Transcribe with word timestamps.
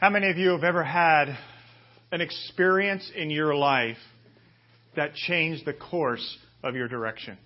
How 0.00 0.08
many 0.08 0.30
of 0.30 0.38
you 0.38 0.52
have 0.52 0.64
ever 0.64 0.82
had 0.82 1.36
an 2.10 2.22
experience 2.22 3.12
in 3.14 3.28
your 3.28 3.54
life 3.54 3.98
that 4.96 5.12
changed 5.12 5.66
the 5.66 5.74
course 5.74 6.38
of 6.62 6.74
your 6.74 6.88
direction? 6.88 7.36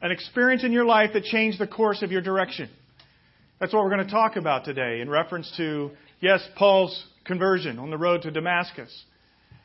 An 0.00 0.10
experience 0.10 0.64
in 0.64 0.72
your 0.72 0.86
life 0.86 1.10
that 1.12 1.24
changed 1.24 1.58
the 1.58 1.66
course 1.66 2.00
of 2.00 2.12
your 2.12 2.22
direction. 2.22 2.70
That's 3.60 3.74
what 3.74 3.84
we're 3.84 3.94
going 3.94 4.06
to 4.06 4.10
talk 4.10 4.36
about 4.36 4.64
today 4.64 5.02
in 5.02 5.10
reference 5.10 5.52
to, 5.58 5.90
yes, 6.20 6.40
Paul's 6.56 7.06
conversion 7.26 7.78
on 7.78 7.90
the 7.90 7.98
road 7.98 8.22
to 8.22 8.30
Damascus. 8.30 9.04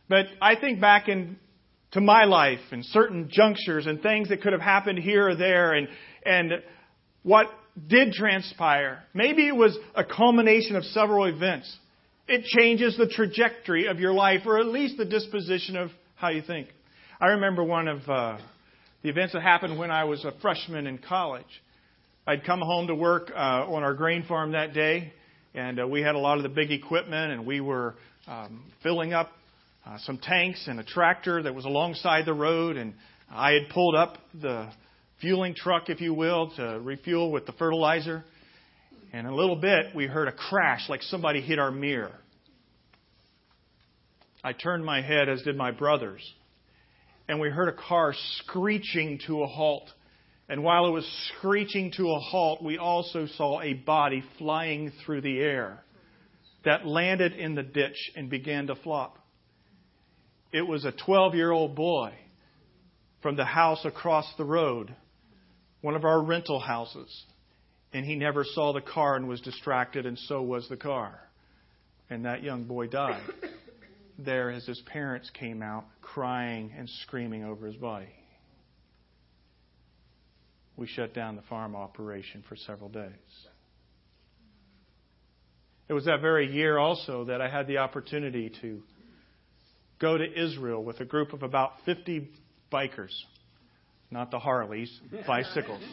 But 0.09 0.25
I 0.41 0.59
think 0.59 0.81
back 0.81 1.07
in 1.07 1.37
to 1.93 2.01
my 2.01 2.25
life 2.25 2.59
and 2.73 2.83
certain 2.83 3.29
junctures 3.31 3.87
and 3.87 4.01
things 4.01 4.27
that 4.27 4.41
could 4.41 4.51
have 4.51 4.61
happened 4.61 4.99
here 4.99 5.29
or 5.29 5.35
there 5.37 5.71
and 5.71 5.87
and 6.25 6.51
what 7.23 7.47
did 7.87 8.13
transpire. 8.13 9.03
Maybe 9.13 9.47
it 9.47 9.55
was 9.55 9.77
a 9.95 10.03
culmination 10.03 10.75
of 10.75 10.83
several 10.85 11.25
events. 11.25 11.75
It 12.27 12.43
changes 12.45 12.97
the 12.97 13.07
trajectory 13.07 13.87
of 13.87 13.99
your 13.99 14.13
life, 14.13 14.41
or 14.45 14.59
at 14.59 14.65
least 14.65 14.97
the 14.97 15.05
disposition 15.05 15.77
of 15.77 15.91
how 16.15 16.29
you 16.29 16.41
think. 16.41 16.67
I 17.21 17.27
remember 17.27 17.63
one 17.63 17.87
of 17.87 18.09
uh, 18.09 18.37
the 19.03 19.09
events 19.09 19.33
that 19.33 19.41
happened 19.41 19.77
when 19.77 19.91
I 19.91 20.05
was 20.05 20.25
a 20.25 20.33
freshman 20.41 20.87
in 20.87 20.97
college. 20.97 21.45
I'd 22.25 22.43
come 22.43 22.59
home 22.59 22.87
to 22.87 22.95
work 22.95 23.31
uh, 23.33 23.37
on 23.37 23.83
our 23.83 23.93
grain 23.93 24.25
farm 24.27 24.51
that 24.51 24.73
day, 24.73 25.13
and 25.53 25.79
uh, 25.79 25.87
we 25.87 26.01
had 26.01 26.15
a 26.15 26.19
lot 26.19 26.37
of 26.37 26.43
the 26.43 26.49
big 26.49 26.71
equipment, 26.71 27.31
and 27.31 27.45
we 27.45 27.61
were 27.61 27.95
um, 28.27 28.63
filling 28.83 29.13
up 29.13 29.31
uh, 29.85 29.97
some 29.99 30.17
tanks 30.17 30.67
and 30.67 30.79
a 30.79 30.83
tractor 30.83 31.41
that 31.43 31.55
was 31.55 31.63
alongside 31.63 32.25
the 32.25 32.33
road, 32.33 32.75
and 32.75 32.93
I 33.31 33.51
had 33.51 33.69
pulled 33.73 33.95
up 33.95 34.17
the 34.33 34.69
fueling 35.21 35.55
truck, 35.55 35.89
if 35.89 36.01
you 36.01 36.13
will, 36.13 36.51
to 36.55 36.79
refuel 36.81 37.31
with 37.31 37.45
the 37.45 37.51
fertilizer. 37.53 38.23
And 39.13 39.25
in 39.25 39.33
a 39.33 39.35
little 39.35 39.55
bit, 39.55 39.95
we 39.95 40.05
heard 40.05 40.27
a 40.27 40.31
crash 40.31 40.89
like 40.89 41.01
somebody 41.01 41.41
hit 41.41 41.59
our 41.59 41.71
mirror. 41.71 42.13
I 44.43 44.53
turned 44.53 44.85
my 44.85 45.01
head, 45.01 45.29
as 45.29 45.41
did 45.41 45.57
my 45.57 45.71
brothers, 45.71 46.21
and 47.27 47.39
we 47.39 47.49
heard 47.49 47.69
a 47.69 47.73
car 47.73 48.13
screeching 48.39 49.19
to 49.27 49.43
a 49.43 49.47
halt. 49.47 49.89
And 50.47 50.63
while 50.63 50.87
it 50.87 50.91
was 50.91 51.05
screeching 51.35 51.91
to 51.97 52.11
a 52.11 52.19
halt, 52.19 52.63
we 52.63 52.77
also 52.77 53.25
saw 53.25 53.61
a 53.61 53.73
body 53.73 54.23
flying 54.37 54.91
through 55.05 55.21
the 55.21 55.39
air 55.39 55.83
that 56.63 56.85
landed 56.85 57.33
in 57.33 57.55
the 57.55 57.63
ditch 57.63 58.11
and 58.15 58.29
began 58.29 58.67
to 58.67 58.75
flop. 58.75 59.17
It 60.53 60.61
was 60.61 60.85
a 60.85 60.91
12 60.91 61.35
year 61.35 61.51
old 61.51 61.75
boy 61.75 62.13
from 63.21 63.35
the 63.35 63.45
house 63.45 63.83
across 63.83 64.31
the 64.37 64.45
road 64.45 64.95
one 65.81 65.95
of 65.95 66.05
our 66.05 66.21
rental 66.21 66.59
houses, 66.59 67.25
and 67.93 68.05
he 68.05 68.15
never 68.15 68.43
saw 68.43 68.73
the 68.73 68.81
car 68.81 69.15
and 69.15 69.27
was 69.27 69.41
distracted, 69.41 70.05
and 70.05 70.17
so 70.17 70.41
was 70.41 70.67
the 70.69 70.77
car. 70.77 71.19
And 72.09 72.25
that 72.25 72.43
young 72.43 72.63
boy 72.63 72.87
died 72.87 73.21
there 74.19 74.49
as 74.49 74.65
his 74.65 74.81
parents 74.87 75.29
came 75.31 75.61
out 75.61 75.85
crying 76.01 76.73
and 76.77 76.89
screaming 77.01 77.43
over 77.43 77.67
his 77.67 77.75
body. 77.75 78.13
We 80.75 80.87
shut 80.87 81.13
down 81.13 81.35
the 81.35 81.41
farm 81.43 81.75
operation 81.75 82.43
for 82.47 82.55
several 82.55 82.89
days. 82.89 83.11
It 85.89 85.93
was 85.93 86.05
that 86.05 86.21
very 86.21 86.51
year 86.51 86.77
also 86.77 87.25
that 87.25 87.41
I 87.41 87.49
had 87.49 87.67
the 87.67 87.77
opportunity 87.77 88.51
to 88.61 88.81
go 89.99 90.17
to 90.17 90.43
Israel 90.43 90.83
with 90.83 90.99
a 90.99 91.05
group 91.05 91.33
of 91.33 91.43
about 91.43 91.71
50 91.85 92.29
bikers 92.71 93.13
not 94.11 94.31
the 94.31 94.39
Harleys, 94.39 94.91
bicycles. 95.25 95.83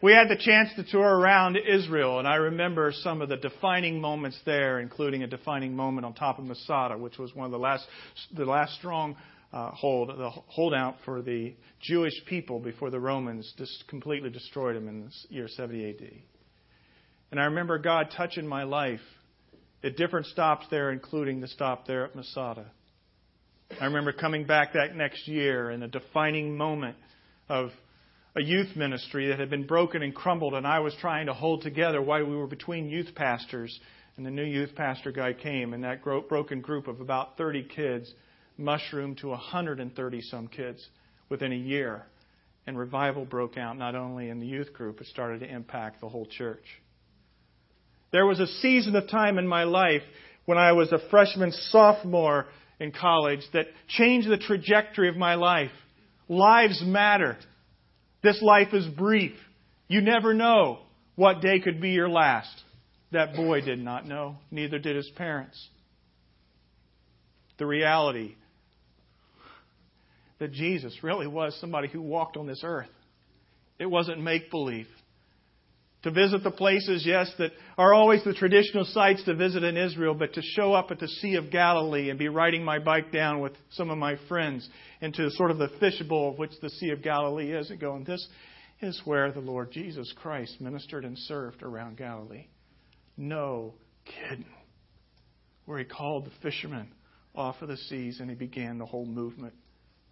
we 0.00 0.12
had 0.12 0.28
the 0.28 0.36
chance 0.36 0.70
to 0.76 0.84
tour 0.84 1.18
around 1.18 1.56
Israel, 1.56 2.18
and 2.18 2.28
I 2.28 2.36
remember 2.36 2.92
some 2.92 3.22
of 3.22 3.28
the 3.28 3.36
defining 3.36 4.00
moments 4.00 4.38
there, 4.44 4.80
including 4.80 5.22
a 5.22 5.26
defining 5.26 5.76
moment 5.76 6.04
on 6.04 6.14
top 6.14 6.38
of 6.38 6.44
Masada, 6.44 6.96
which 6.96 7.18
was 7.18 7.34
one 7.34 7.46
of 7.46 7.52
the 7.52 7.58
last, 7.58 7.86
the 8.34 8.44
last 8.44 8.74
strong 8.78 9.16
uh, 9.52 9.70
hold, 9.70 10.08
the 10.08 10.30
holdout 10.30 10.96
for 11.04 11.22
the 11.22 11.54
Jewish 11.80 12.14
people 12.26 12.58
before 12.58 12.90
the 12.90 12.98
Romans 12.98 13.52
just 13.56 13.84
completely 13.88 14.30
destroyed 14.30 14.74
them 14.74 14.88
in 14.88 15.04
the 15.04 15.10
year 15.28 15.48
70 15.48 15.90
AD. 15.90 16.10
And 17.30 17.40
I 17.40 17.44
remember 17.44 17.78
God 17.78 18.08
touching 18.16 18.46
my 18.46 18.64
life 18.64 19.00
at 19.82 19.96
different 19.96 20.26
stops 20.26 20.66
there, 20.70 20.90
including 20.90 21.40
the 21.40 21.48
stop 21.48 21.86
there 21.86 22.04
at 22.04 22.16
Masada. 22.16 22.66
I 23.80 23.86
remember 23.86 24.12
coming 24.12 24.44
back 24.44 24.74
that 24.74 24.94
next 24.94 25.26
year 25.26 25.70
in 25.70 25.82
a 25.82 25.88
defining 25.88 26.56
moment 26.56 26.96
of 27.48 27.70
a 28.36 28.42
youth 28.42 28.76
ministry 28.76 29.28
that 29.28 29.40
had 29.40 29.50
been 29.50 29.66
broken 29.66 30.02
and 30.02 30.14
crumbled, 30.14 30.54
and 30.54 30.66
I 30.66 30.78
was 30.78 30.94
trying 31.00 31.26
to 31.26 31.32
hold 31.32 31.62
together 31.62 32.00
while 32.00 32.24
we 32.24 32.36
were 32.36 32.46
between 32.46 32.88
youth 32.88 33.14
pastors. 33.14 33.78
And 34.16 34.24
the 34.24 34.30
new 34.30 34.44
youth 34.44 34.76
pastor 34.76 35.10
guy 35.10 35.32
came, 35.32 35.74
and 35.74 35.82
that 35.82 36.04
broken 36.04 36.60
group 36.60 36.86
of 36.86 37.00
about 37.00 37.36
30 37.36 37.64
kids 37.74 38.12
mushroomed 38.56 39.18
to 39.18 39.28
130 39.28 40.20
some 40.22 40.46
kids 40.46 40.86
within 41.28 41.52
a 41.52 41.56
year. 41.56 42.06
And 42.66 42.78
revival 42.78 43.24
broke 43.24 43.58
out 43.58 43.76
not 43.76 43.96
only 43.96 44.28
in 44.28 44.38
the 44.38 44.46
youth 44.46 44.72
group, 44.72 45.00
it 45.00 45.08
started 45.08 45.40
to 45.40 45.52
impact 45.52 46.00
the 46.00 46.08
whole 46.08 46.26
church. 46.26 46.64
There 48.12 48.24
was 48.24 48.38
a 48.38 48.46
season 48.46 48.94
of 48.94 49.08
time 49.08 49.36
in 49.38 49.48
my 49.48 49.64
life 49.64 50.02
when 50.44 50.58
I 50.58 50.72
was 50.72 50.92
a 50.92 51.08
freshman 51.10 51.50
sophomore 51.50 52.46
in 52.80 52.92
college 52.92 53.40
that 53.52 53.66
changed 53.88 54.28
the 54.28 54.38
trajectory 54.38 55.08
of 55.08 55.16
my 55.16 55.34
life. 55.34 55.70
Lives 56.28 56.82
matter. 56.84 57.36
This 58.22 58.40
life 58.42 58.72
is 58.72 58.86
brief. 58.86 59.34
You 59.88 60.00
never 60.00 60.34
know 60.34 60.80
what 61.16 61.40
day 61.40 61.60
could 61.60 61.80
be 61.80 61.90
your 61.90 62.08
last. 62.08 62.62
That 63.12 63.34
boy 63.34 63.60
did 63.60 63.78
not 63.78 64.06
know, 64.06 64.36
neither 64.50 64.78
did 64.78 64.96
his 64.96 65.10
parents. 65.14 65.68
The 67.58 67.66
reality 67.66 68.34
that 70.40 70.52
Jesus 70.52 70.98
really 71.02 71.28
was 71.28 71.56
somebody 71.60 71.88
who 71.88 72.02
walked 72.02 72.36
on 72.36 72.46
this 72.46 72.62
earth. 72.64 72.88
It 73.78 73.86
wasn't 73.86 74.20
make 74.20 74.50
believe 74.50 74.88
to 76.04 76.10
visit 76.10 76.44
the 76.44 76.50
places, 76.50 77.02
yes, 77.04 77.32
that 77.38 77.50
are 77.78 77.94
always 77.94 78.22
the 78.24 78.34
traditional 78.34 78.84
sites 78.84 79.24
to 79.24 79.34
visit 79.34 79.64
in 79.64 79.76
Israel, 79.76 80.14
but 80.14 80.34
to 80.34 80.42
show 80.42 80.74
up 80.74 80.90
at 80.90 81.00
the 81.00 81.08
Sea 81.08 81.36
of 81.36 81.50
Galilee 81.50 82.10
and 82.10 82.18
be 82.18 82.28
riding 82.28 82.62
my 82.62 82.78
bike 82.78 83.10
down 83.10 83.40
with 83.40 83.54
some 83.70 83.90
of 83.90 83.96
my 83.96 84.16
friends 84.28 84.68
into 85.00 85.30
sort 85.30 85.50
of 85.50 85.56
the 85.56 85.70
fishbowl 85.80 86.32
of 86.32 86.38
which 86.38 86.52
the 86.60 86.68
Sea 86.68 86.90
of 86.90 87.02
Galilee 87.02 87.52
is 87.52 87.70
and 87.70 87.80
going, 87.80 88.04
this 88.04 88.24
is 88.82 89.00
where 89.06 89.32
the 89.32 89.40
Lord 89.40 89.72
Jesus 89.72 90.12
Christ 90.20 90.60
ministered 90.60 91.06
and 91.06 91.18
served 91.18 91.62
around 91.62 91.96
Galilee. 91.96 92.48
No 93.16 93.72
kidding. 94.04 94.44
Where 95.64 95.78
he 95.78 95.86
called 95.86 96.26
the 96.26 96.32
fishermen 96.42 96.88
off 97.34 97.62
of 97.62 97.68
the 97.68 97.78
seas 97.78 98.20
and 98.20 98.28
he 98.28 98.36
began 98.36 98.76
the 98.76 98.84
whole 98.84 99.06
movement 99.06 99.54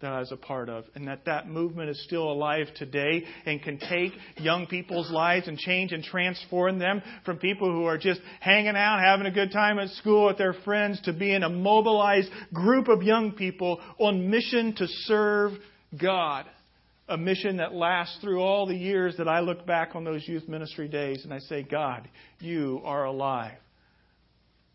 that 0.03 0.13
I 0.13 0.19
was 0.19 0.31
a 0.31 0.37
part 0.37 0.69
of, 0.69 0.85
and 0.95 1.07
that 1.07 1.25
that 1.25 1.47
movement 1.47 1.89
is 1.89 2.03
still 2.03 2.31
alive 2.31 2.67
today 2.75 3.23
and 3.45 3.61
can 3.61 3.79
take 3.79 4.13
young 4.37 4.67
people's 4.67 5.09
lives 5.11 5.47
and 5.47 5.57
change 5.57 5.91
and 5.91 6.03
transform 6.03 6.79
them 6.79 7.01
from 7.25 7.37
people 7.37 7.71
who 7.71 7.85
are 7.85 7.97
just 7.97 8.21
hanging 8.39 8.75
out, 8.75 8.99
having 8.99 9.25
a 9.25 9.31
good 9.31 9.51
time 9.51 9.79
at 9.79 9.89
school 9.89 10.27
with 10.27 10.37
their 10.37 10.53
friends, 10.65 11.01
to 11.01 11.13
being 11.13 11.43
a 11.43 11.49
mobilized 11.49 12.29
group 12.53 12.87
of 12.87 13.01
young 13.01 13.31
people 13.31 13.81
on 13.97 14.29
mission 14.29 14.75
to 14.75 14.87
serve 14.87 15.53
God. 15.99 16.45
A 17.09 17.17
mission 17.17 17.57
that 17.57 17.73
lasts 17.73 18.17
through 18.21 18.39
all 18.39 18.65
the 18.65 18.75
years 18.75 19.17
that 19.17 19.27
I 19.27 19.41
look 19.41 19.65
back 19.65 19.93
on 19.93 20.05
those 20.05 20.25
youth 20.25 20.47
ministry 20.47 20.87
days 20.87 21.25
and 21.25 21.33
I 21.33 21.39
say, 21.39 21.63
God, 21.63 22.07
you 22.39 22.81
are 22.85 23.03
alive. 23.03 23.57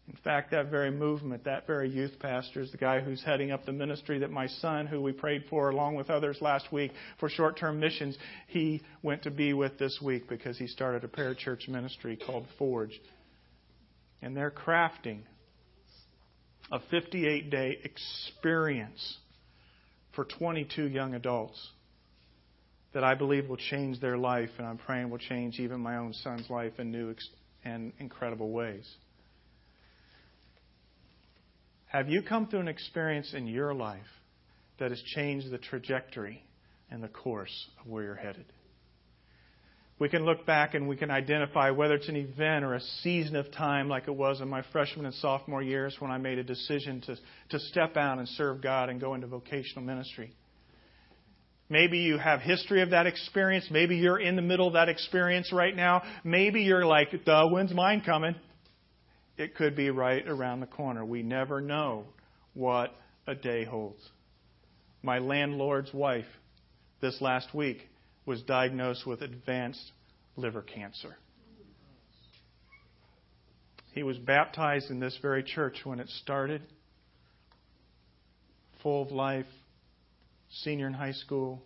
In 0.08 0.16
fact, 0.24 0.52
that 0.52 0.70
very 0.70 0.90
movement, 0.90 1.44
that 1.44 1.66
very 1.66 1.90
youth 1.90 2.18
pastor 2.18 2.62
is 2.62 2.70
the 2.72 2.78
guy 2.78 3.00
who's 3.00 3.22
heading 3.22 3.50
up 3.50 3.66
the 3.66 3.72
ministry 3.72 4.20
that 4.20 4.30
my 4.30 4.46
son, 4.46 4.86
who 4.86 5.02
we 5.02 5.12
prayed 5.12 5.44
for 5.50 5.68
along 5.68 5.96
with 5.96 6.08
others 6.08 6.38
last 6.40 6.72
week 6.72 6.92
for 7.20 7.28
short 7.28 7.58
term 7.58 7.78
missions, 7.78 8.16
he 8.46 8.80
went 9.02 9.24
to 9.24 9.30
be 9.30 9.52
with 9.52 9.78
this 9.78 10.00
week 10.02 10.26
because 10.26 10.56
he 10.56 10.66
started 10.66 11.04
a 11.04 11.08
parachurch 11.08 11.68
ministry 11.68 12.16
called 12.16 12.46
Forge. 12.58 12.98
And 14.22 14.34
they're 14.34 14.50
crafting 14.50 15.20
a 16.72 16.80
58 16.90 17.50
day 17.50 17.78
experience 17.84 19.18
for 20.14 20.24
22 20.24 20.84
young 20.84 21.14
adults 21.14 21.68
that 22.94 23.04
I 23.04 23.14
believe 23.14 23.46
will 23.46 23.58
change 23.58 24.00
their 24.00 24.16
life, 24.16 24.50
and 24.56 24.66
I'm 24.66 24.78
praying 24.78 25.10
will 25.10 25.18
change 25.18 25.60
even 25.60 25.80
my 25.80 25.98
own 25.98 26.14
son's 26.14 26.48
life 26.48 26.78
in 26.78 26.90
new 26.90 27.14
and 27.62 27.92
incredible 27.98 28.50
ways. 28.50 28.88
Have 31.98 32.08
you 32.08 32.22
come 32.22 32.46
through 32.46 32.60
an 32.60 32.68
experience 32.68 33.34
in 33.34 33.48
your 33.48 33.74
life 33.74 34.06
that 34.78 34.92
has 34.92 35.02
changed 35.16 35.50
the 35.50 35.58
trajectory 35.58 36.44
and 36.92 37.02
the 37.02 37.08
course 37.08 37.68
of 37.80 37.90
where 37.90 38.04
you're 38.04 38.14
headed? 38.14 38.44
We 39.98 40.08
can 40.08 40.24
look 40.24 40.46
back 40.46 40.74
and 40.74 40.86
we 40.88 40.94
can 40.94 41.10
identify 41.10 41.70
whether 41.70 41.94
it's 41.94 42.08
an 42.08 42.14
event 42.14 42.64
or 42.64 42.74
a 42.74 42.80
season 43.02 43.34
of 43.34 43.50
time 43.50 43.88
like 43.88 44.06
it 44.06 44.14
was 44.14 44.40
in 44.40 44.48
my 44.48 44.62
freshman 44.70 45.06
and 45.06 45.14
sophomore 45.16 45.60
years 45.60 45.96
when 45.98 46.12
I 46.12 46.18
made 46.18 46.38
a 46.38 46.44
decision 46.44 47.00
to, 47.00 47.16
to 47.48 47.58
step 47.58 47.96
out 47.96 48.18
and 48.18 48.28
serve 48.28 48.62
God 48.62 48.90
and 48.90 49.00
go 49.00 49.14
into 49.14 49.26
vocational 49.26 49.84
ministry. 49.84 50.30
Maybe 51.68 51.98
you 51.98 52.16
have 52.16 52.40
history 52.40 52.80
of 52.80 52.90
that 52.90 53.08
experience. 53.08 53.66
Maybe 53.72 53.96
you're 53.96 54.20
in 54.20 54.36
the 54.36 54.42
middle 54.42 54.68
of 54.68 54.74
that 54.74 54.88
experience 54.88 55.52
right 55.52 55.74
now. 55.74 56.02
Maybe 56.22 56.60
you're 56.62 56.86
like, 56.86 57.08
when's 57.26 57.74
mine 57.74 58.02
coming? 58.06 58.36
It 59.38 59.54
could 59.54 59.76
be 59.76 59.90
right 59.90 60.26
around 60.26 60.60
the 60.60 60.66
corner. 60.66 61.04
We 61.04 61.22
never 61.22 61.60
know 61.60 62.04
what 62.54 62.92
a 63.26 63.36
day 63.36 63.64
holds. 63.64 64.02
My 65.00 65.20
landlord's 65.20 65.94
wife 65.94 66.26
this 67.00 67.20
last 67.20 67.54
week 67.54 67.88
was 68.26 68.42
diagnosed 68.42 69.06
with 69.06 69.22
advanced 69.22 69.92
liver 70.36 70.60
cancer. 70.60 71.16
He 73.92 74.02
was 74.02 74.18
baptized 74.18 74.90
in 74.90 74.98
this 74.98 75.16
very 75.22 75.44
church 75.44 75.80
when 75.84 76.00
it 76.00 76.08
started, 76.08 76.62
full 78.82 79.02
of 79.02 79.12
life, 79.12 79.46
senior 80.50 80.88
in 80.88 80.92
high 80.92 81.12
school, 81.12 81.62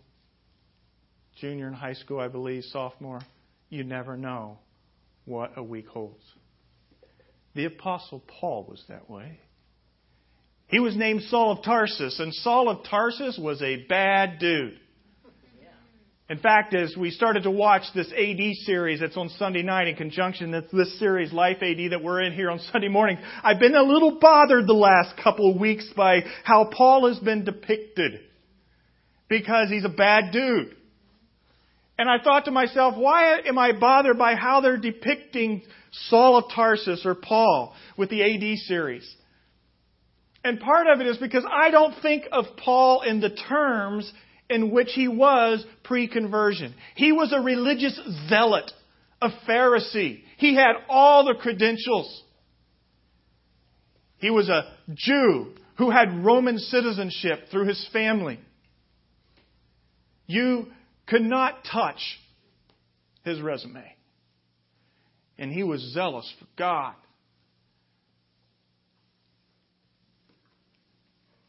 junior 1.41 1.67
in 1.67 1.73
high 1.73 1.93
school, 1.93 2.19
I 2.19 2.27
believe, 2.27 2.63
sophomore. 2.65 3.21
You 3.69 3.83
never 3.83 4.15
know 4.15 4.59
what 5.25 5.53
a 5.57 5.63
week 5.63 5.87
holds. 5.87 6.23
The 7.55 7.65
Apostle 7.65 8.23
Paul 8.39 8.65
was 8.69 8.83
that 8.89 9.09
way. 9.09 9.39
He 10.67 10.79
was 10.79 10.95
named 10.95 11.23
Saul 11.23 11.51
of 11.51 11.63
Tarsus, 11.63 12.19
and 12.19 12.33
Saul 12.33 12.69
of 12.69 12.85
Tarsus 12.85 13.37
was 13.39 13.61
a 13.61 13.85
bad 13.87 14.39
dude. 14.39 14.79
In 16.29 16.39
fact, 16.39 16.73
as 16.73 16.95
we 16.97 17.11
started 17.11 17.43
to 17.43 17.51
watch 17.51 17.83
this 17.93 18.11
AD 18.11 18.55
series 18.65 19.01
that's 19.01 19.17
on 19.17 19.29
Sunday 19.37 19.61
night 19.61 19.87
in 19.87 19.95
conjunction 19.95 20.51
with 20.51 20.71
this 20.71 20.97
series, 20.97 21.33
Life 21.33 21.57
AD, 21.61 21.91
that 21.91 22.01
we're 22.01 22.21
in 22.21 22.33
here 22.33 22.49
on 22.49 22.59
Sunday 22.71 22.87
morning, 22.87 23.17
I've 23.43 23.59
been 23.59 23.75
a 23.75 23.83
little 23.83 24.17
bothered 24.19 24.65
the 24.65 24.73
last 24.73 25.15
couple 25.21 25.51
of 25.51 25.59
weeks 25.59 25.87
by 25.95 26.21
how 26.43 26.69
Paul 26.75 27.09
has 27.09 27.19
been 27.19 27.43
depicted. 27.43 28.21
Because 29.27 29.69
he's 29.69 29.85
a 29.85 29.89
bad 29.89 30.31
dude. 30.31 30.75
And 31.97 32.09
I 32.09 32.23
thought 32.23 32.45
to 32.45 32.51
myself, 32.51 32.95
why 32.97 33.39
am 33.39 33.57
I 33.57 33.71
bothered 33.71 34.17
by 34.17 34.35
how 34.35 34.61
they're 34.61 34.77
depicting 34.77 35.61
Saul 36.09 36.37
of 36.37 36.45
Tarsus 36.53 37.05
or 37.05 37.15
Paul 37.15 37.75
with 37.97 38.09
the 38.09 38.23
AD 38.23 38.57
series? 38.59 39.07
And 40.43 40.59
part 40.59 40.87
of 40.87 40.99
it 40.99 41.07
is 41.07 41.17
because 41.17 41.45
I 41.49 41.69
don't 41.69 41.93
think 42.01 42.25
of 42.31 42.45
Paul 42.57 43.01
in 43.01 43.21
the 43.21 43.29
terms 43.29 44.11
in 44.49 44.71
which 44.71 44.89
he 44.93 45.07
was 45.07 45.65
pre 45.83 46.07
conversion. 46.07 46.73
He 46.95 47.11
was 47.11 47.31
a 47.31 47.39
religious 47.39 47.97
zealot, 48.27 48.69
a 49.21 49.29
Pharisee. 49.47 50.23
He 50.37 50.55
had 50.55 50.73
all 50.89 51.25
the 51.25 51.35
credentials. 51.39 52.23
He 54.17 54.29
was 54.29 54.49
a 54.49 54.73
Jew 54.93 55.53
who 55.77 55.91
had 55.91 56.25
Roman 56.25 56.57
citizenship 56.57 57.49
through 57.51 57.67
his 57.67 57.87
family. 57.93 58.39
You 60.27 60.67
could 61.07 61.21
not 61.21 61.65
touch 61.71 61.99
his 63.23 63.41
resume. 63.41 63.83
And 65.37 65.51
he 65.51 65.63
was 65.63 65.81
zealous 65.93 66.31
for 66.39 66.45
God. 66.57 66.95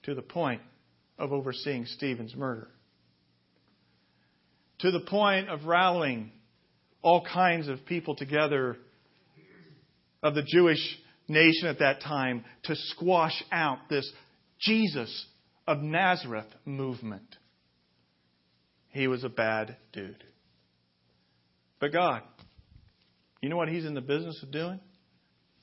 To 0.05 0.15
the 0.15 0.23
point 0.23 0.61
of 1.19 1.33
overseeing 1.33 1.87
Stephen's 1.87 2.35
murder 2.35 2.69
to 4.85 4.91
the 4.91 5.01
point 5.01 5.49
of 5.49 5.65
rallying 5.65 6.31
all 7.01 7.25
kinds 7.25 7.69
of 7.69 7.87
people 7.87 8.15
together 8.15 8.77
of 10.23 10.35
the 10.35 10.43
Jewish 10.43 10.99
nation 11.29 11.69
at 11.69 11.79
that 11.79 12.03
time 12.03 12.45
to 12.65 12.75
squash 12.77 13.43
out 13.51 13.79
this 13.89 14.11
Jesus 14.61 15.27
of 15.67 15.79
Nazareth 15.81 16.47
movement. 16.67 17.37
He 18.95 19.09
was 19.09 19.25
a 19.25 19.29
bad 19.29 19.77
dude. 19.93 20.23
But 21.81 21.93
God, 21.93 22.23
you 23.43 23.49
know 23.49 23.57
what 23.57 23.69
He's 23.69 23.85
in 23.85 23.95
the 23.95 24.01
business 24.01 24.41
of 24.45 24.53
doing? 24.53 24.79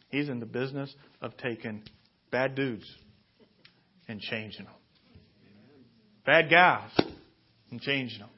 He's 0.10 0.28
in 0.28 0.42
the 0.42 0.45
business 0.45 0.94
of 1.22 1.38
taking 1.38 1.83
bad 2.30 2.56
dudes 2.56 2.83
and 4.10 4.19
changing 4.19 4.66
them. 4.66 4.74
Bad 6.25 6.50
guys 6.50 6.92
and 7.72 7.80
changing 7.80 8.19
them 8.19 8.30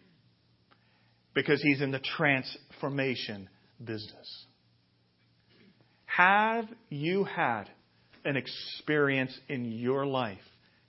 because 1.33 1.59
he's 1.63 1.81
in 1.81 1.89
the 1.89 1.99
transformation 1.99 3.49
business. 3.83 4.45
Have 6.05 6.65
you 6.89 7.23
had 7.23 7.63
an 8.23 8.37
experience 8.37 9.35
in 9.49 9.71
your 9.71 10.05
life 10.05 10.37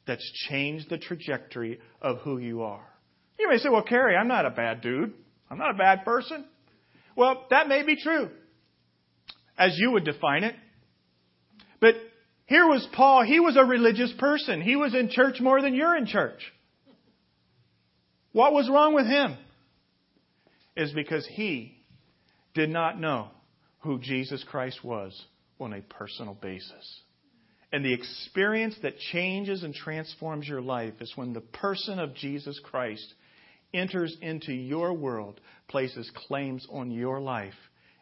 that's 0.07 0.31
changed 0.51 0.91
the 0.91 0.99
trajectory 0.99 1.81
of 2.03 2.19
who 2.19 2.37
you 2.37 2.63
are? 2.65 2.94
You 3.39 3.49
may 3.49 3.59
say, 3.59 3.69
well, 3.69 3.83
Kerry, 3.83 4.17
I'm 4.17 4.29
not 4.29 4.47
a 4.47 4.51
bad 4.51 4.81
dude. 4.81 5.13
I'm 5.51 5.59
not 5.59 5.71
a 5.71 5.79
bad 5.79 6.05
person. 6.05 6.45
Well, 7.17 7.47
that 7.51 7.69
may 7.69 7.85
be 7.85 8.01
true, 8.01 8.31
as 9.57 9.77
you 9.79 9.93
would 9.93 10.05
define 10.05 10.45
it. 10.45 10.55
But 11.81 11.95
here 12.47 12.67
was 12.67 12.87
Paul. 12.93 13.25
He 13.25 13.41
was 13.41 13.57
a 13.57 13.65
religious 13.65 14.13
person. 14.19 14.61
He 14.61 14.77
was 14.77 14.95
in 14.95 15.11
church 15.11 15.41
more 15.41 15.61
than 15.63 15.75
you're 15.75 15.97
in 15.97 16.07
church. 16.07 16.41
What 18.33 18.53
was 18.53 18.69
wrong 18.69 18.95
with 18.95 19.07
him? 19.07 19.37
is 20.77 20.93
because 20.93 21.27
he 21.27 21.77
did 22.55 22.69
not 22.69 23.01
know 23.01 23.29
who 23.81 23.99
Jesus 23.99 24.45
Christ 24.49 24.83
was 24.85 25.21
on 25.61 25.73
a 25.73 25.81
personal 25.81 26.35
basis. 26.35 27.01
And 27.73 27.85
the 27.85 27.93
experience 27.93 28.77
that 28.83 28.99
changes 28.99 29.63
and 29.63 29.75
transforms 29.75 30.49
your 30.49 30.61
life 30.61 30.95
is 31.01 31.13
when 31.17 31.33
the 31.33 31.41
person 31.41 31.99
of 31.99 32.15
Jesus 32.15 32.61
Christ 32.63 33.15
enters 33.75 34.17
into 34.23 34.53
your 34.53 34.95
world, 34.95 35.41
places 35.69 36.11
claims 36.29 36.67
on 36.71 36.91
your 36.91 37.21
life, 37.21 37.55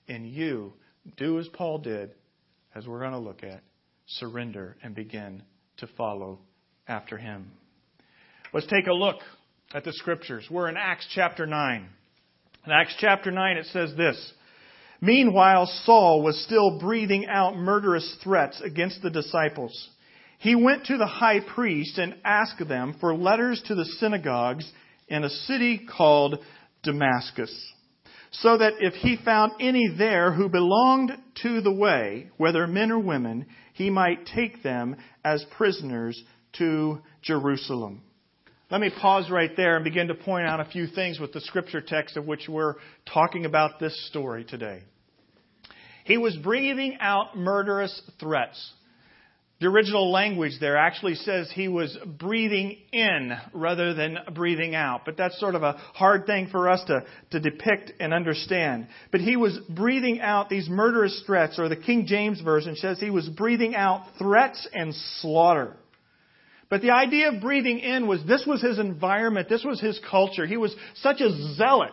and 0.08 0.26
you 0.26 0.74
do 1.16 1.38
as 1.38 1.48
Paul 1.48 1.78
did, 1.78 2.14
as 2.74 2.86
we're 2.86 3.00
going 3.00 3.12
to 3.12 3.18
look 3.18 3.42
at, 3.42 3.62
surrender 4.06 4.76
and 4.82 4.94
begin 4.94 5.42
to 5.78 5.86
follow 5.96 6.38
after 6.86 7.16
him. 7.16 7.50
Let's 8.52 8.66
take 8.66 8.86
a 8.86 8.92
look 8.92 9.16
at 9.74 9.84
the 9.84 9.92
scriptures. 9.92 10.46
We're 10.50 10.68
in 10.68 10.76
Acts 10.76 11.06
chapter 11.14 11.46
9. 11.46 11.88
In 12.66 12.72
Acts 12.72 12.94
chapter 12.98 13.30
9, 13.30 13.56
it 13.56 13.66
says 13.66 13.94
this 13.96 14.32
Meanwhile, 15.00 15.66
Saul 15.84 16.22
was 16.22 16.44
still 16.44 16.78
breathing 16.78 17.26
out 17.26 17.56
murderous 17.56 18.16
threats 18.22 18.60
against 18.60 19.02
the 19.02 19.10
disciples. 19.10 19.88
He 20.38 20.54
went 20.54 20.86
to 20.86 20.96
the 20.96 21.06
high 21.06 21.40
priest 21.40 21.98
and 21.98 22.16
asked 22.24 22.68
them 22.68 22.96
for 23.00 23.14
letters 23.14 23.62
to 23.66 23.74
the 23.74 23.84
synagogues 23.84 24.70
in 25.12 25.24
a 25.24 25.30
city 25.30 25.86
called 25.86 26.38
Damascus, 26.82 27.54
so 28.30 28.56
that 28.56 28.74
if 28.80 28.94
he 28.94 29.18
found 29.22 29.52
any 29.60 29.94
there 29.96 30.32
who 30.32 30.48
belonged 30.48 31.12
to 31.42 31.60
the 31.60 31.72
way, 31.72 32.30
whether 32.38 32.66
men 32.66 32.90
or 32.90 32.98
women, 32.98 33.44
he 33.74 33.90
might 33.90 34.26
take 34.34 34.62
them 34.62 34.96
as 35.22 35.44
prisoners 35.56 36.20
to 36.54 36.98
Jerusalem. 37.20 38.02
Let 38.70 38.80
me 38.80 38.88
pause 38.88 39.30
right 39.30 39.54
there 39.54 39.76
and 39.76 39.84
begin 39.84 40.08
to 40.08 40.14
point 40.14 40.46
out 40.46 40.60
a 40.60 40.64
few 40.64 40.86
things 40.86 41.20
with 41.20 41.34
the 41.34 41.42
scripture 41.42 41.82
text 41.82 42.16
of 42.16 42.26
which 42.26 42.48
we're 42.48 42.76
talking 43.12 43.44
about 43.44 43.78
this 43.78 44.08
story 44.08 44.44
today. 44.44 44.82
He 46.04 46.16
was 46.16 46.34
breathing 46.36 46.96
out 47.00 47.36
murderous 47.36 48.00
threats. 48.18 48.72
The 49.62 49.68
original 49.68 50.10
language 50.10 50.54
there 50.58 50.76
actually 50.76 51.14
says 51.14 51.48
he 51.52 51.68
was 51.68 51.96
breathing 52.18 52.78
in 52.90 53.32
rather 53.52 53.94
than 53.94 54.18
breathing 54.34 54.74
out. 54.74 55.02
But 55.04 55.16
that's 55.16 55.38
sort 55.38 55.54
of 55.54 55.62
a 55.62 55.74
hard 55.94 56.26
thing 56.26 56.48
for 56.48 56.68
us 56.68 56.82
to, 56.88 57.04
to 57.30 57.38
depict 57.38 57.92
and 58.00 58.12
understand. 58.12 58.88
But 59.12 59.20
he 59.20 59.36
was 59.36 59.56
breathing 59.68 60.20
out 60.20 60.48
these 60.48 60.68
murderous 60.68 61.22
threats, 61.26 61.60
or 61.60 61.68
the 61.68 61.76
King 61.76 62.06
James 62.06 62.40
Version 62.40 62.74
says 62.74 62.98
he 62.98 63.10
was 63.10 63.28
breathing 63.28 63.76
out 63.76 64.04
threats 64.18 64.66
and 64.72 64.92
slaughter. 65.20 65.76
But 66.68 66.82
the 66.82 66.90
idea 66.90 67.30
of 67.30 67.40
breathing 67.40 67.78
in 67.78 68.08
was 68.08 68.24
this 68.26 68.44
was 68.44 68.60
his 68.62 68.80
environment, 68.80 69.48
this 69.48 69.62
was 69.62 69.80
his 69.80 70.00
culture. 70.10 70.44
He 70.44 70.56
was 70.56 70.74
such 70.96 71.20
a 71.20 71.54
zealot 71.54 71.92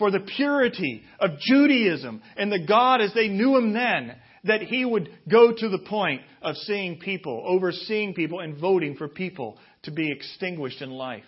for 0.00 0.10
the 0.10 0.18
purity 0.18 1.04
of 1.20 1.38
Judaism 1.38 2.22
and 2.36 2.50
the 2.50 2.66
God 2.66 3.00
as 3.00 3.14
they 3.14 3.28
knew 3.28 3.56
him 3.56 3.72
then 3.72 4.16
that 4.44 4.62
he 4.62 4.84
would 4.84 5.08
go 5.28 5.52
to 5.52 5.68
the 5.68 5.78
point 5.78 6.20
of 6.42 6.56
seeing 6.56 6.98
people, 6.98 7.42
overseeing 7.46 8.14
people, 8.14 8.40
and 8.40 8.58
voting 8.58 8.96
for 8.96 9.08
people 9.08 9.58
to 9.82 9.90
be 9.90 10.12
extinguished 10.12 10.82
in 10.82 10.90
life. 10.90 11.24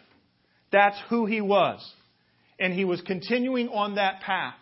That's 0.70 0.96
who 1.08 1.26
he 1.26 1.40
was. 1.40 1.80
And 2.58 2.72
he 2.72 2.84
was 2.84 3.00
continuing 3.02 3.68
on 3.68 3.96
that 3.96 4.20
path. 4.20 4.54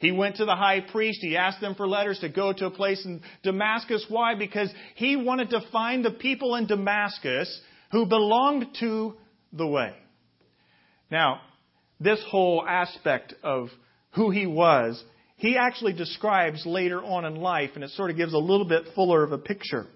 He 0.00 0.12
went 0.12 0.36
to 0.36 0.44
the 0.44 0.54
high 0.54 0.80
priest. 0.80 1.18
He 1.22 1.36
asked 1.36 1.60
them 1.60 1.74
for 1.74 1.88
letters 1.88 2.20
to 2.20 2.28
go 2.28 2.52
to 2.52 2.66
a 2.66 2.70
place 2.70 3.04
in 3.04 3.20
Damascus. 3.42 4.06
Why? 4.08 4.34
Because 4.34 4.70
he 4.94 5.16
wanted 5.16 5.50
to 5.50 5.60
find 5.72 6.04
the 6.04 6.12
people 6.12 6.54
in 6.54 6.66
Damascus 6.66 7.60
who 7.90 8.06
belonged 8.06 8.66
to 8.80 9.14
the 9.52 9.66
way. 9.66 9.94
Now, 11.10 11.40
this 11.98 12.22
whole 12.28 12.64
aspect 12.66 13.34
of 13.42 13.68
who 14.12 14.30
he 14.30 14.46
was, 14.46 15.02
he 15.38 15.56
actually 15.56 15.92
describes 15.92 16.66
later 16.66 17.02
on 17.02 17.24
in 17.24 17.36
life, 17.36 17.70
and 17.76 17.84
it 17.84 17.90
sort 17.90 18.10
of 18.10 18.16
gives 18.16 18.34
a 18.34 18.38
little 18.38 18.66
bit 18.66 18.82
fuller 18.96 19.22
of 19.22 19.30
a 19.30 19.38
picture. 19.38 19.86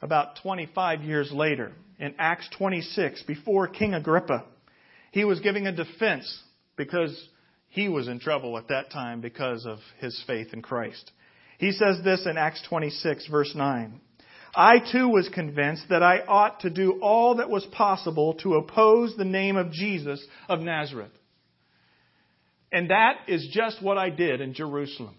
About 0.00 0.38
25 0.42 1.02
years 1.02 1.32
later, 1.32 1.72
in 1.98 2.14
Acts 2.16 2.48
26, 2.56 3.24
before 3.24 3.66
King 3.66 3.94
Agrippa, 3.94 4.44
he 5.10 5.24
was 5.24 5.40
giving 5.40 5.66
a 5.66 5.72
defense 5.72 6.40
because 6.76 7.28
he 7.68 7.88
was 7.88 8.06
in 8.06 8.20
trouble 8.20 8.56
at 8.56 8.68
that 8.68 8.92
time 8.92 9.20
because 9.20 9.66
of 9.66 9.78
his 9.98 10.22
faith 10.24 10.52
in 10.52 10.62
Christ. 10.62 11.10
He 11.58 11.72
says 11.72 11.98
this 12.04 12.26
in 12.30 12.36
Acts 12.36 12.62
26, 12.68 13.26
verse 13.26 13.52
9. 13.56 14.00
I 14.54 14.76
too 14.92 15.08
was 15.08 15.28
convinced 15.34 15.86
that 15.90 16.04
I 16.04 16.20
ought 16.20 16.60
to 16.60 16.70
do 16.70 17.00
all 17.02 17.36
that 17.36 17.50
was 17.50 17.66
possible 17.72 18.34
to 18.42 18.54
oppose 18.54 19.16
the 19.16 19.24
name 19.24 19.56
of 19.56 19.72
Jesus 19.72 20.24
of 20.48 20.60
Nazareth. 20.60 21.10
And 22.72 22.90
that 22.90 23.20
is 23.28 23.48
just 23.52 23.82
what 23.82 23.98
I 23.98 24.10
did 24.10 24.40
in 24.40 24.54
Jerusalem. 24.54 25.14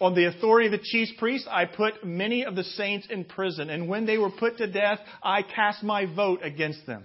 On 0.00 0.14
the 0.14 0.26
authority 0.26 0.66
of 0.66 0.72
the 0.72 0.84
chief 0.84 1.16
priest, 1.18 1.46
I 1.48 1.64
put 1.64 2.04
many 2.04 2.44
of 2.44 2.56
the 2.56 2.64
saints 2.64 3.06
in 3.08 3.24
prison, 3.24 3.70
and 3.70 3.88
when 3.88 4.04
they 4.04 4.18
were 4.18 4.30
put 4.30 4.58
to 4.58 4.66
death, 4.66 4.98
I 5.22 5.42
cast 5.42 5.84
my 5.84 6.06
vote 6.12 6.40
against 6.42 6.86
them. 6.86 7.04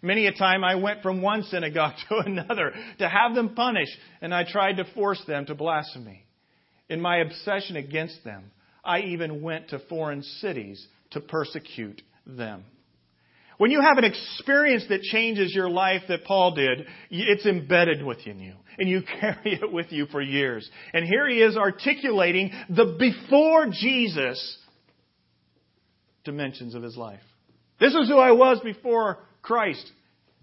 Many 0.00 0.26
a 0.26 0.32
time 0.32 0.62
I 0.62 0.76
went 0.76 1.02
from 1.02 1.22
one 1.22 1.42
synagogue 1.50 1.94
to 2.08 2.18
another 2.18 2.72
to 2.98 3.08
have 3.08 3.34
them 3.34 3.54
punished, 3.54 3.96
and 4.20 4.32
I 4.32 4.44
tried 4.44 4.76
to 4.76 4.84
force 4.94 5.20
them 5.26 5.46
to 5.46 5.54
blasphemy. 5.54 6.24
In 6.88 7.00
my 7.00 7.18
obsession 7.18 7.76
against 7.76 8.22
them, 8.22 8.52
I 8.84 9.00
even 9.00 9.42
went 9.42 9.70
to 9.70 9.80
foreign 9.80 10.22
cities 10.22 10.86
to 11.10 11.20
persecute 11.20 12.00
them. 12.24 12.64
When 13.58 13.70
you 13.70 13.80
have 13.80 13.96
an 13.98 14.04
experience 14.04 14.84
that 14.90 15.00
changes 15.00 15.54
your 15.54 15.70
life 15.70 16.02
that 16.08 16.24
Paul 16.24 16.54
did, 16.54 16.86
it's 17.10 17.46
embedded 17.46 18.04
within 18.04 18.38
you. 18.38 18.54
And 18.78 18.88
you 18.88 19.02
carry 19.20 19.60
it 19.62 19.72
with 19.72 19.92
you 19.92 20.06
for 20.06 20.20
years. 20.20 20.68
And 20.92 21.06
here 21.06 21.28
he 21.28 21.40
is 21.40 21.56
articulating 21.56 22.52
the 22.68 22.96
before 22.98 23.66
Jesus 23.70 24.58
dimensions 26.24 26.74
of 26.74 26.82
his 26.82 26.96
life. 26.96 27.20
This 27.80 27.94
is 27.94 28.08
who 28.08 28.18
I 28.18 28.32
was 28.32 28.60
before 28.60 29.18
Christ, 29.42 29.90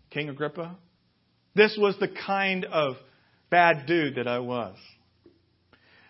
King 0.10 0.30
Agrippa. 0.30 0.76
This 1.56 1.78
was 1.80 1.96
the 2.00 2.08
kind 2.08 2.66
of 2.66 2.96
bad 3.50 3.86
dude 3.86 4.16
that 4.16 4.28
I 4.28 4.40
was. 4.40 4.76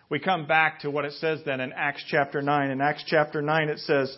We 0.08 0.20
come 0.20 0.46
back 0.46 0.80
to 0.80 0.90
what 0.90 1.04
it 1.04 1.12
says 1.14 1.40
then 1.44 1.60
in 1.60 1.72
Acts 1.72 2.04
chapter 2.08 2.40
9. 2.40 2.70
In 2.70 2.80
Acts 2.80 3.04
chapter 3.06 3.42
9 3.42 3.68
it 3.68 3.78
says 3.80 4.16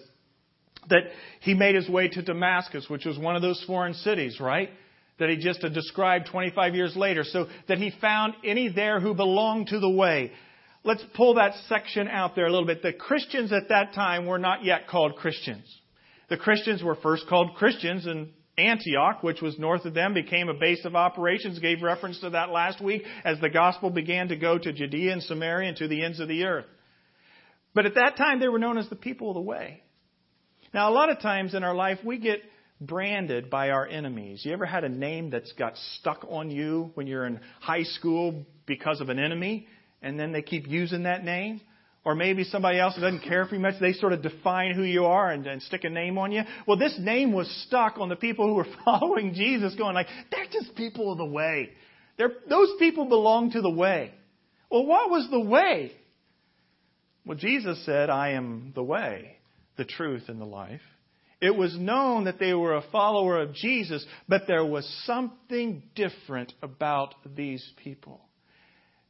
that 0.88 1.02
he 1.40 1.54
made 1.54 1.74
his 1.74 1.88
way 1.88 2.08
to 2.08 2.22
Damascus, 2.22 2.88
which 2.88 3.04
was 3.04 3.18
one 3.18 3.36
of 3.36 3.42
those 3.42 3.62
foreign 3.66 3.94
cities, 3.94 4.38
right? 4.40 4.70
That 5.18 5.28
he 5.28 5.36
just 5.36 5.60
described 5.60 6.28
25 6.30 6.74
years 6.74 6.94
later. 6.96 7.24
So 7.24 7.46
that 7.68 7.78
he 7.78 7.92
found 8.00 8.34
any 8.44 8.68
there 8.68 9.00
who 9.00 9.14
belonged 9.14 9.68
to 9.68 9.80
the 9.80 9.90
way. 9.90 10.32
Let's 10.84 11.04
pull 11.14 11.34
that 11.34 11.54
section 11.68 12.06
out 12.06 12.36
there 12.36 12.46
a 12.46 12.50
little 12.50 12.66
bit. 12.66 12.82
The 12.82 12.92
Christians 12.92 13.52
at 13.52 13.70
that 13.70 13.94
time 13.94 14.26
were 14.26 14.38
not 14.38 14.64
yet 14.64 14.86
called 14.88 15.16
Christians. 15.16 15.66
The 16.28 16.36
Christians 16.36 16.82
were 16.82 16.96
first 16.96 17.26
called 17.28 17.54
Christians 17.54 18.06
and 18.06 18.28
Antioch, 18.58 19.22
which 19.22 19.42
was 19.42 19.58
north 19.58 19.84
of 19.84 19.94
them, 19.94 20.14
became 20.14 20.48
a 20.48 20.54
base 20.54 20.84
of 20.84 20.96
operations, 20.96 21.58
gave 21.58 21.82
reference 21.82 22.20
to 22.20 22.30
that 22.30 22.50
last 22.50 22.80
week 22.80 23.02
as 23.24 23.38
the 23.40 23.50
gospel 23.50 23.90
began 23.90 24.28
to 24.28 24.36
go 24.36 24.58
to 24.58 24.72
Judea 24.72 25.12
and 25.12 25.22
Samaria 25.22 25.68
and 25.68 25.76
to 25.78 25.88
the 25.88 26.04
ends 26.04 26.20
of 26.20 26.28
the 26.28 26.44
earth. 26.44 26.66
But 27.74 27.86
at 27.86 27.94
that 27.96 28.16
time, 28.16 28.40
they 28.40 28.48
were 28.48 28.58
known 28.58 28.78
as 28.78 28.88
the 28.88 28.96
people 28.96 29.28
of 29.28 29.34
the 29.34 29.40
way. 29.40 29.82
Now, 30.76 30.90
a 30.90 30.92
lot 30.92 31.08
of 31.08 31.20
times 31.20 31.54
in 31.54 31.64
our 31.64 31.74
life, 31.74 32.00
we 32.04 32.18
get 32.18 32.42
branded 32.82 33.48
by 33.48 33.70
our 33.70 33.86
enemies. 33.86 34.42
You 34.44 34.52
ever 34.52 34.66
had 34.66 34.84
a 34.84 34.90
name 34.90 35.30
that's 35.30 35.50
got 35.52 35.72
stuck 35.98 36.26
on 36.28 36.50
you 36.50 36.90
when 36.92 37.06
you're 37.06 37.26
in 37.26 37.40
high 37.60 37.84
school 37.84 38.44
because 38.66 39.00
of 39.00 39.08
an 39.08 39.18
enemy, 39.18 39.66
and 40.02 40.20
then 40.20 40.32
they 40.32 40.42
keep 40.42 40.68
using 40.68 41.04
that 41.04 41.24
name? 41.24 41.62
or 42.04 42.14
maybe 42.14 42.44
somebody 42.44 42.78
else 42.78 42.94
doesn't 42.94 43.24
care 43.24 43.46
for 43.46 43.56
you 43.56 43.60
much, 43.60 43.74
they 43.80 43.92
sort 43.92 44.12
of 44.12 44.22
define 44.22 44.76
who 44.76 44.84
you 44.84 45.06
are 45.06 45.32
and, 45.32 45.44
and 45.48 45.60
stick 45.60 45.82
a 45.82 45.90
name 45.90 46.18
on 46.18 46.30
you. 46.30 46.42
Well, 46.64 46.76
this 46.76 46.94
name 47.00 47.32
was 47.32 47.50
stuck 47.66 47.98
on 47.98 48.08
the 48.08 48.14
people 48.14 48.46
who 48.46 48.54
were 48.54 48.68
following 48.84 49.34
Jesus, 49.34 49.74
going 49.74 49.94
like, 49.94 50.06
they're 50.30 50.46
just 50.52 50.76
people 50.76 51.10
of 51.10 51.18
the 51.18 51.24
way. 51.24 51.70
They're, 52.16 52.30
those 52.48 52.68
people 52.78 53.06
belong 53.06 53.50
to 53.52 53.60
the 53.60 53.70
way. 53.70 54.14
Well, 54.70 54.86
what 54.86 55.10
was 55.10 55.26
the 55.32 55.40
way? 55.40 55.96
Well, 57.24 57.36
Jesus 57.36 57.84
said, 57.84 58.08
I 58.08 58.34
am 58.34 58.70
the 58.76 58.84
way, 58.84 59.35
the 59.76 59.84
truth, 59.84 60.24
and 60.28 60.40
the 60.40 60.46
life. 60.46 60.80
It 61.40 61.54
was 61.54 61.76
known 61.78 62.24
that 62.24 62.38
they 62.38 62.54
were 62.54 62.76
a 62.76 62.84
follower 62.90 63.40
of 63.40 63.54
Jesus, 63.54 64.04
but 64.28 64.42
there 64.46 64.64
was 64.64 64.86
something 65.04 65.82
different 65.94 66.52
about 66.62 67.14
these 67.36 67.64
people. 67.82 68.20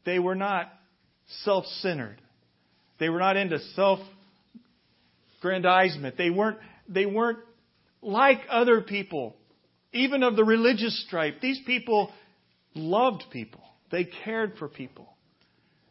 They 0.05 0.19
were 0.19 0.35
not 0.35 0.73
self 1.45 1.67
centered. 1.81 2.21
They 2.99 3.09
were 3.09 3.21
not 3.21 3.37
into 3.37 3.59
self 3.75 4.01
grandizement. 5.41 6.17
They 6.17 6.31
weren't, 6.31 6.59
they 6.89 7.07
weren't 7.07 7.39
like 8.03 8.41
other 8.49 8.81
people, 8.81 9.37
even 9.93 10.23
of 10.23 10.35
the 10.37 10.45
religious 10.45 11.05
stripe. 11.07 11.41
These 11.41 11.61
people 11.67 12.11
loved 12.75 13.25
people, 13.31 13.63
they 13.91 14.05
cared 14.25 14.57
for 14.59 14.69
people, 14.69 15.09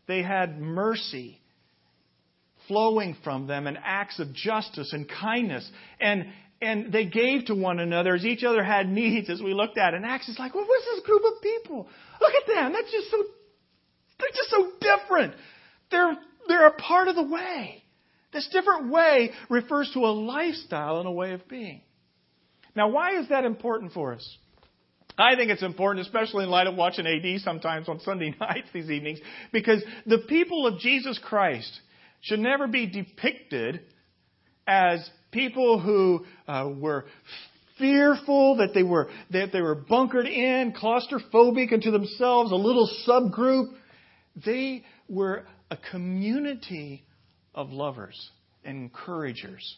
they 0.07 0.21
had 0.21 0.59
mercy 0.59 1.39
flowing 2.67 3.15
from 3.23 3.47
them 3.47 3.67
and 3.67 3.77
acts 3.83 4.19
of 4.19 4.33
justice 4.33 4.93
and 4.93 5.09
kindness. 5.09 5.69
And, 5.99 6.27
and 6.61 6.91
they 6.91 7.05
gave 7.05 7.45
to 7.45 7.55
one 7.55 7.79
another 7.79 8.15
as 8.15 8.25
each 8.25 8.43
other 8.43 8.63
had 8.63 8.89
needs 8.89 9.29
as 9.29 9.41
we 9.41 9.53
looked 9.53 9.77
at. 9.77 9.93
And 9.93 10.05
Acts 10.05 10.29
is 10.29 10.39
like, 10.39 10.55
well, 10.55 10.65
what's 10.65 10.85
this 10.85 11.05
group 11.05 11.23
of 11.25 11.41
people? 11.41 11.87
Look 12.21 12.33
at 12.33 12.47
them. 12.53 12.73
That's 12.73 12.91
just 12.91 13.11
so, 13.11 13.23
they're 14.19 14.29
just 14.29 14.49
so 14.49 14.71
different. 14.79 15.33
They're 15.91 16.17
they're 16.47 16.67
a 16.67 16.73
part 16.73 17.07
of 17.07 17.15
the 17.15 17.23
way. 17.23 17.83
This 18.33 18.47
different 18.51 18.91
way 18.91 19.31
refers 19.49 19.89
to 19.93 19.99
a 19.99 20.11
lifestyle 20.11 20.99
and 20.99 21.07
a 21.07 21.11
way 21.11 21.31
of 21.31 21.47
being. 21.47 21.81
Now, 22.75 22.89
why 22.89 23.19
is 23.19 23.29
that 23.29 23.45
important 23.45 23.93
for 23.93 24.13
us? 24.13 24.37
I 25.17 25.35
think 25.35 25.49
it's 25.49 25.63
important, 25.63 26.05
especially 26.05 26.43
in 26.43 26.49
light 26.49 26.67
of 26.67 26.75
watching 26.75 27.07
AD 27.07 27.39
sometimes 27.41 27.87
on 27.87 28.01
Sunday 28.01 28.35
nights 28.39 28.67
these 28.73 28.89
evenings, 28.89 29.19
because 29.53 29.83
the 30.05 30.17
people 30.17 30.67
of 30.67 30.79
Jesus 30.79 31.17
Christ 31.23 31.79
should 32.25 32.39
never 32.39 32.67
be 32.67 32.87
depicted 32.87 33.81
as 34.67 35.07
people 35.31 35.79
who 35.79 36.25
uh, 36.47 36.69
were 36.75 37.05
fearful, 37.77 38.57
that 38.57 38.73
they 38.73 38.83
were 38.83 39.09
that 39.29 39.51
they 39.51 39.61
were 39.61 39.75
bunkered 39.75 40.25
in, 40.25 40.73
claustrophobic 40.73 41.71
into 41.71 41.91
themselves, 41.91 42.51
a 42.51 42.55
little 42.55 42.89
subgroup. 43.07 43.73
They 44.45 44.83
were 45.07 45.45
a 45.69 45.77
community 45.91 47.03
of 47.53 47.71
lovers 47.71 48.31
and 48.63 48.77
encouragers, 48.77 49.77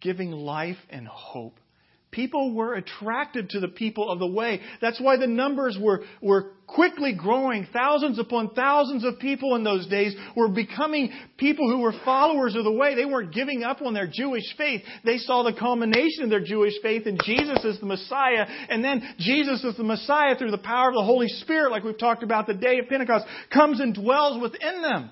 giving 0.00 0.30
life 0.30 0.78
and 0.90 1.08
hope. 1.08 1.58
People 2.10 2.54
were 2.54 2.74
attracted 2.74 3.50
to 3.50 3.60
the 3.60 3.68
people 3.68 4.10
of 4.10 4.18
the 4.18 4.26
way. 4.26 4.60
That's 4.80 5.00
why 5.00 5.16
the 5.16 5.28
numbers 5.28 5.78
were, 5.80 6.02
were 6.20 6.52
quickly 6.66 7.14
growing. 7.14 7.68
Thousands 7.72 8.18
upon 8.18 8.50
thousands 8.50 9.04
of 9.04 9.20
people 9.20 9.54
in 9.54 9.62
those 9.62 9.86
days 9.86 10.16
were 10.36 10.48
becoming 10.48 11.12
people 11.36 11.70
who 11.70 11.78
were 11.78 11.94
followers 12.04 12.56
of 12.56 12.64
the 12.64 12.72
way. 12.72 12.96
They 12.96 13.04
weren't 13.04 13.32
giving 13.32 13.62
up 13.62 13.80
on 13.80 13.94
their 13.94 14.08
Jewish 14.12 14.44
faith. 14.58 14.82
They 15.04 15.18
saw 15.18 15.44
the 15.44 15.52
culmination 15.52 16.24
of 16.24 16.30
their 16.30 16.44
Jewish 16.44 16.74
faith 16.82 17.06
in 17.06 17.16
Jesus 17.24 17.64
as 17.64 17.78
the 17.78 17.86
Messiah. 17.86 18.46
And 18.68 18.82
then 18.82 19.02
Jesus 19.18 19.64
as 19.64 19.76
the 19.76 19.84
Messiah 19.84 20.36
through 20.36 20.50
the 20.50 20.58
power 20.58 20.88
of 20.88 20.94
the 20.94 21.04
Holy 21.04 21.28
Spirit, 21.28 21.70
like 21.70 21.84
we've 21.84 21.96
talked 21.96 22.24
about 22.24 22.48
the 22.48 22.54
day 22.54 22.80
of 22.80 22.88
Pentecost, 22.88 23.26
comes 23.52 23.78
and 23.78 23.94
dwells 23.94 24.42
within 24.42 24.82
them 24.82 25.10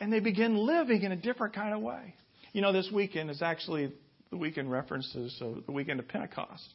and 0.00 0.12
they 0.12 0.20
begin 0.20 0.56
living 0.56 1.02
in 1.02 1.12
a 1.12 1.16
different 1.16 1.54
kind 1.54 1.74
of 1.74 1.80
way. 1.80 2.14
You 2.52 2.62
know, 2.62 2.72
this 2.72 2.90
weekend 2.92 3.30
is 3.30 3.42
actually 3.42 3.92
the 4.30 4.36
weekend 4.36 4.70
references 4.70 5.36
of 5.40 5.66
the 5.66 5.72
weekend 5.72 6.00
of 6.00 6.08
Pentecost. 6.08 6.74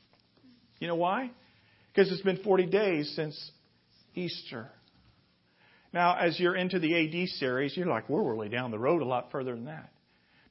You 0.80 0.88
know 0.88 0.96
why? 0.96 1.32
Because 1.94 2.12
it's 2.12 2.22
been 2.22 2.38
40 2.44 2.68
days 2.68 3.12
since 3.16 3.52
Easter. 4.16 4.70
Now, 5.94 6.16
as 6.18 6.40
you're 6.40 6.56
into 6.56 6.80
the 6.80 6.96
AD 6.96 7.30
series, 7.40 7.76
you're 7.76 7.88
like, 7.88 8.10
we're 8.10 8.24
really 8.24 8.50
down 8.50 8.72
the 8.72 8.80
road 8.80 9.02
a 9.02 9.06
lot 9.06 9.32
further 9.32 9.54
than 9.54 9.66
that. 9.66 9.92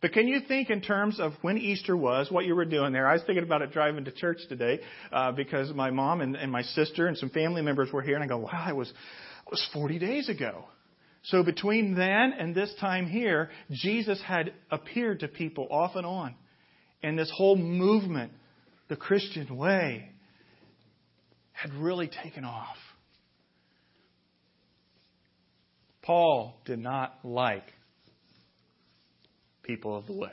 But 0.02 0.12
can 0.12 0.28
you 0.28 0.40
think 0.47 0.71
in 0.71 0.80
terms 0.80 1.21
of 1.21 1.33
when 1.42 1.59
Easter 1.59 1.97
was, 1.97 2.30
what 2.30 2.47
you 2.47 2.54
were 2.54 2.64
doing 2.64 2.92
there? 2.92 3.07
I 3.07 3.14
was 3.14 3.23
thinking 3.26 3.45
about 3.45 3.61
it 3.62 3.73
driving 3.73 4.04
to 4.07 4.12
church 4.12 4.38
today 4.49 4.80
uh, 5.12 5.33
because 5.33 5.73
my 5.75 5.90
mom 5.90 6.21
and, 6.23 6.37
and 6.37 6.50
my 6.50 6.62
sister 6.62 7.07
and 7.07 7.16
some 7.19 7.30
family 7.30 7.61
members 7.61 7.92
were 7.92 8.00
here, 8.00 8.14
and 8.14 8.25
I 8.25 8.26
go, 8.26 8.38
wow, 8.38 8.66
it 8.69 8.76
was, 8.76 8.88
it 8.88 9.50
was 9.50 9.66
40 9.75 9.99
days 9.99 10.28
ago. 10.28 10.64
So 11.25 11.42
between 11.42 11.95
then 11.95 12.33
and 12.38 12.54
this 12.54 12.73
time 12.80 13.07
here, 13.07 13.50
Jesus 13.71 14.21
had 14.23 14.54
appeared 14.71 15.21
to 15.21 15.28
people 15.28 15.69
off 15.71 15.97
and 15.97 16.07
on. 16.07 16.35
And 17.02 17.19
this 17.19 17.33
whole 17.35 17.57
movement, 17.57 18.33
the 18.88 18.97
Christian 18.97 19.57
way, 19.57 20.11
had 21.52 21.73
really 21.75 22.09
taken 22.23 22.45
off. 22.45 22.76
Paul 26.02 26.57
did 26.64 26.78
not 26.78 27.19
like 27.23 27.64
people 29.62 29.97
of 29.97 30.07
the 30.07 30.14
way. 30.14 30.33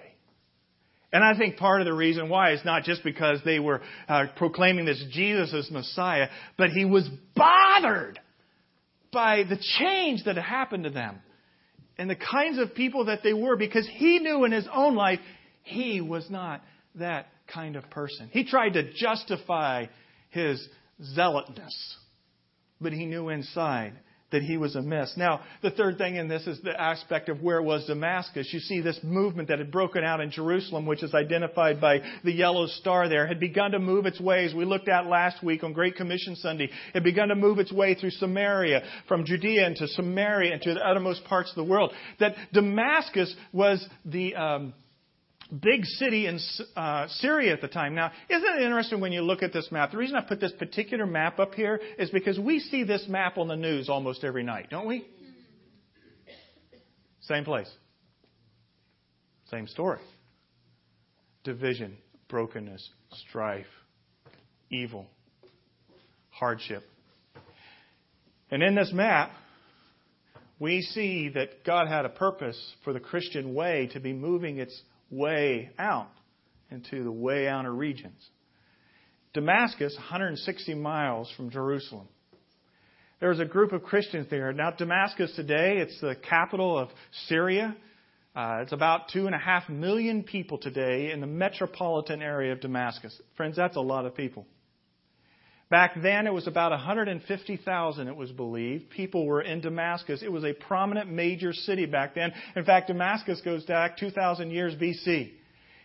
And 1.13 1.23
I 1.23 1.37
think 1.37 1.57
part 1.57 1.81
of 1.81 1.85
the 1.85 1.93
reason 1.93 2.29
why 2.29 2.51
is 2.51 2.61
not 2.65 2.83
just 2.83 3.03
because 3.03 3.39
they 3.45 3.59
were 3.59 3.81
uh, 4.09 4.25
proclaiming 4.35 4.85
this 4.85 5.03
Jesus 5.11 5.53
as 5.53 5.71
Messiah, 5.71 6.27
but 6.57 6.69
he 6.69 6.85
was 6.85 7.07
bothered 7.35 8.19
by 9.11 9.43
the 9.43 9.57
change 9.79 10.25
that 10.25 10.35
had 10.35 10.43
happened 10.45 10.83
to 10.83 10.89
them 10.89 11.19
and 11.97 12.09
the 12.09 12.15
kinds 12.15 12.59
of 12.59 12.75
people 12.75 13.05
that 13.05 13.21
they 13.23 13.33
were 13.33 13.55
because 13.55 13.87
he 13.91 14.19
knew 14.19 14.43
in 14.43 14.51
his 14.51 14.67
own 14.73 14.95
life 14.95 15.19
he 15.67 16.01
was 16.01 16.29
not 16.29 16.61
that 16.95 17.27
kind 17.53 17.75
of 17.75 17.89
person. 17.89 18.29
He 18.31 18.43
tried 18.43 18.73
to 18.73 18.91
justify 18.93 19.85
his 20.29 20.67
zealotness 21.15 21.73
but 22.79 22.93
he 22.93 23.05
knew 23.05 23.29
inside 23.29 23.93
that 24.29 24.41
he 24.41 24.57
was 24.57 24.75
amiss. 24.75 25.13
Now, 25.15 25.39
the 25.61 25.71
third 25.71 25.97
thing 25.97 26.17
in 26.17 26.27
this 26.27 26.45
is 26.47 26.59
the 26.61 26.79
aspect 26.79 27.29
of 27.29 27.41
where 27.41 27.61
was 27.61 27.85
Damascus. 27.85 28.49
You 28.51 28.59
see, 28.59 28.81
this 28.81 28.99
movement 29.01 29.47
that 29.47 29.59
had 29.59 29.71
broken 29.71 30.03
out 30.03 30.19
in 30.19 30.31
Jerusalem, 30.31 30.85
which 30.85 31.01
is 31.01 31.15
identified 31.15 31.79
by 31.79 32.01
the 32.25 32.33
yellow 32.33 32.67
star 32.67 33.07
there, 33.07 33.25
had 33.25 33.39
begun 33.39 33.71
to 33.71 33.79
move 33.79 34.05
its 34.05 34.19
way, 34.19 34.43
as 34.43 34.53
we 34.53 34.65
looked 34.65 34.89
at 34.89 35.05
last 35.05 35.41
week 35.41 35.63
on 35.63 35.71
Great 35.71 35.95
Commission 35.95 36.35
Sunday, 36.35 36.69
had 36.93 37.05
begun 37.05 37.29
to 37.29 37.35
move 37.35 37.57
its 37.57 37.71
way 37.71 37.95
through 37.95 38.09
Samaria, 38.11 38.83
from 39.07 39.23
Judea 39.23 39.65
into 39.65 39.87
Samaria, 39.87 40.53
into 40.53 40.73
the 40.73 40.85
uttermost 40.85 41.23
parts 41.23 41.49
of 41.49 41.55
the 41.55 41.71
world. 41.71 41.93
That 42.19 42.35
Damascus 42.51 43.33
was 43.53 43.85
the. 44.03 44.35
Um, 44.35 44.73
big 45.51 45.85
city 45.85 46.27
in 46.27 46.39
uh, 46.75 47.07
Syria 47.07 47.53
at 47.53 47.61
the 47.61 47.67
time. 47.67 47.95
Now, 47.95 48.11
isn't 48.29 48.57
it 48.57 48.61
interesting 48.61 48.99
when 48.99 49.11
you 49.11 49.21
look 49.21 49.43
at 49.43 49.53
this 49.53 49.69
map? 49.71 49.91
The 49.91 49.97
reason 49.97 50.15
I 50.15 50.21
put 50.21 50.39
this 50.39 50.51
particular 50.53 51.05
map 51.05 51.39
up 51.39 51.53
here 51.53 51.79
is 51.97 52.09
because 52.09 52.39
we 52.39 52.59
see 52.59 52.83
this 52.83 53.05
map 53.07 53.37
on 53.37 53.47
the 53.47 53.55
news 53.55 53.89
almost 53.89 54.23
every 54.23 54.43
night, 54.43 54.69
don't 54.69 54.87
we? 54.87 55.07
Same 57.21 57.43
place. 57.43 57.69
Same 59.51 59.67
story. 59.67 59.99
Division, 61.43 61.97
brokenness, 62.29 62.89
strife, 63.27 63.65
evil, 64.69 65.07
hardship. 66.29 66.83
And 68.51 68.61
in 68.63 68.75
this 68.75 68.91
map, 68.93 69.31
we 70.59 70.81
see 70.81 71.29
that 71.29 71.63
God 71.65 71.87
had 71.87 72.05
a 72.05 72.09
purpose 72.09 72.59
for 72.83 72.93
the 72.93 72.99
Christian 72.99 73.53
way 73.53 73.89
to 73.93 73.99
be 73.99 74.13
moving 74.13 74.57
its 74.57 74.81
way 75.09 75.71
out 75.77 76.09
into 76.71 77.03
the 77.03 77.11
way 77.11 77.47
outer 77.47 77.73
regions. 77.73 78.21
Damascus, 79.33 79.93
160 79.97 80.73
miles 80.75 81.31
from 81.35 81.49
Jerusalem. 81.49 82.07
There 83.19 83.29
was 83.29 83.39
a 83.39 83.45
group 83.45 83.71
of 83.71 83.83
Christians 83.83 84.27
there. 84.29 84.53
Now, 84.53 84.71
Damascus 84.71 85.31
today, 85.35 85.77
it's 85.77 85.99
the 86.01 86.15
capital 86.15 86.77
of 86.77 86.89
Syria. 87.27 87.75
Uh, 88.35 88.59
it's 88.61 88.71
about 88.71 89.09
two 89.11 89.25
and 89.25 89.33
a 89.33 89.39
half 89.39 89.67
million 89.69 90.23
people 90.23 90.59
today 90.59 91.11
in 91.11 91.21
the 91.21 91.27
metropolitan 91.27 92.21
area 92.21 92.53
of 92.53 92.61
Damascus. 92.61 93.19
Friends, 93.35 93.55
that's 93.55 93.75
a 93.75 93.81
lot 93.81 94.05
of 94.05 94.15
people. 94.15 94.45
Back 95.69 96.01
then, 96.01 96.27
it 96.27 96.33
was 96.33 96.47
about 96.47 96.71
150,000, 96.71 98.07
it 98.07 98.15
was 98.15 98.31
believed. 98.31 98.89
People 98.89 99.25
were 99.25 99.41
in 99.41 99.59
Damascus. 99.59 100.21
It 100.23 100.31
was 100.31 100.45
a 100.45 100.53
prominent 100.53 101.11
major 101.11 101.51
city 101.51 101.85
back 101.85 102.15
then. 102.15 102.31
In 102.55 102.63
fact, 102.63 102.87
Damascus 102.87 103.41
goes 103.43 103.65
back 103.65 103.97
2,000 103.97 104.49
years 104.51 104.75
BC. 104.75 105.31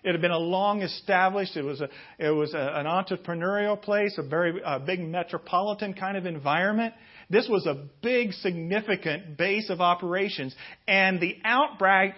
It 0.04 0.12
had 0.12 0.20
been 0.20 0.32
a 0.32 0.38
long 0.38 0.82
established, 0.82 1.56
it 1.56 1.62
was, 1.62 1.80
a, 1.80 1.88
it 2.18 2.30
was 2.30 2.54
a, 2.54 2.58
an 2.58 2.86
entrepreneurial 2.86 3.80
place, 3.80 4.18
a 4.18 4.22
very 4.22 4.60
a 4.64 4.80
big 4.80 5.00
metropolitan 5.00 5.94
kind 5.94 6.16
of 6.16 6.26
environment. 6.26 6.94
This 7.30 7.48
was 7.48 7.66
a 7.66 7.86
big, 8.02 8.32
significant 8.32 9.36
base 9.36 9.70
of 9.70 9.80
operations. 9.80 10.54
And 10.88 11.20
the 11.20 11.36
outbreak 11.44 12.14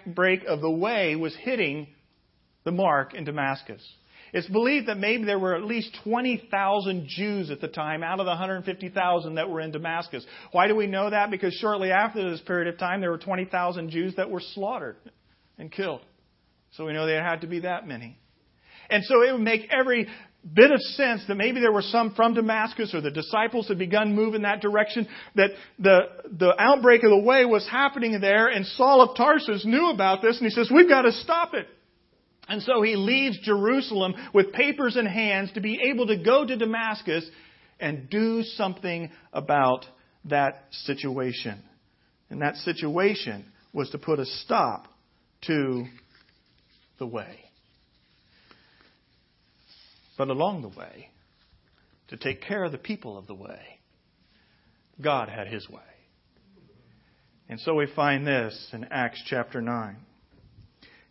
of 0.47 0.61
the 0.61 0.71
way 0.71 1.15
was 1.15 1.35
hitting 1.35 1.87
the 2.63 2.71
mark 2.71 3.13
in 3.13 3.23
Damascus. 3.23 3.81
It's 4.35 4.49
believed 4.49 4.89
that 4.89 4.97
maybe 4.97 5.23
there 5.23 5.39
were 5.39 5.55
at 5.55 5.63
least 5.63 5.97
20,000 6.03 7.07
Jews 7.07 7.49
at 7.49 7.61
the 7.61 7.69
time 7.69 8.03
out 8.03 8.19
of 8.19 8.25
the 8.25 8.31
150,000 8.31 9.35
that 9.35 9.49
were 9.49 9.61
in 9.61 9.71
Damascus. 9.71 10.25
Why 10.51 10.67
do 10.67 10.75
we 10.75 10.87
know 10.87 11.09
that? 11.09 11.31
Because 11.31 11.53
shortly 11.53 11.89
after 11.89 12.29
this 12.29 12.41
period 12.41 12.67
of 12.67 12.77
time, 12.77 12.99
there 12.99 13.11
were 13.11 13.17
20,000 13.17 13.89
Jews 13.91 14.13
that 14.17 14.29
were 14.29 14.41
slaughtered 14.41 14.97
and 15.57 15.71
killed. 15.71 16.01
So 16.71 16.85
we 16.85 16.91
know 16.91 17.05
there 17.05 17.23
had 17.23 17.41
to 17.41 17.47
be 17.47 17.61
that 17.61 17.87
many. 17.87 18.19
And 18.89 19.05
so 19.05 19.23
it 19.23 19.31
would 19.31 19.39
make 19.39 19.69
every 19.71 20.05
bit 20.53 20.69
of 20.69 20.81
sense 20.81 21.21
that 21.29 21.35
maybe 21.35 21.61
there 21.61 21.71
were 21.71 21.81
some 21.81 22.13
from 22.13 22.33
Damascus 22.33 22.93
or 22.93 22.99
the 22.99 23.11
disciples 23.11 23.69
had 23.69 23.79
begun 23.79 24.15
moving 24.15 24.41
that 24.41 24.59
direction, 24.59 25.07
that 25.35 25.51
the, 25.79 25.99
the 26.29 26.53
outbreak 26.59 27.03
of 27.03 27.09
the 27.09 27.21
way 27.21 27.45
was 27.45 27.65
happening 27.71 28.19
there, 28.19 28.47
and 28.47 28.65
Saul 28.65 29.01
of 29.01 29.15
Tarsus 29.15 29.65
knew 29.65 29.91
about 29.91 30.21
this, 30.21 30.35
and 30.39 30.45
he 30.45 30.49
says, 30.49 30.69
We've 30.69 30.89
got 30.89 31.03
to 31.03 31.13
stop 31.13 31.53
it. 31.53 31.67
And 32.47 32.61
so 32.61 32.81
he 32.81 32.95
leaves 32.95 33.39
Jerusalem 33.43 34.13
with 34.33 34.53
papers 34.53 34.97
in 34.97 35.05
hands 35.05 35.51
to 35.53 35.61
be 35.61 35.79
able 35.91 36.07
to 36.07 36.17
go 36.17 36.45
to 36.45 36.55
Damascus 36.55 37.27
and 37.79 38.09
do 38.09 38.43
something 38.43 39.09
about 39.33 39.85
that 40.25 40.67
situation. 40.71 41.61
And 42.29 42.41
that 42.41 42.55
situation 42.57 43.45
was 43.73 43.89
to 43.91 43.97
put 43.97 44.19
a 44.19 44.25
stop 44.25 44.87
to 45.47 45.85
the 46.99 47.07
way. 47.07 47.39
But 50.17 50.29
along 50.29 50.61
the 50.61 50.69
way, 50.69 51.09
to 52.09 52.17
take 52.17 52.41
care 52.41 52.63
of 52.63 52.71
the 52.71 52.77
people 52.77 53.17
of 53.17 53.27
the 53.27 53.35
way, 53.35 53.79
God 55.01 55.29
had 55.29 55.47
his 55.47 55.67
way. 55.69 55.81
And 57.49 57.59
so 57.59 57.75
we 57.75 57.87
find 57.95 58.25
this 58.25 58.69
in 58.71 58.85
Acts 58.85 59.21
chapter 59.25 59.61
9. 59.61 59.97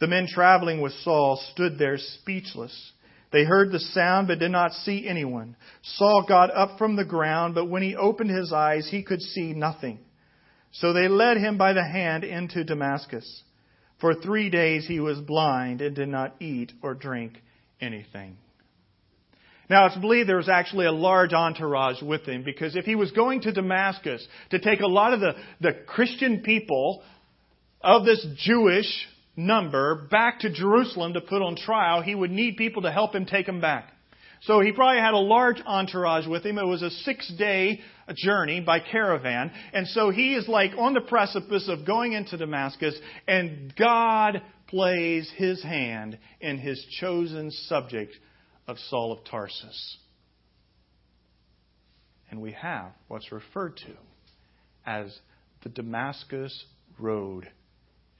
The 0.00 0.06
men 0.06 0.26
traveling 0.26 0.80
with 0.80 0.92
Saul 1.02 1.40
stood 1.52 1.78
there 1.78 1.98
speechless. 1.98 2.92
They 3.32 3.44
heard 3.44 3.72
the 3.72 3.80
sound 3.80 4.28
but 4.28 4.38
did 4.38 4.50
not 4.50 4.72
see 4.72 5.08
anyone. 5.08 5.56
Saul 5.82 6.24
got 6.26 6.54
up 6.54 6.78
from 6.78 6.96
the 6.96 7.04
ground, 7.04 7.54
but 7.54 7.68
when 7.68 7.82
he 7.82 7.96
opened 7.96 8.30
his 8.30 8.52
eyes, 8.52 8.88
he 8.90 9.02
could 9.02 9.20
see 9.20 9.52
nothing. 9.52 9.98
So 10.72 10.92
they 10.92 11.08
led 11.08 11.36
him 11.36 11.56
by 11.56 11.72
the 11.72 11.84
hand 11.84 12.24
into 12.24 12.64
Damascus. 12.64 13.42
For 14.00 14.14
three 14.14 14.50
days 14.50 14.86
he 14.86 15.00
was 15.00 15.18
blind 15.20 15.80
and 15.80 15.94
did 15.94 16.08
not 16.08 16.34
eat 16.40 16.72
or 16.82 16.94
drink 16.94 17.40
anything. 17.80 18.36
Now, 19.70 19.86
it's 19.86 19.96
believed 19.96 20.28
there 20.28 20.36
was 20.36 20.48
actually 20.48 20.86
a 20.86 20.92
large 20.92 21.32
entourage 21.32 22.02
with 22.02 22.26
him 22.26 22.42
because 22.44 22.76
if 22.76 22.84
he 22.84 22.96
was 22.96 23.12
going 23.12 23.40
to 23.42 23.52
Damascus 23.52 24.26
to 24.50 24.58
take 24.58 24.80
a 24.80 24.86
lot 24.86 25.14
of 25.14 25.20
the, 25.20 25.32
the 25.60 25.72
Christian 25.86 26.42
people 26.42 27.02
of 27.80 28.04
this 28.04 28.24
Jewish 28.36 28.86
number 29.36 30.06
back 30.10 30.40
to 30.40 30.50
Jerusalem 30.50 31.14
to 31.14 31.20
put 31.20 31.42
on 31.42 31.56
trial, 31.56 32.02
he 32.02 32.14
would 32.14 32.30
need 32.30 32.56
people 32.56 32.82
to 32.82 32.92
help 32.92 33.14
him 33.14 33.26
take 33.26 33.48
him 33.48 33.60
back. 33.60 33.90
So 34.42 34.60
he 34.60 34.72
probably 34.72 35.00
had 35.00 35.14
a 35.14 35.18
large 35.18 35.60
entourage 35.64 36.26
with 36.26 36.44
him. 36.44 36.58
It 36.58 36.66
was 36.66 36.82
a 36.82 36.90
six 36.90 37.32
day 37.38 37.80
journey 38.14 38.60
by 38.60 38.80
caravan. 38.80 39.50
And 39.72 39.88
so 39.88 40.10
he 40.10 40.34
is 40.34 40.46
like 40.48 40.72
on 40.76 40.92
the 40.92 41.00
precipice 41.00 41.68
of 41.68 41.86
going 41.86 42.12
into 42.12 42.36
Damascus, 42.36 42.94
and 43.26 43.74
God 43.76 44.42
plays 44.68 45.30
his 45.36 45.62
hand 45.62 46.18
in 46.40 46.58
his 46.58 46.84
chosen 47.00 47.50
subject 47.50 48.12
of 48.66 48.76
Saul 48.90 49.12
of 49.12 49.24
Tarsus. 49.24 49.98
And 52.30 52.42
we 52.42 52.52
have 52.52 52.92
what's 53.08 53.32
referred 53.32 53.76
to 53.78 53.92
as 54.84 55.18
the 55.62 55.68
Damascus 55.70 56.66
Road 56.98 57.48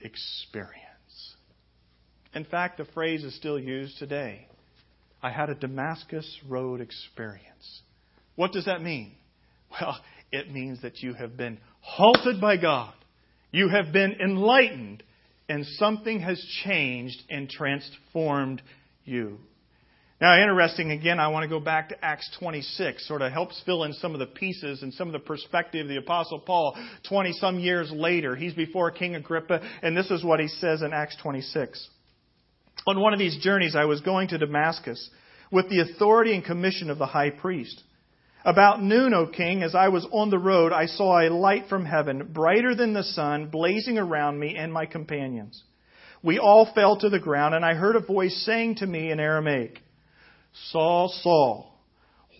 experience. 0.01 0.84
In 2.35 2.45
fact, 2.45 2.79
the 2.79 2.85
phrase 2.87 3.23
is 3.23 3.37
still 3.37 3.59
used 3.59 3.99
today. 3.99 4.49
I 5.23 5.31
had 5.31 5.51
a 5.51 5.55
Damascus 5.55 6.39
Road 6.49 6.81
experience. 6.81 7.83
What 8.35 8.53
does 8.53 8.65
that 8.65 8.83
mean? 8.83 9.13
Well, 9.81 9.99
it 10.33 10.53
means 10.53 10.83
that 10.83 11.01
you 11.01 11.15
have 11.15 11.37
been 11.37 11.59
halted 11.81 12.41
by 12.41 12.57
God. 12.57 12.93
You 13.53 13.69
have 13.69 13.93
been 13.93 14.17
enlightened, 14.21 15.03
and 15.49 15.65
something 15.79 16.21
has 16.21 16.45
changed 16.65 17.23
and 17.31 17.49
transformed 17.49 18.61
you. 19.05 19.39
Now, 20.21 20.41
interesting, 20.41 20.91
again, 20.91 21.21
I 21.21 21.29
want 21.29 21.45
to 21.45 21.49
go 21.49 21.61
back 21.61 21.91
to 21.91 22.05
Acts 22.05 22.29
26, 22.39 23.07
sort 23.07 23.23
of 23.23 23.33
helps 23.33 23.61
fill 23.65 23.85
in 23.85 23.93
some 23.93 24.13
of 24.13 24.21
the 24.21 24.27
pieces 24.27 24.83
and 24.83 24.93
some 24.95 25.09
of 25.09 25.13
the 25.13 25.19
perspective 25.19 25.83
of 25.83 25.89
the 25.89 25.99
Apostle 25.99 26.41
Paul 26.41 26.77
20 27.09 27.33
some 27.35 27.59
years 27.59 27.93
later. 27.93 28.35
He's 28.35 28.55
before 28.55 28.91
King 28.91 29.15
Agrippa, 29.17 29.61
and 29.83 29.97
this 29.97 30.11
is 30.11 30.25
what 30.25 30.41
he 30.41 30.49
says 30.49 30.83
in 30.83 30.93
Acts 30.93 31.17
26. 31.23 31.89
On 32.87 33.01
one 33.01 33.13
of 33.13 33.19
these 33.19 33.39
journeys, 33.39 33.75
I 33.75 33.87
was 33.87 34.01
going 34.01 34.29
to 34.29 34.39
Damascus 34.39 35.11
with 35.51 35.69
the 35.69 35.81
authority 35.81 36.35
and 36.35 36.45
commission 36.45 36.91
of 36.91 36.99
the 36.99 37.07
high 37.07 37.31
priest. 37.31 37.83
About 38.45 38.83
noon, 38.83 39.15
O 39.15 39.27
king, 39.27 39.63
as 39.63 39.75
I 39.75 39.89
was 39.89 40.07
on 40.13 40.29
the 40.29 40.39
road, 40.39 40.73
I 40.73 40.87
saw 40.87 41.21
a 41.21 41.31
light 41.33 41.67
from 41.69 41.87
heaven, 41.87 42.29
brighter 42.33 42.75
than 42.75 42.93
the 42.93 43.03
sun, 43.03 43.49
blazing 43.49 43.97
around 43.97 44.39
me 44.39 44.57
and 44.57 44.71
my 44.71 44.85
companions. 44.85 45.63
We 46.23 46.39
all 46.39 46.71
fell 46.75 46.99
to 46.99 47.09
the 47.09 47.19
ground, 47.19 47.55
and 47.55 47.65
I 47.65 47.75
heard 47.75 47.97
a 47.97 48.01
voice 48.01 48.45
saying 48.45 48.77
to 48.77 48.87
me 48.87 49.11
in 49.11 49.19
Aramaic, 49.19 49.81
Saul, 50.71 51.09
Saul, 51.23 51.75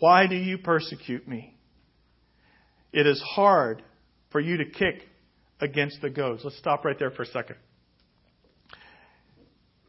why 0.01 0.27
do 0.27 0.37
you 0.37 0.59
persecute 0.59 1.27
me? 1.27 1.57
It 2.93 3.07
is 3.07 3.21
hard 3.23 3.83
for 4.31 4.41
you 4.41 4.59
to 4.59 4.65
kick 4.67 5.03
against 5.61 6.03
the 6.03 6.11
goads. 6.11 6.43
Let's 6.45 6.59
stop 6.59 6.85
right 6.85 6.99
there 6.99 7.11
for 7.11 7.23
a 7.23 7.27
second. 7.27 7.57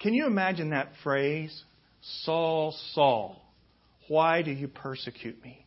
Can 0.05 0.13
you 0.13 0.27
imagine 0.27 0.69
that 0.69 0.91
phrase? 1.01 1.63
Saul, 2.25 2.75
Saul, 2.93 3.41
why 4.07 4.43
do 4.43 4.51
you 4.51 4.67
persecute 4.67 5.41
me? 5.43 5.65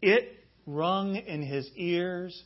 It 0.00 0.42
rung 0.66 1.16
in 1.16 1.42
his 1.42 1.68
ears 1.76 2.44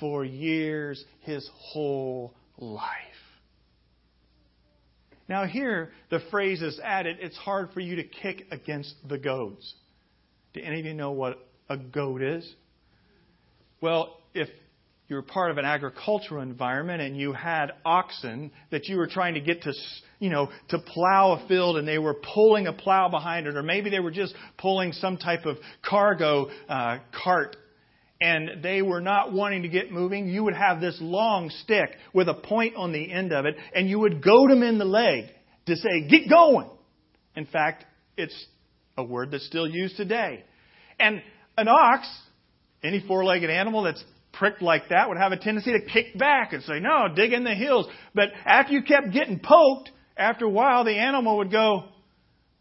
for 0.00 0.24
years, 0.24 1.04
his 1.20 1.46
whole 1.54 2.32
life. 2.56 2.88
Now, 5.28 5.44
here, 5.44 5.90
the 6.08 6.20
phrase 6.30 6.62
is 6.62 6.80
added 6.82 7.18
it's 7.20 7.36
hard 7.36 7.68
for 7.74 7.80
you 7.80 7.96
to 7.96 8.04
kick 8.04 8.46
against 8.50 8.94
the 9.06 9.18
goads. 9.18 9.74
Do 10.54 10.62
any 10.62 10.80
of 10.80 10.86
you 10.86 10.94
know 10.94 11.10
what 11.10 11.46
a 11.68 11.76
goad 11.76 12.22
is? 12.22 12.50
Well, 13.82 14.16
if 14.32 14.48
you 15.08 15.16
were 15.16 15.22
part 15.22 15.50
of 15.50 15.56
an 15.56 15.64
agricultural 15.64 16.42
environment 16.42 17.00
and 17.00 17.16
you 17.16 17.32
had 17.32 17.72
oxen 17.84 18.50
that 18.70 18.86
you 18.88 18.96
were 18.96 19.06
trying 19.06 19.34
to 19.34 19.40
get 19.40 19.62
to, 19.62 19.72
you 20.18 20.28
know, 20.28 20.50
to 20.68 20.78
plow 20.78 21.32
a 21.32 21.48
field 21.48 21.78
and 21.78 21.88
they 21.88 21.98
were 21.98 22.14
pulling 22.34 22.66
a 22.66 22.72
plow 22.72 23.08
behind 23.08 23.46
it, 23.46 23.56
or 23.56 23.62
maybe 23.62 23.88
they 23.88 24.00
were 24.00 24.10
just 24.10 24.34
pulling 24.58 24.92
some 24.92 25.16
type 25.16 25.46
of 25.46 25.56
cargo 25.82 26.48
uh, 26.68 26.98
cart 27.24 27.56
and 28.20 28.62
they 28.62 28.82
were 28.82 29.00
not 29.00 29.32
wanting 29.32 29.62
to 29.62 29.68
get 29.68 29.92
moving, 29.92 30.28
you 30.28 30.42
would 30.44 30.54
have 30.54 30.80
this 30.80 30.98
long 31.00 31.50
stick 31.62 31.90
with 32.12 32.28
a 32.28 32.34
point 32.34 32.74
on 32.76 32.92
the 32.92 33.12
end 33.12 33.32
of 33.32 33.46
it, 33.46 33.54
and 33.74 33.88
you 33.88 34.00
would 34.00 34.22
goad 34.22 34.50
them 34.50 34.62
in 34.62 34.78
the 34.78 34.84
leg 34.84 35.26
to 35.66 35.76
say, 35.76 36.08
get 36.08 36.28
going. 36.28 36.68
In 37.36 37.46
fact, 37.46 37.84
it's 38.16 38.46
a 38.96 39.04
word 39.04 39.30
that's 39.30 39.46
still 39.46 39.68
used 39.68 39.96
today. 39.96 40.44
And 40.98 41.22
an 41.56 41.68
ox, 41.68 42.08
any 42.82 43.04
four 43.06 43.24
legged 43.24 43.50
animal 43.50 43.84
that's 43.84 44.02
pricked 44.38 44.62
like 44.62 44.88
that, 44.90 45.08
would 45.08 45.18
have 45.18 45.32
a 45.32 45.36
tendency 45.36 45.72
to 45.72 45.80
kick 45.80 46.16
back 46.18 46.52
and 46.52 46.62
say, 46.62 46.80
no, 46.80 47.08
dig 47.14 47.32
in 47.32 47.44
the 47.44 47.54
heels. 47.54 47.86
But 48.14 48.28
after 48.44 48.72
you 48.72 48.82
kept 48.82 49.12
getting 49.12 49.40
poked, 49.40 49.90
after 50.16 50.44
a 50.44 50.50
while, 50.50 50.84
the 50.84 50.96
animal 50.96 51.38
would 51.38 51.50
go, 51.50 51.84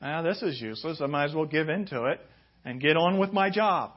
well, 0.01 0.23
this 0.23 0.41
is 0.41 0.61
useless. 0.61 1.01
I 1.01 1.07
might 1.07 1.25
as 1.25 1.35
well 1.35 1.45
give 1.45 1.69
in 1.69 1.85
to 1.87 2.05
it 2.05 2.19
and 2.65 2.81
get 2.81 2.97
on 2.97 3.17
with 3.17 3.31
my 3.31 3.49
job. 3.49 3.91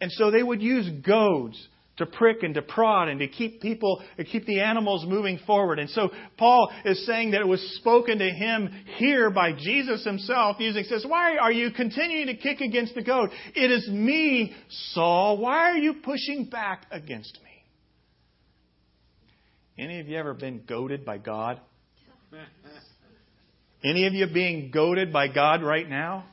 And 0.00 0.12
so 0.12 0.30
they 0.30 0.42
would 0.42 0.62
use 0.62 0.88
goads 1.04 1.68
to 1.96 2.06
prick 2.06 2.42
and 2.42 2.54
to 2.54 2.62
prod 2.62 3.08
and 3.08 3.20
to 3.20 3.28
keep 3.28 3.60
people, 3.60 4.02
to 4.16 4.24
keep 4.24 4.44
the 4.44 4.60
animals 4.60 5.04
moving 5.06 5.38
forward. 5.46 5.78
And 5.78 5.88
so 5.90 6.10
Paul 6.36 6.70
is 6.84 7.06
saying 7.06 7.30
that 7.30 7.40
it 7.40 7.48
was 7.48 7.60
spoken 7.78 8.18
to 8.18 8.28
him 8.30 8.70
here 8.96 9.30
by 9.30 9.52
Jesus 9.52 10.04
himself, 10.04 10.56
using 10.58 10.84
says, 10.84 11.04
Why 11.06 11.36
are 11.38 11.52
you 11.52 11.70
continuing 11.70 12.26
to 12.26 12.36
kick 12.36 12.60
against 12.60 12.94
the 12.94 13.02
goat? 13.02 13.30
It 13.54 13.70
is 13.70 13.88
me, 13.88 14.54
Saul. 14.92 15.38
Why 15.38 15.70
are 15.70 15.78
you 15.78 15.94
pushing 16.02 16.48
back 16.50 16.86
against 16.90 17.38
me? 17.42 17.50
Any 19.78 20.00
of 20.00 20.08
you 20.08 20.18
ever 20.18 20.34
been 20.34 20.62
goaded 20.66 21.04
by 21.04 21.18
God? 21.18 21.60
Any 23.84 24.06
of 24.06 24.14
you 24.14 24.26
being 24.32 24.70
goaded 24.70 25.12
by 25.12 25.28
God 25.28 25.62
right 25.62 25.88
now? 25.88 26.24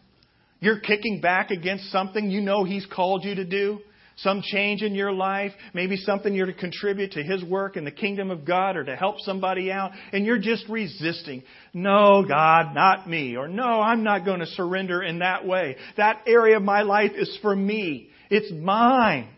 You're 0.59 0.79
kicking 0.79 1.19
back 1.21 1.51
against 1.51 1.91
something 1.91 2.29
you 2.29 2.41
know 2.41 2.63
He's 2.63 2.85
called 2.85 3.25
you 3.25 3.35
to 3.35 3.45
do. 3.45 3.79
Some 4.17 4.41
change 4.43 4.83
in 4.83 4.93
your 4.93 5.11
life, 5.11 5.53
maybe 5.73 5.97
something 5.97 6.33
you're 6.33 6.45
to 6.45 6.53
contribute 6.53 7.13
to 7.13 7.23
His 7.23 7.43
work 7.43 7.77
in 7.77 7.83
the 7.83 7.91
kingdom 7.91 8.29
of 8.29 8.45
God 8.45 8.77
or 8.77 8.83
to 8.83 8.95
help 8.95 9.19
somebody 9.21 9.71
out, 9.71 9.91
and 10.11 10.25
you're 10.25 10.37
just 10.37 10.67
resisting. 10.69 11.43
No, 11.73 12.23
God, 12.27 12.75
not 12.75 13.09
me. 13.09 13.35
Or 13.35 13.47
no, 13.47 13.81
I'm 13.81 14.03
not 14.03 14.23
going 14.23 14.39
to 14.41 14.45
surrender 14.45 15.01
in 15.01 15.19
that 15.19 15.47
way. 15.47 15.77
That 15.97 16.21
area 16.27 16.57
of 16.57 16.63
my 16.63 16.83
life 16.83 17.11
is 17.15 17.37
for 17.41 17.55
me. 17.55 18.09
It's 18.29 18.51
mine. 18.51 19.29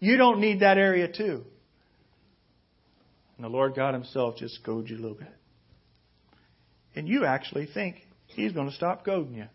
You 0.00 0.16
don't 0.16 0.40
need 0.40 0.60
that 0.60 0.76
area 0.76 1.06
too. 1.06 1.44
And 3.36 3.44
the 3.44 3.48
Lord 3.48 3.74
God 3.74 3.94
Himself 3.94 4.36
just 4.36 4.62
goads 4.64 4.90
you 4.90 4.96
a 4.96 5.00
little 5.00 5.16
bit. 5.16 5.32
And 6.96 7.06
you 7.06 7.24
actually 7.24 7.68
think 7.72 7.96
He's 8.26 8.52
going 8.52 8.68
to 8.68 8.74
stop 8.74 9.04
goading 9.04 9.34
you. 9.34 9.46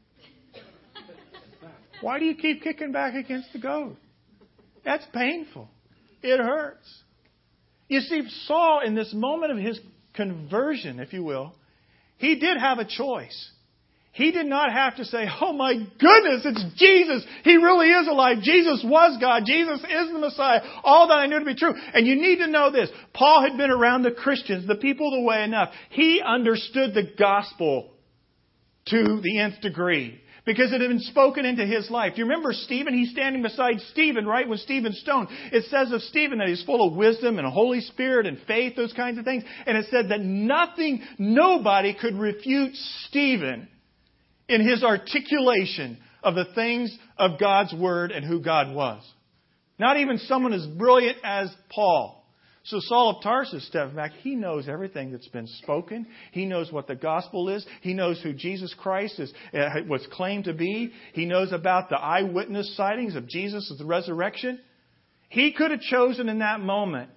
Why 2.02 2.20
do 2.20 2.26
you 2.26 2.36
keep 2.36 2.62
kicking 2.62 2.92
back 2.92 3.16
against 3.16 3.52
the 3.54 3.60
goad? 3.60 3.98
That's 4.86 5.06
painful. 5.14 5.68
It 6.22 6.40
hurts. 6.40 6.88
You 7.88 8.00
see, 8.02 8.24
Saul, 8.46 8.82
in 8.86 8.96
this 8.96 9.12
moment 9.14 9.52
of 9.52 9.58
his 9.58 9.80
conversion, 10.14 11.00
if 11.00 11.12
you 11.12 11.24
will, 11.24 11.54
he 12.18 12.40
did 12.40 12.58
have 12.58 12.80
a 12.80 12.86
choice. 12.86 13.52
He 14.14 14.32
did 14.32 14.46
not 14.46 14.72
have 14.72 14.96
to 14.96 15.06
say, 15.06 15.26
Oh 15.42 15.52
my 15.52 15.74
goodness, 15.74 16.46
it's 16.46 16.64
Jesus. 16.78 17.26
He 17.44 17.58
really 17.58 17.90
is 17.90 18.08
alive. 18.08 18.38
Jesus 18.42 18.82
was 18.86 19.18
God. 19.20 19.44
Jesus 19.46 19.80
is 19.80 20.14
the 20.14 20.20
Messiah. 20.20 20.62
All 20.86 21.10
that 21.10 21.16
I 21.16 21.26
knew 21.26 21.40
to 21.40 21.46
be 21.46 21.56
true. 21.56 21.74
And 21.94 22.08
you 22.08 22.16
need 22.16 22.38
to 22.38 22.48
know 22.48 22.72
this. 22.72 22.90
Paul 23.14 23.42
had 23.42 23.58
been 23.58 23.72
around 23.72 24.04
the 24.04 24.12
Christians, 24.12 24.68
the 24.68 24.76
people 24.76 25.12
the 25.12 25.22
way 25.22 25.44
enough. 25.44 25.74
He 25.90 26.22
understood 26.26 26.94
the 26.94 27.12
gospel 27.20 27.92
to 28.86 29.20
the 29.22 29.40
nth 29.40 29.60
degree 29.62 30.22
because 30.46 30.72
it 30.72 30.80
had 30.80 30.90
been 30.90 31.00
spoken 31.00 31.44
into 31.44 31.66
his 31.66 31.90
life. 31.90 32.14
Do 32.14 32.20
you 32.20 32.26
remember 32.26 32.54
Stephen? 32.54 32.94
He's 32.94 33.12
standing 33.12 33.42
beside 33.42 33.80
Stephen, 33.92 34.26
right? 34.26 34.48
When 34.48 34.60
Stephen's 34.60 35.00
stoned. 35.00 35.30
It 35.52 35.66
says 35.70 35.92
of 35.92 36.02
Stephen 36.04 36.38
that 36.38 36.48
he's 36.48 36.64
full 36.64 36.88
of 36.88 36.96
wisdom 36.96 37.40
and 37.40 37.48
Holy 37.48 37.82
Spirit 37.82 38.28
and 38.28 38.38
faith, 38.48 38.76
those 38.76 38.94
kinds 38.94 39.18
of 39.18 39.26
things. 39.26 39.44
And 39.66 39.78
it 39.78 39.88
said 39.90 40.10
that 40.10 40.22
nothing, 40.22 41.02
nobody 41.18 41.96
could 42.00 42.16
refute 42.16 42.76
Stephen 43.08 43.68
in 44.48 44.62
his 44.68 44.84
articulation 44.84 45.98
of 46.22 46.36
the 46.36 46.46
things 46.54 46.96
of 47.18 47.40
God's 47.40 47.74
Word 47.74 48.12
and 48.12 48.24
who 48.24 48.40
God 48.42 48.74
was. 48.74 49.04
Not 49.80 49.98
even 49.98 50.20
someone 50.20 50.54
as 50.54 50.66
brilliant 50.66 51.18
as 51.24 51.50
Paul. 51.74 52.25
So 52.66 52.80
Saul 52.80 53.12
of 53.12 53.24
Tarsus 53.24 53.68
steps 53.68 53.94
back. 53.94 54.12
He 54.24 54.36
knows 54.36 54.68
everything 54.68 55.12
that's 55.12 55.28
been 55.28 55.46
spoken. 55.46 56.08
He 56.32 56.46
knows 56.46 56.72
what 56.72 56.88
the 56.88 56.96
gospel 56.96 57.50
is. 57.50 57.64
He 57.82 57.94
knows 57.94 58.20
who 58.24 58.34
Jesus 58.34 58.74
Christ 58.74 59.20
is, 59.20 59.32
uh, 59.54 59.70
was 59.88 60.06
claimed 60.12 60.46
to 60.46 60.54
be. 60.54 60.92
He 61.14 61.26
knows 61.26 61.52
about 61.52 61.90
the 61.90 61.98
eyewitness 61.98 62.76
sightings 62.76 63.16
of 63.16 63.28
Jesus 63.28 63.72
the 63.78 63.86
resurrection. 63.86 64.60
He 65.30 65.54
could 65.54 65.70
have 65.70 65.82
chosen 65.82 66.28
in 66.28 66.40
that 66.40 66.60
moment 66.60 67.12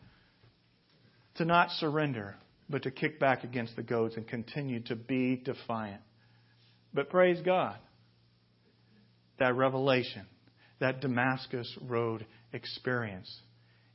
to 1.37 1.46
not 1.46 1.70
surrender, 1.70 2.37
but 2.68 2.82
to 2.82 2.90
kick 2.90 3.18
back 3.18 3.42
against 3.42 3.74
the 3.74 3.82
goads 3.82 4.16
and 4.16 4.28
continue 4.28 4.80
to 4.80 4.96
be 4.96 5.37
defiant. 5.37 6.02
But 6.92 7.08
praise 7.08 7.40
God, 7.42 7.76
that 9.38 9.56
revelation, 9.56 10.26
that 10.78 11.00
Damascus 11.00 11.74
Road 11.80 12.26
experience 12.52 13.34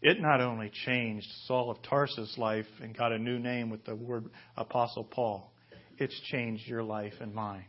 it 0.04 0.20
not 0.22 0.42
only 0.42 0.70
changed 0.86 1.28
Saul 1.48 1.72
of 1.72 1.82
Tarsus' 1.82 2.38
life 2.38 2.66
and 2.82 2.96
got 2.96 3.14
a 3.14 3.18
new 3.18 3.40
name 3.40 3.70
with 3.70 3.86
the 3.86 3.96
word 3.96 4.30
Apostle 4.58 5.06
Paul, 5.06 5.54
it's 5.98 6.20
changed 6.30 6.68
your 6.68 6.84
life 6.84 7.14
and 7.22 7.34
mine 7.34 7.66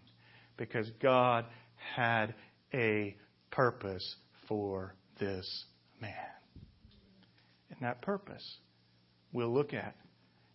because 0.56 0.90
God 1.00 1.46
had 1.94 2.34
a 2.72 3.16
purpose 3.52 4.16
for 4.48 4.94
this 5.20 5.64
man. 6.00 6.10
And 7.70 7.78
that 7.82 8.02
purpose 8.02 8.44
we'll 9.32 9.54
look 9.54 9.72
at 9.72 9.94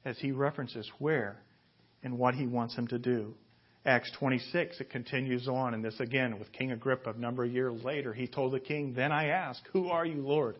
as 0.03 0.17
he 0.19 0.31
references 0.31 0.89
where 0.99 1.41
and 2.03 2.17
what 2.17 2.33
he 2.33 2.45
wants 2.45 2.75
him 2.75 2.87
to 2.87 2.99
do. 2.99 3.33
Acts 3.85 4.11
26, 4.19 4.81
it 4.81 4.89
continues 4.89 5.47
on, 5.47 5.73
and 5.73 5.83
this 5.83 5.97
again 6.01 6.37
with 6.39 6.51
King 6.51 6.73
Agrippa 6.73 7.11
a 7.11 7.17
number 7.17 7.45
of 7.45 7.51
years 7.51 7.81
later. 7.85 8.13
He 8.13 8.27
told 8.27 8.51
the 8.51 8.59
king, 8.59 8.93
Then 8.93 9.13
I 9.13 9.27
ask, 9.27 9.61
Who 9.71 9.87
are 9.87 10.05
you, 10.05 10.21
Lord? 10.21 10.57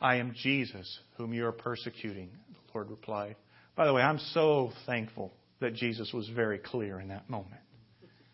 I 0.00 0.16
am 0.16 0.34
Jesus, 0.34 0.98
whom 1.16 1.32
you 1.32 1.46
are 1.46 1.52
persecuting, 1.52 2.30
the 2.50 2.58
Lord 2.74 2.90
replied. 2.90 3.36
By 3.76 3.86
the 3.86 3.92
way, 3.92 4.02
I'm 4.02 4.18
so 4.32 4.72
thankful 4.86 5.32
that 5.60 5.74
Jesus 5.74 6.12
was 6.12 6.28
very 6.28 6.58
clear 6.58 7.00
in 7.00 7.08
that 7.08 7.28
moment. 7.30 7.60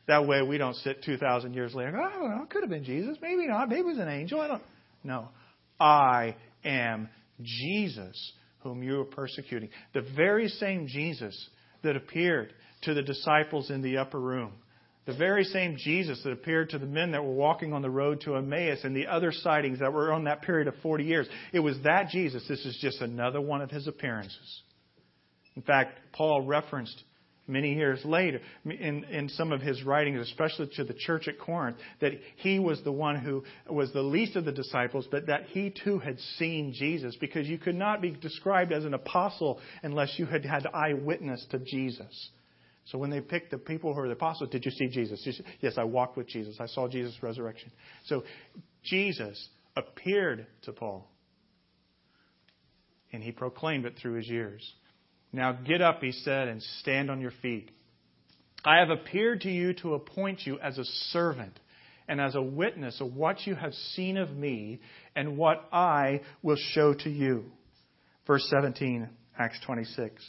That 0.09 0.27
way 0.27 0.43
we 0.43 0.59
don't 0.59 0.75
sit 0.77 1.05
2,000 1.05 1.55
years 1.55 1.75
later 1.75 1.97
oh, 1.97 2.25
well, 2.25 2.43
it 2.43 2.51
could 2.51 2.63
have 2.63 2.71
been 2.71 2.85
Jesus. 2.85 3.17
Maybe 3.23 3.47
not. 3.47 3.69
Maybe 3.69 3.81
it 3.81 3.87
was 3.87 3.99
an 3.99 4.09
angel. 4.09 4.41
I 4.41 4.49
don't. 4.49 4.63
No. 5.05 5.29
I 5.79 6.37
am 6.65 7.09
Jesus, 7.41 8.33
whom 8.61 8.83
you 8.83 9.01
are 9.01 9.05
persecuting. 9.05 9.69
The 9.95 10.05
very 10.17 10.49
same 10.49 10.87
Jesus 10.89 11.49
that 11.83 11.97
appeared 11.97 12.53
to 12.83 12.95
the 12.95 13.03
disciples 13.03 13.71
in 13.71 13.83
the 13.83 13.99
upper 13.99 14.21
room 14.21 14.53
the 15.05 15.15
very 15.15 15.45
same 15.45 15.77
Jesus 15.77 16.23
that 16.23 16.33
appeared 16.33 16.71
to 16.71 16.79
the 16.79 16.87
men 16.87 17.13
that 17.13 17.25
were 17.25 17.33
walking 17.33 17.73
on 17.73 17.83
the 17.83 17.91
road 17.91 18.21
to 18.23 18.37
Emmaus 18.37 18.85
and 18.85 18.95
the 18.95 19.09
other 19.09 19.33
sightings 19.33 19.81
that 19.81 19.93
were 19.93 20.13
on 20.13 20.25
that 20.25 20.43
period 20.43 20.69
of 20.69 20.75
40 20.83 21.05
years. 21.05 21.29
It 21.53 21.61
was 21.61 21.77
that 21.83 22.09
Jesus. 22.11 22.45
This 22.49 22.65
is 22.65 22.79
just 22.81 23.01
another 23.01 23.41
one 23.41 23.63
of 23.63 23.71
his 23.71 23.89
appearances. 23.89 24.63
In 25.57 25.63
fact, 25.63 25.99
Paul 26.13 26.43
referenced 26.43 27.03
many 27.49 27.75
years 27.75 28.01
later 28.05 28.41
in, 28.65 29.05
in 29.05 29.29
some 29.29 29.51
of 29.53 29.61
his 29.61 29.83
writings, 29.83 30.21
especially 30.21 30.71
to 30.77 30.85
the 30.85 30.95
church 30.95 31.27
at 31.27 31.39
Corinth, 31.39 31.77
that 32.01 32.13
he 32.37 32.61
was 32.61 32.81
the 32.83 32.93
one 32.93 33.17
who 33.17 33.43
was 33.69 33.93
the 33.93 34.03
least 34.03 34.37
of 34.37 34.45
the 34.45 34.53
disciples, 34.53 35.07
but 35.11 35.27
that 35.27 35.47
he 35.49 35.75
too 35.85 35.99
had 35.99 36.19
seen 36.39 36.73
Jesus 36.73 37.17
because 37.21 37.49
you 37.49 37.59
could 37.59 37.75
not 37.75 38.01
be 38.01 38.11
described 38.11 38.73
as 38.73 38.85
an 38.85 38.95
apostle 38.95 39.61
unless 39.83 40.17
you 40.17 40.27
had 40.27 40.45
had 40.45 40.67
eyewitness 40.73 41.45
to 41.51 41.59
Jesus. 41.59 42.31
So 42.87 42.99
when 42.99 43.11
they 43.11 43.21
picked 43.21 43.51
the 43.51 43.59
people 43.59 43.95
who 43.95 44.01
were 44.01 44.09
the 44.09 44.15
apostles, 44.15 44.51
did 44.51 44.65
you 44.65 44.71
see 44.71 44.89
Jesus? 44.89 45.27
Yes, 45.61 45.75
I 45.79 45.85
walked 45.85 46.17
with 46.17 46.29
Jesus. 46.29 46.57
I 46.59 46.67
saw 46.67 46.89
Jesus' 46.89 47.23
resurrection. 47.23 47.71
So 48.07 48.25
Jesus 48.83 49.49
appeared 49.77 50.47
to 50.63 50.73
Paul. 50.73 51.09
And 53.13 53.23
he 53.23 53.31
proclaimed 53.31 53.85
it 53.85 53.95
through 54.01 54.15
his 54.15 54.29
years. 54.29 54.69
Now 55.33 55.53
get 55.53 55.81
up, 55.81 56.03
he 56.03 56.13
said, 56.13 56.49
and 56.49 56.63
stand 56.81 57.11
on 57.11 57.21
your 57.21 57.33
feet. 57.41 57.71
I 58.65 58.79
have 58.79 58.91
appeared 58.91 59.43
to 59.43 59.51
you 59.51 59.75
to 59.75 59.95
appoint 59.95 60.41
you 60.45 60.59
as 60.61 60.79
a 60.79 60.85
servant 60.85 61.59
and 62.09 62.21
as 62.21 62.35
a 62.35 62.43
witness 62.43 63.01
of 63.01 63.15
what 63.15 63.47
you 63.47 63.55
have 63.55 63.75
seen 63.75 64.17
of 64.17 64.31
me 64.31 64.81
and 65.15 65.37
what 65.37 65.69
I 65.73 66.23
will 66.43 66.57
show 66.57 66.95
to 66.95 67.11
you. 67.11 67.45
Verse 68.27 68.47
17, 68.51 69.09
Acts 69.39 69.59
26. 69.65 70.23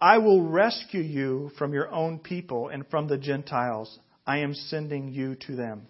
I 0.00 0.18
will 0.18 0.42
rescue 0.42 1.02
you 1.02 1.50
from 1.58 1.74
your 1.74 1.90
own 1.90 2.20
people 2.20 2.68
and 2.68 2.86
from 2.88 3.06
the 3.06 3.18
Gentiles. 3.18 3.98
I 4.26 4.38
am 4.38 4.54
sending 4.54 5.08
you 5.08 5.34
to 5.46 5.56
them. 5.56 5.86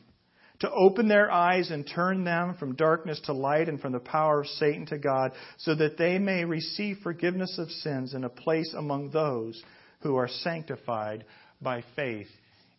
To 0.61 0.70
open 0.70 1.09
their 1.09 1.31
eyes 1.31 1.70
and 1.70 1.87
turn 1.87 2.25
them 2.25 2.57
from 2.59 2.75
darkness 2.75 3.20
to 3.27 3.33
light 3.33 3.68
and 3.68 3.81
from 3.81 3.92
the 3.92 4.01
power 4.01 4.40
of 4.40 4.46
Satan 4.46 4.85
to 4.87 4.99
God, 4.99 5.33
so 5.59 5.75
that 5.75 5.96
they 5.96 6.18
may 6.18 6.44
receive 6.44 6.99
forgiveness 7.03 7.57
of 7.59 7.70
sins 7.70 8.12
and 8.12 8.25
a 8.25 8.29
place 8.29 8.75
among 8.77 9.11
those 9.11 9.62
who 10.01 10.16
are 10.16 10.29
sanctified 10.29 11.25
by 11.62 11.85
faith 11.96 12.29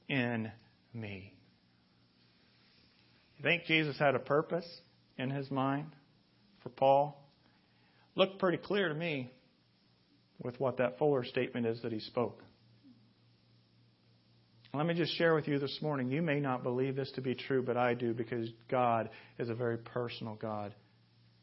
in 0.07 0.51
me. 0.93 1.33
You 3.37 3.43
think 3.43 3.65
Jesus 3.65 3.97
had 3.97 4.13
a 4.13 4.19
purpose 4.19 4.67
in 5.17 5.31
his 5.31 5.49
mind 5.49 5.87
for 6.61 6.69
Paul? 6.69 7.17
Looked 8.15 8.37
pretty 8.37 8.57
clear 8.57 8.89
to 8.89 8.95
me 8.95 9.31
with 10.43 10.59
what 10.59 10.77
that 10.77 10.97
Fuller 10.97 11.23
statement 11.23 11.65
is 11.65 11.81
that 11.81 11.91
he 11.91 11.99
spoke. 11.99 12.41
Let 14.73 14.85
me 14.85 14.93
just 14.93 15.17
share 15.17 15.35
with 15.35 15.49
you 15.49 15.59
this 15.59 15.79
morning. 15.81 16.09
You 16.09 16.21
may 16.21 16.39
not 16.39 16.63
believe 16.63 16.95
this 16.95 17.11
to 17.15 17.21
be 17.21 17.35
true, 17.35 17.61
but 17.61 17.75
I 17.75 17.93
do 17.93 18.13
because 18.13 18.49
God 18.69 19.09
is 19.37 19.49
a 19.49 19.53
very 19.53 19.77
personal 19.77 20.35
God. 20.35 20.73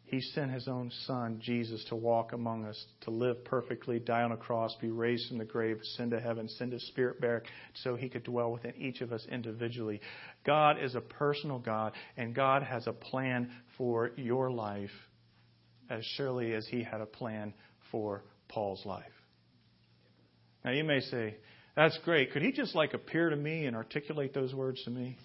He 0.04 0.22
sent 0.22 0.50
His 0.50 0.66
own 0.66 0.90
Son, 1.06 1.38
Jesus, 1.42 1.84
to 1.90 1.94
walk 1.94 2.32
among 2.32 2.64
us, 2.64 2.82
to 3.02 3.11
live 3.11 3.44
perfectly, 3.44 3.98
die 3.98 4.22
on 4.22 4.32
a 4.32 4.38
cross, 4.38 4.74
be 4.80 4.88
raised 4.88 5.28
from 5.28 5.37
the 5.37 5.44
grave, 5.44 5.78
ascend 5.82 6.12
to 6.12 6.20
heaven, 6.20 6.48
send 6.48 6.72
His 6.72 6.87
Spirit 6.87 7.20
back 7.20 7.42
so 7.82 7.94
He 7.94 8.08
could 8.08 8.24
dwell 8.24 8.50
within 8.50 8.72
each 8.78 9.02
of 9.02 9.12
us 9.12 9.26
individually. 9.30 10.00
God 10.46 10.82
is 10.82 10.94
a 10.94 11.02
personal 11.02 11.58
God, 11.58 11.92
and 12.16 12.34
God 12.34 12.62
has 12.62 12.87
a 12.87 12.92
plan 12.94 13.50
for 13.76 14.12
your 14.16 14.50
life 14.50 14.88
as 15.90 16.02
surely 16.16 16.54
as 16.54 16.66
He 16.66 16.82
had 16.82 17.02
a 17.02 17.06
plan 17.06 17.52
for 17.92 18.22
Paul's 18.48 18.84
life. 18.84 19.04
Now, 20.64 20.72
you 20.72 20.84
may 20.84 21.00
say, 21.00 21.37
that's 21.76 21.98
great. 22.04 22.32
Could 22.32 22.42
He 22.42 22.52
just 22.52 22.74
like 22.74 22.94
appear 22.94 23.30
to 23.30 23.37
me 23.37 23.66
and 23.66 23.76
articulate 23.76 24.34
those 24.34 24.54
words 24.54 24.82
to 24.84 24.90
me? 24.90 25.16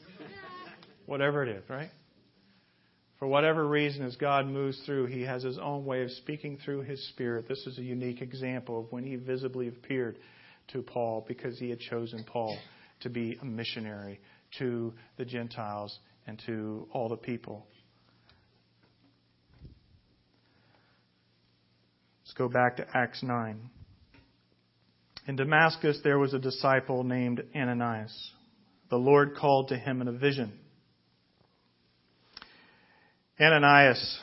Whatever 1.06 1.44
it 1.44 1.50
is, 1.50 1.64
right? 1.70 1.90
For 3.20 3.28
whatever 3.28 3.66
reason, 3.66 4.04
as 4.04 4.16
God 4.18 4.48
moves 4.48 4.80
through, 4.86 5.06
He 5.06 5.22
has 5.22 5.44
His 5.44 5.58
own 5.58 5.86
way 5.86 6.04
of 6.04 6.12
speaking 6.12 6.58
through 6.64 6.82
His 6.82 7.08
Spirit. 7.10 7.48
This 7.48 7.66
is 7.66 7.78
a 7.78 7.82
unique 7.82 8.22
example 8.22 8.82
of 8.82 8.92
when 8.92 9.04
He 9.04 9.16
visibly 9.16 9.68
appeared 9.70 10.18
to 10.74 10.82
Paul 10.82 11.26
because 11.28 11.58
He 11.58 11.70
had 11.70 11.80
chosen 11.80 12.24
Paul 12.24 12.58
to 13.02 13.10
be 13.10 13.38
a 13.42 13.46
missionary 13.46 14.20
to 14.60 14.94
the 15.18 15.26
Gentiles 15.26 15.98
and 16.28 16.42
to 16.46 16.88
all 16.92 17.10
the 17.10 17.18
people. 17.18 17.66
Let's 22.34 22.40
go 22.40 22.50
back 22.50 22.78
to 22.78 22.88
Acts 22.98 23.22
9. 23.22 23.70
In 25.28 25.36
Damascus, 25.36 26.00
there 26.04 26.18
was 26.18 26.34
a 26.34 26.40
disciple 26.40 27.04
named 27.04 27.44
Ananias. 27.56 28.32
The 28.90 28.98
Lord 28.98 29.36
called 29.36 29.68
to 29.68 29.78
him 29.78 30.02
in 30.02 30.08
a 30.08 30.14
vision. 30.14 30.52
Ananias, 33.40 34.20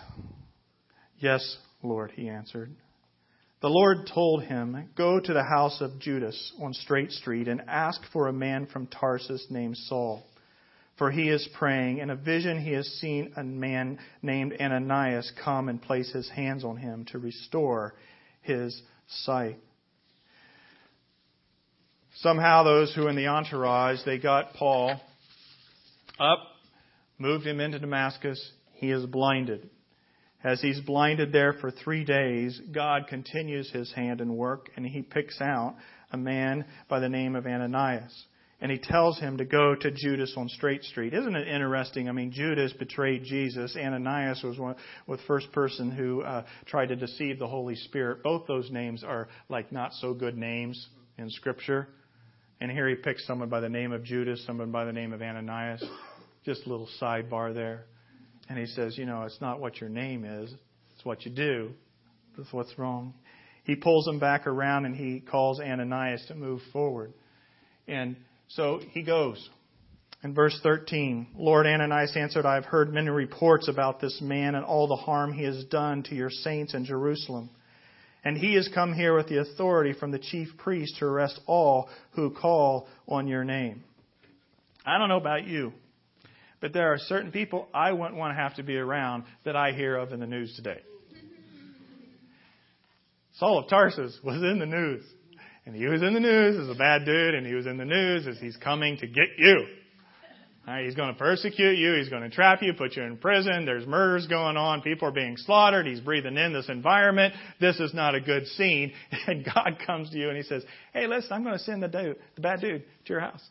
yes, 1.21 1.57
Lord, 1.85 2.11
he 2.11 2.29
answered. 2.29 2.75
The 3.63 3.69
Lord 3.69 4.11
told 4.13 4.43
him, 4.43 4.89
Go 4.97 5.21
to 5.21 5.33
the 5.33 5.45
house 5.45 5.81
of 5.81 6.01
Judas 6.01 6.53
on 6.61 6.75
Straight 6.75 7.13
Street 7.13 7.47
and 7.47 7.63
ask 7.69 8.01
for 8.13 8.27
a 8.27 8.33
man 8.33 8.67
from 8.67 8.89
Tarsus 8.89 9.47
named 9.51 9.77
Saul. 9.77 10.27
For 11.01 11.11
he 11.11 11.31
is 11.31 11.49
praying. 11.55 11.97
In 11.97 12.11
a 12.11 12.15
vision, 12.15 12.61
he 12.61 12.73
has 12.73 12.87
seen 13.01 13.33
a 13.35 13.43
man 13.43 13.99
named 14.21 14.55
Ananias 14.61 15.33
come 15.43 15.71
and 15.71 15.81
place 15.81 16.13
his 16.13 16.29
hands 16.29 16.63
on 16.63 16.77
him 16.77 17.07
to 17.07 17.19
restore 17.19 17.95
his 18.43 18.83
sight. 19.09 19.57
Somehow, 22.17 22.65
those 22.65 22.95
who 22.95 23.09
in 23.09 23.17
the 23.17 23.29
entourage, 23.29 24.01
they 24.05 24.19
got 24.19 24.53
Paul 24.53 25.01
up, 26.19 26.39
moved 27.19 27.47
him 27.47 27.61
into 27.61 27.79
Damascus, 27.79 28.53
he 28.75 28.91
is 28.91 29.07
blinded. 29.07 29.71
As 30.45 30.61
he's 30.61 30.81
blinded 30.81 31.33
there 31.33 31.55
for 31.55 31.71
three 31.71 32.05
days, 32.05 32.61
God 32.73 33.07
continues 33.09 33.71
his 33.71 33.91
hand 33.95 34.21
and 34.21 34.37
work, 34.37 34.69
and 34.77 34.85
he 34.85 35.01
picks 35.01 35.41
out 35.41 35.77
a 36.13 36.19
man 36.19 36.67
by 36.91 37.01
the 37.01 37.09
name 37.09 37.37
of 37.37 37.47
Ananias. 37.47 38.27
And 38.63 38.71
he 38.71 38.79
tells 38.79 39.19
him 39.19 39.39
to 39.39 39.47
go 39.47 39.75
to 39.75 39.91
Judas 39.91 40.35
on 40.37 40.49
Straight 40.51 40.83
Street. 40.85 41.15
Isn't 41.15 41.35
it 41.35 41.49
interesting? 41.49 42.11
I 42.11 42.13
mean, 42.13 42.31
Judas 42.31 42.73
betrayed 42.75 43.25
Jesus. 43.25 43.75
Ananias 43.75 44.43
was 44.43 44.59
one, 44.59 44.77
the 45.09 45.17
first 45.27 45.51
person 45.53 45.91
who 45.91 46.21
uh, 46.23 46.45
tried 46.67 46.87
to 46.87 46.97
deceive 46.97 47.39
the 47.39 47.47
Holy 47.47 47.75
Spirit. 47.75 48.23
Both 48.23 48.47
those 48.47 48.71
names 48.71 49.03
are 49.03 49.29
like 49.49 49.73
not 49.73 49.95
so 49.95 50.13
good 50.13 50.37
names 50.37 50.89
in 51.17 51.31
Scripture. 51.31 51.89
And 52.61 52.71
here 52.71 52.87
he 52.87 52.97
picks 52.97 53.27
someone 53.27 53.49
by 53.49 53.61
the 53.61 53.69
name 53.71 53.93
of 53.93 54.05
Judas, 54.05 54.45
someone 54.47 54.71
by 54.71 54.85
the 54.85 54.93
name 54.93 55.15
of 55.15 55.23
Ananias. 55.23 55.83
Just 56.45 56.67
a 56.67 56.69
little 56.69 56.89
sidebar 57.01 57.55
there. 57.55 57.87
And 58.51 58.59
he 58.59 58.67
says, 58.67 58.99
You 58.99 59.07
know, 59.07 59.23
it's 59.23 59.41
not 59.41 59.61
what 59.61 59.81
your 59.81 59.89
name 59.89 60.25
is, 60.27 60.53
it's 60.95 61.05
what 61.05 61.25
you 61.25 61.31
do. 61.31 61.71
That's 62.37 62.53
what's 62.53 62.79
wrong. 62.79 63.15
He 63.65 63.77
pulls 63.77 64.07
him 64.07 64.19
back 64.19 64.47
around 64.47 64.85
and 64.85 64.95
he 64.95 65.21
calls 65.21 65.61
Ananias 65.61 66.25
to 66.29 66.35
move 66.35 66.61
forward. 66.73 67.13
And 67.89 68.17
so 68.51 68.81
he 68.93 69.03
goes. 69.03 69.49
In 70.23 70.35
verse 70.35 70.59
13, 70.63 71.29
Lord 71.37 71.67
Ananias 71.67 72.15
answered, 72.15 72.45
I 72.45 72.57
have 72.57 72.67
heard 72.67 72.93
many 72.93 73.09
reports 73.09 73.69
about 73.69 74.01
this 74.01 74.21
man 74.21 74.55
and 74.55 74.65
all 74.65 74.87
the 74.87 74.97
harm 74.97 75.33
he 75.33 75.45
has 75.45 75.65
done 75.65 76.03
to 76.05 76.15
your 76.15 76.29
saints 76.31 76.75
in 76.75 76.85
Jerusalem. 76.85 77.49
And 78.23 78.37
he 78.37 78.55
has 78.55 78.69
come 78.75 78.93
here 78.93 79.17
with 79.17 79.29
the 79.29 79.41
authority 79.41 79.95
from 79.99 80.11
the 80.11 80.19
chief 80.19 80.49
priest 80.59 80.99
to 80.99 81.07
arrest 81.07 81.41
all 81.47 81.89
who 82.13 82.31
call 82.31 82.87
on 83.09 83.29
your 83.29 83.45
name. 83.45 83.83
I 84.85 84.99
don't 84.99 85.09
know 85.09 85.17
about 85.17 85.47
you, 85.47 85.73
but 86.61 86.75
there 86.75 86.93
are 86.93 86.99
certain 86.99 87.33
people 87.33 87.67
I 87.73 87.93
wouldn't 87.93 88.17
want 88.17 88.37
to 88.37 88.43
have 88.43 88.57
to 88.57 88.63
be 88.63 88.77
around 88.77 89.25
that 89.45 89.57
I 89.57 89.73
hear 89.73 89.97
of 89.97 90.13
in 90.13 90.21
the 90.21 90.27
news 90.27 90.55
today. 90.55 90.81
Saul 93.39 93.61
of 93.61 93.71
Tarsus 93.71 94.19
was 94.23 94.37
in 94.37 94.59
the 94.59 94.67
news. 94.67 95.03
And 95.67 95.75
he 95.77 95.87
was 95.87 96.03
in 96.03 96.15
the 96.15 96.21
news 96.21 96.59
as 96.59 96.75
a 96.75 96.79
bad 96.79 97.05
dude, 97.05 97.35
and 97.35 97.47
he 97.47 97.55
was 97.55 97.67
in 97.67 97.77
the 97.77 97.85
news 97.85 98.27
as 98.27 98.39
he's 98.39 98.57
coming 98.57 98.97
to 98.99 99.07
get 99.07 99.29
you. 99.39 99.67
Right, 100.67 100.85
he's 100.85 100.95
going 100.95 101.13
to 101.13 101.19
persecute 101.19 101.79
you. 101.79 101.95
He's 101.95 102.11
going 102.11 102.23
to 102.23 102.31
trap 102.31 102.63
you, 102.63 102.75
put 102.75 102.95
you 102.95 103.03
in 103.03 103.17
prison. 103.17 103.65
There's 103.65 103.87
murders 103.87 104.27
going 104.27 104.57
on. 104.57 104.83
People 104.83 105.09
are 105.09 105.13
being 105.13 105.37
slaughtered. 105.37 105.87
He's 105.87 106.01
breathing 106.01 106.37
in 106.37 106.53
this 106.53 106.69
environment. 106.69 107.35
This 107.61 107.81
is 107.81 107.95
not 107.95 108.15
a 108.15 108.21
good 108.21 108.47
scene. 108.47 108.93
And 109.27 109.45
God 109.45 109.79
comes 109.87 110.11
to 110.11 110.19
you 110.19 110.29
and 110.29 110.37
he 110.37 110.43
says, 110.43 110.63
Hey, 110.93 111.07
listen, 111.07 111.33
I'm 111.33 111.43
going 111.43 111.57
to 111.57 111.65
send 111.65 111.83
the 111.83 111.89
dude, 111.89 112.17
the 112.35 112.41
bad 112.41 112.61
dude 112.61 112.83
to 113.07 113.13
your 113.13 113.21
house. 113.21 113.43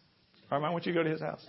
Or 0.52 0.64
I 0.64 0.70
want 0.70 0.86
you 0.86 0.94
to 0.94 1.00
go 1.00 1.04
to 1.04 1.10
his 1.10 1.22
house. 1.22 1.46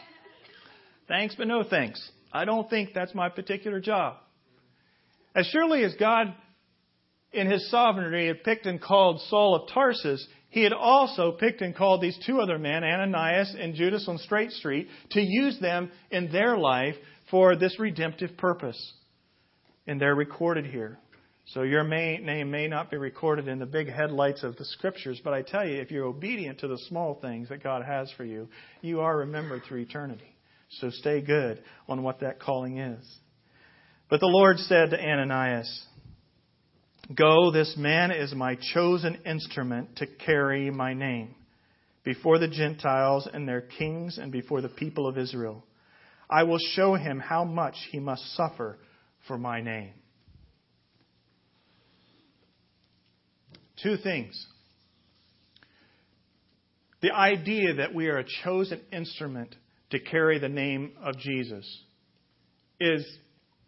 Thanks, 1.08 1.34
but 1.36 1.46
no 1.46 1.62
thanks. 1.62 2.10
I 2.32 2.44
don't 2.44 2.68
think 2.68 2.90
that's 2.94 3.14
my 3.14 3.28
particular 3.28 3.80
job. 3.80 4.16
As 5.34 5.46
surely 5.46 5.84
as 5.84 5.94
God, 5.94 6.34
in 7.34 7.50
his 7.50 7.70
sovereignty, 7.70 8.26
had 8.28 8.44
picked 8.44 8.66
and 8.66 8.80
called 8.80 9.20
Saul 9.28 9.54
of 9.54 9.68
Tarsus, 9.72 10.26
he 10.50 10.62
had 10.62 10.72
also 10.72 11.32
picked 11.32 11.62
and 11.62 11.74
called 11.74 12.00
these 12.00 12.18
two 12.24 12.40
other 12.40 12.58
men, 12.58 12.84
Ananias 12.84 13.56
and 13.58 13.74
Judas 13.74 14.06
on 14.08 14.18
Straight 14.18 14.52
Street, 14.52 14.88
to 15.10 15.20
use 15.20 15.58
them 15.60 15.90
in 16.10 16.30
their 16.30 16.56
life 16.56 16.94
for 17.30 17.56
this 17.56 17.78
redemptive 17.78 18.36
purpose. 18.36 18.92
And 19.86 20.00
they're 20.00 20.14
recorded 20.14 20.66
here. 20.66 20.98
So 21.46 21.62
your 21.62 21.84
may, 21.84 22.18
name 22.18 22.50
may 22.50 22.68
not 22.68 22.90
be 22.90 22.96
recorded 22.96 23.48
in 23.48 23.58
the 23.58 23.66
big 23.66 23.90
headlights 23.90 24.42
of 24.44 24.56
the 24.56 24.64
scriptures, 24.64 25.20
but 25.22 25.34
I 25.34 25.42
tell 25.42 25.66
you, 25.66 25.80
if 25.80 25.90
you're 25.90 26.06
obedient 26.06 26.60
to 26.60 26.68
the 26.68 26.78
small 26.88 27.18
things 27.20 27.50
that 27.50 27.62
God 27.62 27.84
has 27.84 28.10
for 28.16 28.24
you, 28.24 28.48
you 28.80 29.00
are 29.00 29.18
remembered 29.18 29.62
through 29.64 29.80
eternity. 29.80 30.36
So 30.70 30.88
stay 30.90 31.20
good 31.20 31.62
on 31.88 32.02
what 32.02 32.20
that 32.20 32.40
calling 32.40 32.78
is. 32.78 33.04
But 34.08 34.20
the 34.20 34.26
Lord 34.26 34.58
said 34.58 34.90
to 34.90 35.00
Ananias, 35.00 35.86
Go, 37.12 37.50
this 37.50 37.74
man 37.76 38.10
is 38.10 38.34
my 38.34 38.56
chosen 38.72 39.18
instrument 39.26 39.96
to 39.96 40.06
carry 40.06 40.70
my 40.70 40.94
name 40.94 41.34
before 42.02 42.38
the 42.38 42.48
Gentiles 42.48 43.28
and 43.30 43.46
their 43.46 43.60
kings 43.60 44.18
and 44.18 44.32
before 44.32 44.62
the 44.62 44.68
people 44.68 45.06
of 45.06 45.18
Israel. 45.18 45.64
I 46.30 46.44
will 46.44 46.58
show 46.58 46.94
him 46.94 47.18
how 47.18 47.44
much 47.44 47.74
he 47.90 47.98
must 47.98 48.22
suffer 48.34 48.78
for 49.28 49.36
my 49.36 49.60
name. 49.60 49.92
Two 53.82 53.96
things. 53.98 54.46
The 57.02 57.12
idea 57.12 57.74
that 57.74 57.94
we 57.94 58.06
are 58.06 58.18
a 58.18 58.24
chosen 58.44 58.80
instrument 58.90 59.54
to 59.90 60.00
carry 60.00 60.38
the 60.38 60.48
name 60.48 60.92
of 61.02 61.18
Jesus 61.18 61.66
is 62.80 63.04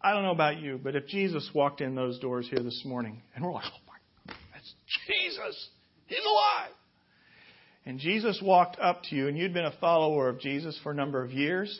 I 0.01 0.13
don't 0.13 0.23
know 0.23 0.31
about 0.31 0.59
you, 0.59 0.79
but 0.81 0.95
if 0.95 1.07
Jesus 1.07 1.49
walked 1.53 1.81
in 1.81 1.95
those 1.95 2.19
doors 2.19 2.47
here 2.49 2.63
this 2.63 2.83
morning 2.85 3.21
and 3.35 3.43
we're 3.43 3.53
like, 3.53 3.65
oh 3.65 3.79
my, 3.87 4.33
that's 4.53 4.73
Jesus. 5.07 5.69
He's 6.05 6.25
alive. 6.25 6.71
And 7.85 7.99
Jesus 7.99 8.39
walked 8.43 8.77
up 8.79 9.03
to 9.03 9.15
you 9.15 9.27
and 9.27 9.37
you'd 9.37 9.53
been 9.53 9.65
a 9.65 9.75
follower 9.79 10.29
of 10.29 10.39
Jesus 10.39 10.79
for 10.83 10.91
a 10.91 10.95
number 10.95 11.23
of 11.23 11.31
years. 11.31 11.79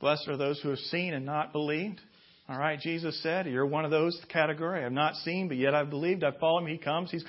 Blessed 0.00 0.28
are 0.28 0.36
those 0.36 0.60
who 0.60 0.70
have 0.70 0.78
seen 0.78 1.14
and 1.14 1.24
not 1.24 1.52
believed. 1.52 2.00
All 2.48 2.58
right, 2.58 2.78
Jesus 2.78 3.20
said, 3.22 3.46
You're 3.46 3.66
one 3.66 3.84
of 3.84 3.90
those 3.90 4.20
category. 4.28 4.84
I've 4.84 4.92
not 4.92 5.14
seen, 5.16 5.48
but 5.48 5.56
yet 5.56 5.74
I've 5.74 5.90
believed. 5.90 6.22
I've 6.22 6.38
followed 6.38 6.64
him. 6.64 6.68
He 6.68 6.78
comes. 6.78 7.10
He's, 7.10 7.24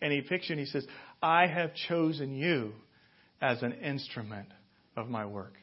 and 0.00 0.12
he 0.12 0.20
picks 0.20 0.48
you 0.48 0.54
and 0.54 0.60
he 0.60 0.66
says, 0.66 0.86
I 1.22 1.46
have 1.46 1.72
chosen 1.88 2.34
you 2.34 2.72
as 3.40 3.62
an 3.62 3.72
instrument 3.72 4.48
of 4.96 5.08
my 5.08 5.26
work. 5.26 5.54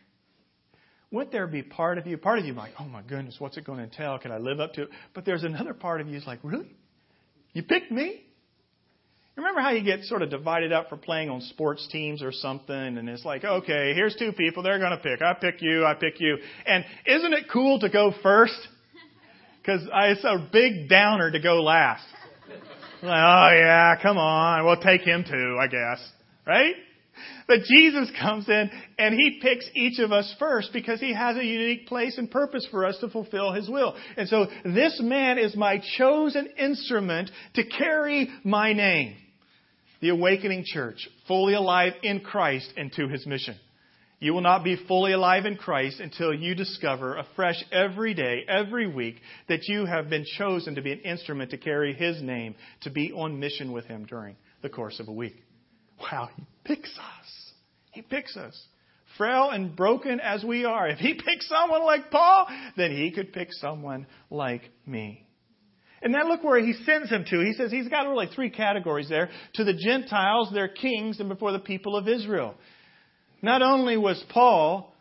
Would 1.12 1.32
there 1.32 1.48
be 1.48 1.64
part 1.64 1.98
of 1.98 2.06
you, 2.06 2.18
part 2.18 2.40
of 2.40 2.46
you 2.46 2.54
like, 2.54 2.74
oh 2.80 2.86
my 2.86 3.02
goodness, 3.02 3.36
what's 3.40 3.58
it 3.58 3.66
going 3.66 3.78
to 3.78 3.86
entail? 3.86 4.20
Can 4.20 4.32
I 4.32 4.40
live 4.40 4.60
up 4.60 4.74
to 4.74 4.84
it? 4.84 4.90
But 5.14 5.26
there's 5.26 5.44
another 5.44 5.74
part 5.74 6.02
of 6.02 6.08
you 6.10 6.18
is 6.18 6.28
like, 6.28 6.40
really? 6.44 6.76
You 7.54 7.64
picked 7.64 7.92
me? 7.92 8.24
Remember 9.38 9.62
how 9.62 9.70
you 9.70 9.84
get 9.84 10.04
sort 10.04 10.24
of 10.24 10.32
divided 10.32 10.74
up 10.74 10.90
for 10.90 10.98
playing 10.98 11.30
on 11.30 11.42
sports 11.42 11.88
teams 11.92 12.24
or 12.24 12.32
something, 12.32 12.76
and 12.76 13.08
it's 13.08 13.24
like, 13.24 13.46
okay, 13.46 13.94
here's 13.94 14.16
two 14.16 14.32
people, 14.32 14.64
they're 14.64 14.80
going 14.80 14.92
to 14.92 14.98
pick. 14.98 15.22
I 15.22 15.34
pick 15.34 15.62
you, 15.62 15.86
I 15.86 15.94
pick 15.94 16.20
you. 16.20 16.38
And 16.66 16.84
isn't 17.06 17.34
it 17.34 17.46
cool 17.54 17.80
to 17.82 17.90
go 17.90 18.12
first? 18.24 18.58
Because 19.62 19.82
it's 19.94 20.24
a 20.24 20.50
big 20.52 20.90
downer 20.90 21.30
to 21.30 21.40
go 21.40 21.62
last. 21.62 22.04
Like, 23.04 23.12
oh 23.12 23.50
yeah, 23.56 23.96
come 24.02 24.18
on, 24.18 24.66
we'll 24.66 24.82
take 24.82 25.02
him 25.02 25.24
too, 25.24 25.58
I 25.62 25.68
guess. 25.68 26.12
Right? 26.46 26.74
But 27.48 27.64
Jesus 27.64 28.12
comes 28.20 28.48
in 28.48 28.70
and 28.98 29.14
he 29.14 29.40
picks 29.42 29.70
each 29.76 30.00
of 30.00 30.12
us 30.12 30.34
first 30.40 30.72
because 30.74 31.00
he 31.00 31.14
has 31.14 31.38
a 31.38 31.44
unique 31.44 31.88
place 31.88 32.18
and 32.18 32.30
purpose 32.30 32.68
for 32.70 32.86
us 32.86 32.98
to 33.00 33.10
fulfill 33.10 33.54
his 33.54 33.70
will. 33.70 33.96
And 34.16 34.28
so 34.28 34.48
this 34.64 35.00
man 35.02 35.38
is 35.38 35.56
my 35.56 35.82
chosen 35.98 36.48
instrument 36.58 37.32
to 37.56 37.64
carry 37.64 38.30
my 38.44 38.74
name. 38.74 39.16
The 40.00 40.10
awakening 40.10 40.64
church, 40.66 41.08
fully 41.28 41.54
alive 41.54 41.94
in 42.04 42.20
Christ 42.20 42.72
and 42.78 42.92
to 42.94 43.08
his 43.08 43.26
mission. 43.26 43.56
You 44.20 44.34
will 44.34 44.42
not 44.42 44.64
be 44.64 44.76
fully 44.88 45.12
alive 45.12 45.46
in 45.46 45.58
Christ 45.58 46.00
until 46.00 46.34
you 46.34 46.56
discover 46.56 47.18
afresh 47.18 47.64
every 47.72 48.16
day, 48.16 48.44
every 48.48 48.88
week, 48.88 49.18
that 49.48 49.68
you 49.68 49.86
have 49.86 50.10
been 50.10 50.26
chosen 50.38 50.76
to 50.76 50.82
be 50.82 50.92
an 50.92 51.02
instrument 51.02 51.52
to 51.52 51.58
carry 51.58 51.94
His 51.94 52.22
name, 52.22 52.56
to 52.82 52.90
be 52.90 53.12
on 53.12 53.40
mission 53.40 53.72
with 53.72 53.86
Him 53.86 54.06
during 54.06 54.36
the 54.64 54.70
course 54.70 55.00
of 55.00 55.08
a 55.08 55.12
week. 55.12 55.36
Wow, 56.00 56.30
He 56.36 56.46
picks 56.64 56.92
us. 56.98 57.52
He 57.92 58.02
picks 58.02 58.36
us. 58.38 58.60
Frail 59.18 59.50
and 59.50 59.76
broken 59.76 60.20
as 60.20 60.44
we 60.44 60.66
are, 60.66 60.88
if 60.88 61.00
He 61.00 61.14
picks 61.26 61.50
someone 61.50 61.84
like 61.84 62.12
Paul, 62.12 62.48
then 62.76 62.92
He 62.92 63.12
could 63.12 63.34
pick 63.34 63.50
someone 63.54 64.06
like 64.30 64.64
me. 64.86 65.28
And 66.02 66.14
then 66.14 66.28
look 66.28 66.44
where 66.44 66.64
he 66.64 66.74
sends 66.86 67.10
him 67.10 67.26
to. 67.30 67.40
He 67.44 67.54
says 67.54 67.72
he's 67.72 67.88
got 67.88 68.08
really 68.08 68.28
three 68.28 68.50
categories 68.52 69.10
there. 69.10 69.30
To 69.56 69.64
the 69.64 69.74
Gentiles, 69.74 70.52
their 70.54 70.68
kings, 70.68 71.20
and 71.20 71.28
before 71.28 71.52
the 71.52 71.60
people 71.60 71.96
of 71.96 72.08
Israel. 72.08 72.54
Not 73.42 73.62
only 73.62 73.98
was 73.98 74.24
Paul 74.30 74.94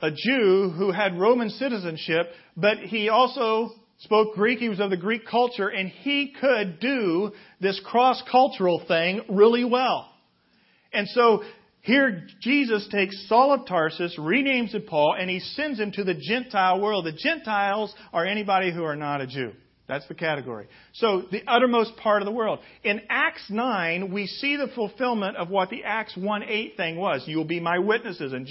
a 0.00 0.10
Jew 0.10 0.72
who 0.76 0.90
had 0.90 1.18
Roman 1.18 1.48
citizenship, 1.48 2.26
but 2.56 2.78
he 2.78 3.08
also 3.08 3.70
spoke 4.00 4.34
Greek. 4.34 4.58
He 4.58 4.68
was 4.68 4.80
of 4.80 4.90
the 4.90 4.96
Greek 4.96 5.26
culture, 5.26 5.68
and 5.68 5.88
he 5.88 6.34
could 6.38 6.80
do 6.80 7.30
this 7.60 7.80
cross 7.84 8.22
cultural 8.30 8.82
thing 8.86 9.22
really 9.28 9.64
well. 9.64 10.11
And 10.92 11.08
so 11.08 11.42
here 11.80 12.26
Jesus 12.40 12.88
takes 12.90 13.28
Saul 13.28 13.52
of 13.52 13.66
Tarsus, 13.66 14.16
renames 14.18 14.74
it 14.74 14.86
Paul, 14.86 15.16
and 15.18 15.28
he 15.28 15.40
sends 15.40 15.80
him 15.80 15.92
to 15.92 16.04
the 16.04 16.14
Gentile 16.14 16.80
world. 16.80 17.06
The 17.06 17.12
Gentiles 17.12 17.92
are 18.12 18.24
anybody 18.24 18.72
who 18.72 18.84
are 18.84 18.96
not 18.96 19.20
a 19.20 19.26
Jew. 19.26 19.52
That's 19.92 20.08
the 20.08 20.14
category. 20.14 20.68
So, 20.94 21.24
the 21.30 21.42
uttermost 21.46 21.96
part 21.98 22.22
of 22.22 22.26
the 22.26 22.32
world. 22.32 22.60
In 22.82 23.02
Acts 23.10 23.44
9, 23.50 24.10
we 24.10 24.26
see 24.26 24.56
the 24.56 24.68
fulfillment 24.74 25.36
of 25.36 25.50
what 25.50 25.68
the 25.68 25.84
Acts 25.84 26.16
1 26.16 26.44
8 26.44 26.76
thing 26.78 26.96
was. 26.96 27.24
You 27.26 27.36
will 27.36 27.44
be 27.44 27.60
my 27.60 27.78
witnesses 27.78 28.32
in 28.32 28.46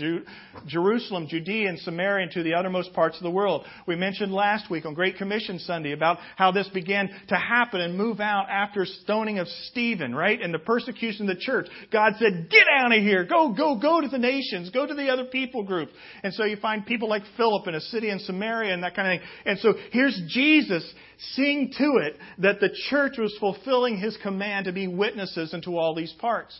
Jerusalem, 0.67 1.27
Judea, 1.27 1.67
and 1.67 1.79
Samaria, 1.79 2.25
and 2.25 2.31
to 2.33 2.43
the 2.43 2.53
uttermost 2.53 2.93
parts 2.93 3.17
of 3.17 3.23
the 3.23 3.31
world. 3.31 3.65
We 3.87 3.95
mentioned 3.95 4.31
last 4.31 4.69
week 4.69 4.85
on 4.85 4.93
Great 4.93 5.17
Commission 5.17 5.57
Sunday 5.57 5.93
about 5.93 6.19
how 6.35 6.51
this 6.51 6.67
began 6.67 7.09
to 7.29 7.35
happen 7.35 7.81
and 7.81 7.97
move 7.97 8.19
out 8.19 8.45
after 8.47 8.85
stoning 8.85 9.39
of 9.39 9.47
Stephen, 9.71 10.13
right? 10.13 10.39
And 10.39 10.53
the 10.53 10.59
persecution 10.59 11.27
of 11.27 11.35
the 11.35 11.41
church. 11.41 11.65
God 11.91 12.13
said, 12.19 12.51
Get 12.51 12.67
out 12.71 12.95
of 12.95 13.01
here. 13.01 13.25
Go, 13.25 13.51
go, 13.53 13.79
go 13.79 13.99
to 13.99 14.07
the 14.07 14.19
nations. 14.19 14.69
Go 14.69 14.85
to 14.85 14.93
the 14.93 15.09
other 15.09 15.25
people 15.25 15.63
groups. 15.63 15.91
And 16.21 16.35
so 16.35 16.43
you 16.43 16.57
find 16.57 16.85
people 16.85 17.09
like 17.09 17.23
Philip 17.35 17.67
in 17.67 17.73
a 17.73 17.81
city 17.81 18.11
in 18.11 18.19
Samaria 18.19 18.71
and 18.71 18.83
that 18.83 18.95
kind 18.95 19.07
of 19.07 19.19
thing. 19.19 19.29
And 19.45 19.59
so 19.59 19.73
here's 19.91 20.21
Jesus 20.27 20.83
seeing 21.35 21.71
to 21.77 21.97
it 21.97 22.17
that 22.39 22.59
the 22.59 22.69
church 22.89 23.17
was 23.17 23.35
fulfilling 23.39 23.97
his 23.97 24.17
command 24.17 24.65
to 24.65 24.71
be 24.71 24.87
witnesses 24.87 25.53
into 25.53 25.77
all 25.77 25.95
these 25.95 26.13
parts. 26.13 26.59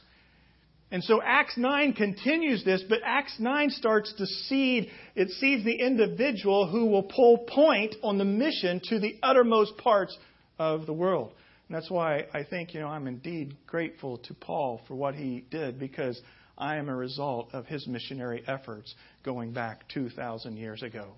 And 0.91 1.01
so 1.03 1.21
Acts 1.23 1.55
9 1.55 1.93
continues 1.93 2.65
this, 2.65 2.84
but 2.88 2.99
Acts 3.05 3.36
9 3.39 3.69
starts 3.69 4.13
to 4.17 4.25
seed, 4.25 4.89
it 5.15 5.29
seeds 5.29 5.63
the 5.63 5.79
individual 5.79 6.67
who 6.67 6.88
will 6.88 7.03
pull 7.03 7.39
point 7.47 7.95
on 8.03 8.17
the 8.17 8.25
mission 8.25 8.81
to 8.89 8.99
the 8.99 9.17
uttermost 9.23 9.77
parts 9.77 10.17
of 10.60 10.86
the 10.86 10.93
world. 10.93 11.31
And 11.69 11.77
that's 11.77 11.89
why 11.89 12.25
I 12.34 12.43
think, 12.43 12.73
you 12.73 12.81
know, 12.81 12.89
I'm 12.89 13.07
indeed 13.07 13.55
grateful 13.65 14.17
to 14.17 14.34
Paul 14.34 14.81
for 14.89 14.95
what 14.95 15.15
he 15.15 15.45
did 15.49 15.79
because 15.79 16.21
I 16.57 16.75
am 16.75 16.89
a 16.89 16.95
result 16.95 17.51
of 17.53 17.65
his 17.65 17.88
missionary 17.88 18.43
efforts 18.45 18.93
going 19.23 19.53
back 19.53 19.88
2,000 19.93 20.57
years 20.57 20.84
ago. 20.84 21.13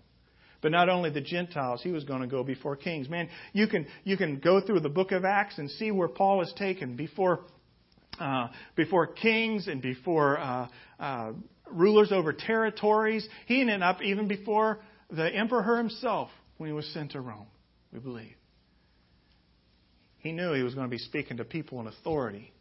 But 0.63 0.71
not 0.71 0.87
only 0.87 1.09
the 1.09 1.21
Gentiles, 1.21 1.81
he 1.83 1.91
was 1.91 2.05
going 2.05 2.21
to 2.21 2.27
go 2.27 2.41
before 2.41 2.77
kings. 2.77 3.09
Man, 3.09 3.27
you 3.51 3.67
can, 3.67 3.85
you 4.05 4.15
can 4.15 4.39
go 4.39 4.61
through 4.61 4.79
the 4.79 4.89
book 4.89 5.11
of 5.11 5.25
Acts 5.25 5.57
and 5.57 5.69
see 5.69 5.91
where 5.91 6.07
Paul 6.07 6.41
is 6.41 6.53
taken 6.57 6.95
before, 6.95 7.41
uh, 8.17 8.47
before 8.77 9.07
kings 9.07 9.67
and 9.67 9.81
before 9.81 10.39
uh, 10.39 10.67
uh, 11.01 11.33
rulers 11.69 12.13
over 12.13 12.31
territories. 12.31 13.27
He 13.45 13.59
ended 13.59 13.81
up 13.81 14.01
even 14.01 14.29
before 14.29 14.79
the 15.11 15.29
emperor 15.35 15.75
himself 15.75 16.29
when 16.57 16.69
he 16.69 16.73
was 16.73 16.87
sent 16.93 17.11
to 17.11 17.19
Rome, 17.19 17.47
we 17.91 17.99
believe. 17.99 18.35
He 20.19 20.31
knew 20.31 20.53
he 20.53 20.63
was 20.63 20.75
going 20.75 20.87
to 20.87 20.91
be 20.91 20.97
speaking 20.97 21.37
to 21.37 21.43
people 21.43 21.81
in 21.81 21.87
authority. 21.87 22.53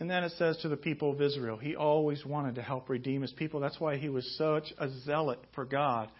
And 0.00 0.10
then 0.10 0.22
it 0.22 0.32
says 0.36 0.58
to 0.58 0.68
the 0.68 0.76
people 0.76 1.12
of 1.12 1.22
Israel, 1.22 1.56
he 1.56 1.76
always 1.76 2.26
wanted 2.26 2.56
to 2.56 2.62
help 2.62 2.90
redeem 2.90 3.22
his 3.22 3.32
people. 3.32 3.58
That's 3.58 3.80
why 3.80 3.96
he 3.96 4.10
was 4.10 4.36
such 4.36 4.74
a 4.78 4.90
zealot 5.06 5.38
for 5.54 5.64
God 5.64 6.10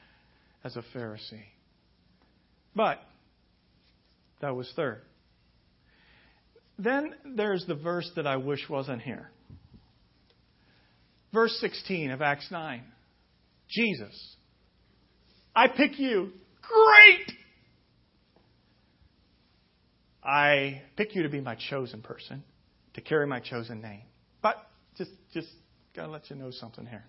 as 0.69 0.77
a 0.77 0.83
Pharisee. 0.97 1.47
But 2.75 2.99
that 4.43 4.55
was 4.55 4.71
third. 4.77 5.01
Then 6.79 7.15
there's 7.37 7.65
the 7.67 7.75
verse 7.75 8.11
that 8.17 8.27
I 8.27 8.37
wish 8.37 8.69
wasn't 8.69 9.01
here. 9.03 9.31
Verse 11.33 11.57
16 11.61 12.11
of 12.11 12.21
Acts 12.23 12.49
9. 12.51 12.83
Jesus. 13.69 14.37
I 15.57 15.69
pick 15.69 15.99
you. 15.99 16.33
Great! 16.63 17.33
I 20.23 20.83
pick 20.97 21.15
you 21.15 21.23
to 21.23 21.31
be 21.31 21.41
my 21.41 21.57
chosen 21.71 22.03
person, 22.03 22.45
to 22.95 23.01
carry 23.01 23.27
my 23.27 23.41
chosen 23.41 23.81
name. 23.81 24.03
But 24.43 24.57
just 24.97 25.11
just 25.33 25.49
gotta 25.97 26.13
let 26.13 26.29
you 26.29 26.37
know 26.37 26.51
something 26.51 26.87
here. 26.87 27.05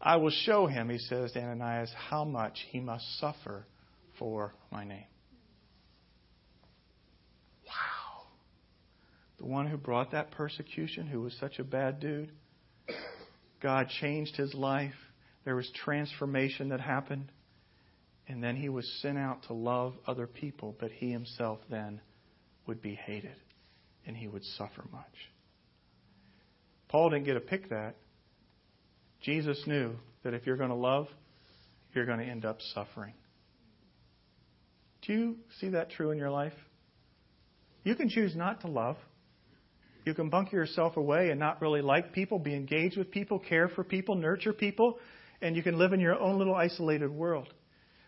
I 0.00 0.16
will 0.16 0.30
show 0.30 0.66
him, 0.66 0.88
he 0.88 0.98
says 0.98 1.32
to 1.32 1.40
Ananias, 1.40 1.92
how 2.08 2.24
much 2.24 2.58
he 2.70 2.80
must 2.80 3.04
suffer 3.18 3.66
for 4.18 4.54
my 4.72 4.84
name. 4.84 5.04
Wow. 7.66 8.22
The 9.38 9.46
one 9.46 9.66
who 9.66 9.76
brought 9.76 10.12
that 10.12 10.30
persecution, 10.30 11.06
who 11.06 11.20
was 11.20 11.34
such 11.38 11.58
a 11.58 11.64
bad 11.64 12.00
dude, 12.00 12.32
God 13.60 13.88
changed 14.00 14.36
his 14.36 14.54
life. 14.54 14.94
There 15.44 15.56
was 15.56 15.70
transformation 15.84 16.70
that 16.70 16.80
happened. 16.80 17.30
And 18.26 18.42
then 18.42 18.56
he 18.56 18.68
was 18.68 18.88
sent 19.02 19.18
out 19.18 19.42
to 19.48 19.54
love 19.54 19.94
other 20.06 20.26
people, 20.26 20.74
but 20.78 20.92
he 20.92 21.10
himself 21.10 21.58
then 21.68 22.00
would 22.66 22.80
be 22.80 22.94
hated 22.94 23.36
and 24.06 24.16
he 24.16 24.28
would 24.28 24.44
suffer 24.44 24.84
much. 24.92 25.04
Paul 26.88 27.10
didn't 27.10 27.24
get 27.26 27.34
to 27.34 27.40
pick 27.40 27.70
that. 27.70 27.96
Jesus 29.22 29.62
knew 29.66 29.92
that 30.24 30.34
if 30.34 30.46
you're 30.46 30.56
going 30.56 30.70
to 30.70 30.74
love, 30.74 31.08
you're 31.94 32.06
going 32.06 32.18
to 32.18 32.24
end 32.24 32.44
up 32.44 32.58
suffering. 32.74 33.14
Do 35.02 35.12
you 35.12 35.36
see 35.60 35.70
that 35.70 35.90
true 35.90 36.10
in 36.10 36.18
your 36.18 36.30
life? 36.30 36.52
You 37.84 37.94
can 37.94 38.08
choose 38.08 38.36
not 38.36 38.60
to 38.62 38.68
love. 38.68 38.96
You 40.04 40.14
can 40.14 40.28
bunker 40.28 40.56
yourself 40.56 40.96
away 40.96 41.30
and 41.30 41.38
not 41.38 41.60
really 41.60 41.82
like 41.82 42.12
people, 42.12 42.38
be 42.38 42.54
engaged 42.54 42.96
with 42.96 43.10
people, 43.10 43.38
care 43.38 43.68
for 43.68 43.84
people, 43.84 44.14
nurture 44.14 44.52
people, 44.52 44.98
and 45.42 45.56
you 45.56 45.62
can 45.62 45.78
live 45.78 45.92
in 45.92 46.00
your 46.00 46.18
own 46.18 46.38
little 46.38 46.54
isolated 46.54 47.10
world. 47.10 47.48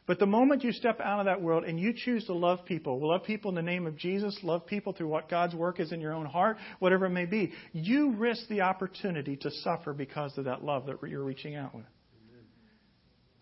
But 0.06 0.18
the 0.18 0.26
moment 0.26 0.64
you 0.64 0.72
step 0.72 1.00
out 1.00 1.20
of 1.20 1.26
that 1.26 1.40
world 1.40 1.64
and 1.64 1.78
you 1.78 1.92
choose 1.94 2.24
to 2.26 2.34
love 2.34 2.64
people, 2.64 3.06
love 3.06 3.22
people 3.22 3.50
in 3.50 3.54
the 3.54 3.62
name 3.62 3.86
of 3.86 3.96
Jesus, 3.96 4.36
love 4.42 4.66
people 4.66 4.92
through 4.92 5.08
what 5.08 5.28
God's 5.28 5.54
work 5.54 5.78
is 5.78 5.92
in 5.92 6.00
your 6.00 6.12
own 6.12 6.26
heart, 6.26 6.56
whatever 6.80 7.06
it 7.06 7.10
may 7.10 7.24
be, 7.24 7.52
you 7.72 8.12
risk 8.14 8.48
the 8.48 8.62
opportunity 8.62 9.36
to 9.36 9.50
suffer 9.62 9.92
because 9.92 10.36
of 10.38 10.46
that 10.46 10.64
love 10.64 10.86
that 10.86 10.98
you're 11.08 11.22
reaching 11.22 11.54
out 11.54 11.74
with. 11.74 11.84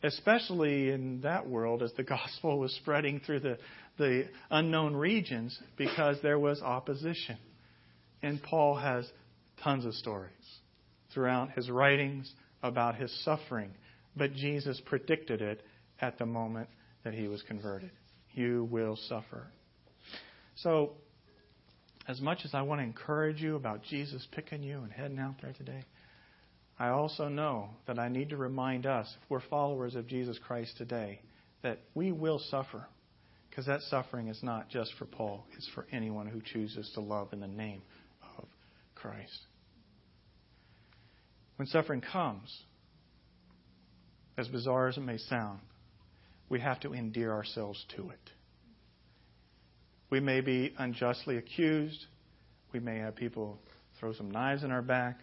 especially 0.03 0.91
in 0.91 1.23
that 1.23 1.49
world 1.49 1.83
as 1.83 1.93
the 1.95 2.03
gospel 2.17 2.59
was 2.59 2.75
spreading 2.75 3.21
through 3.21 3.41
the, 3.41 3.59
the 3.97 4.29
unknown 4.51 4.95
regions 4.95 5.59
because 5.79 6.19
there 6.23 6.39
was 6.39 6.61
opposition. 6.61 7.39
And 8.23 8.43
Paul 8.43 8.77
has 8.77 9.11
tons 9.65 9.87
of 9.87 9.95
stories 9.95 10.31
throughout 11.15 11.53
his 11.53 11.71
writings 11.71 12.31
about 12.63 12.97
his 12.97 13.11
suffering. 13.25 13.71
But 14.15 14.35
Jesus 14.35 14.81
predicted 14.85 15.41
it 15.41 15.63
at 16.01 16.19
the 16.19 16.27
moment 16.27 16.69
that 17.05 17.15
he 17.15 17.29
was 17.29 17.43
converted. 17.43 17.91
You 18.33 18.69
will 18.71 18.97
suffer. 19.09 19.47
So, 20.57 20.93
as 22.09 22.21
much 22.21 22.41
as 22.45 22.55
I 22.55 22.63
want 22.63 22.81
to 22.81 22.85
encourage 22.85 23.41
you 23.41 23.57
about 23.57 23.83
Jesus 23.85 24.27
picking 24.33 24.63
you 24.63 24.79
and 24.79 24.93
heading 24.93 25.19
out 25.19 25.37
there 25.43 25.53
today, 25.53 25.85
I 26.79 26.89
also 26.89 27.29
know 27.29 27.71
that 27.87 27.99
I 27.99 28.09
need 28.09 28.31
to 28.31 28.37
remind 28.37 28.87
us, 28.87 29.07
if 29.23 29.31
we're 29.31 29.43
followers 29.51 29.95
of 29.95 30.07
Jesus 30.07 30.39
Christ 30.47 30.77
today, 30.79 31.21
that 31.63 31.79
we 31.95 32.11
will 32.11 32.39
suffer. 32.51 32.87
Because 33.51 33.67
that 33.67 33.81
suffering 33.83 34.29
is 34.29 34.43
not 34.43 34.71
just 34.71 34.93
for 34.99 35.05
Paul, 35.05 35.45
it's 35.57 35.69
for 35.75 35.87
anyone 35.93 36.27
who 36.27 36.41
chooses 36.41 36.91
to 36.95 37.01
love 37.01 37.33
in 37.33 37.41
the 37.41 37.49
name 37.49 37.83
of 38.39 38.45
Christ. 38.95 39.47
When 41.57 41.67
suffering 41.67 42.01
comes, 42.01 42.63
as 44.39 44.49
bizarre 44.49 44.89
as 44.89 44.97
it 44.97 45.03
may 45.03 45.19
sound, 45.19 45.61
we 46.51 46.61
have 46.61 46.81
to 46.81 46.93
endear 46.93 47.33
ourselves 47.33 47.83
to 47.97 48.11
it. 48.11 48.31
We 50.11 50.21
may 50.21 50.41
be 50.41 50.75
unjustly 50.77 51.39
accused. 51.39 52.05
We 52.73 52.81
may 52.81 52.99
have 52.99 53.15
people 53.15 53.59
throw 53.99 54.13
some 54.13 54.31
knives 54.31 54.65
in 54.65 54.73
our 54.73 54.83
back. 54.83 55.21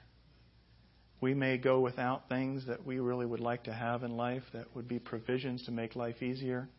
We 1.20 1.34
may 1.34 1.58
go 1.58 1.82
without 1.82 2.30
things 2.30 2.66
that 2.68 2.86
we 2.86 3.00
really 3.00 3.26
would 3.26 3.42
like 3.42 3.66
to 3.66 3.74
have 3.74 4.04
in 4.04 4.16
life 4.16 4.44
that 4.54 4.74
would 4.76 4.88
be 4.88 5.00
provisions 5.00 5.66
to 5.66 5.72
make 5.72 5.96
life 5.96 6.22
easier. 6.24 6.70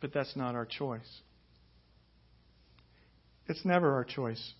But 0.00 0.12
that's 0.12 0.34
not 0.34 0.54
our 0.54 0.66
choice. 0.66 1.20
It's 3.46 3.64
never 3.64 3.94
our 3.94 4.04
choice. 4.04 4.52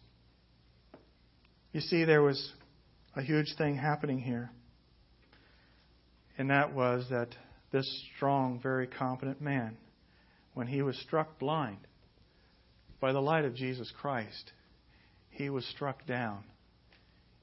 You 1.73 1.81
see, 1.81 2.05
there 2.05 2.23
was 2.23 2.53
a 3.17 3.23
huge 3.23 3.55
thing 3.57 3.77
happening 3.77 4.21
here. 4.21 4.51
And 6.39 6.51
that 6.51 6.73
was 6.73 7.07
that 7.11 7.35
this 7.73 8.05
strong, 8.17 8.61
very 8.63 8.87
competent 8.87 9.43
man, 9.43 9.77
when 10.55 10.69
he 10.69 10.83
was 10.83 10.97
struck 10.99 11.39
blind 11.39 11.79
by 13.01 13.13
the 13.13 13.21
light 13.21 13.45
of 13.45 13.55
Jesus 13.55 13.93
Christ, 14.01 14.53
he 15.31 15.51
was 15.51 15.67
struck 15.67 16.07
down 16.07 16.45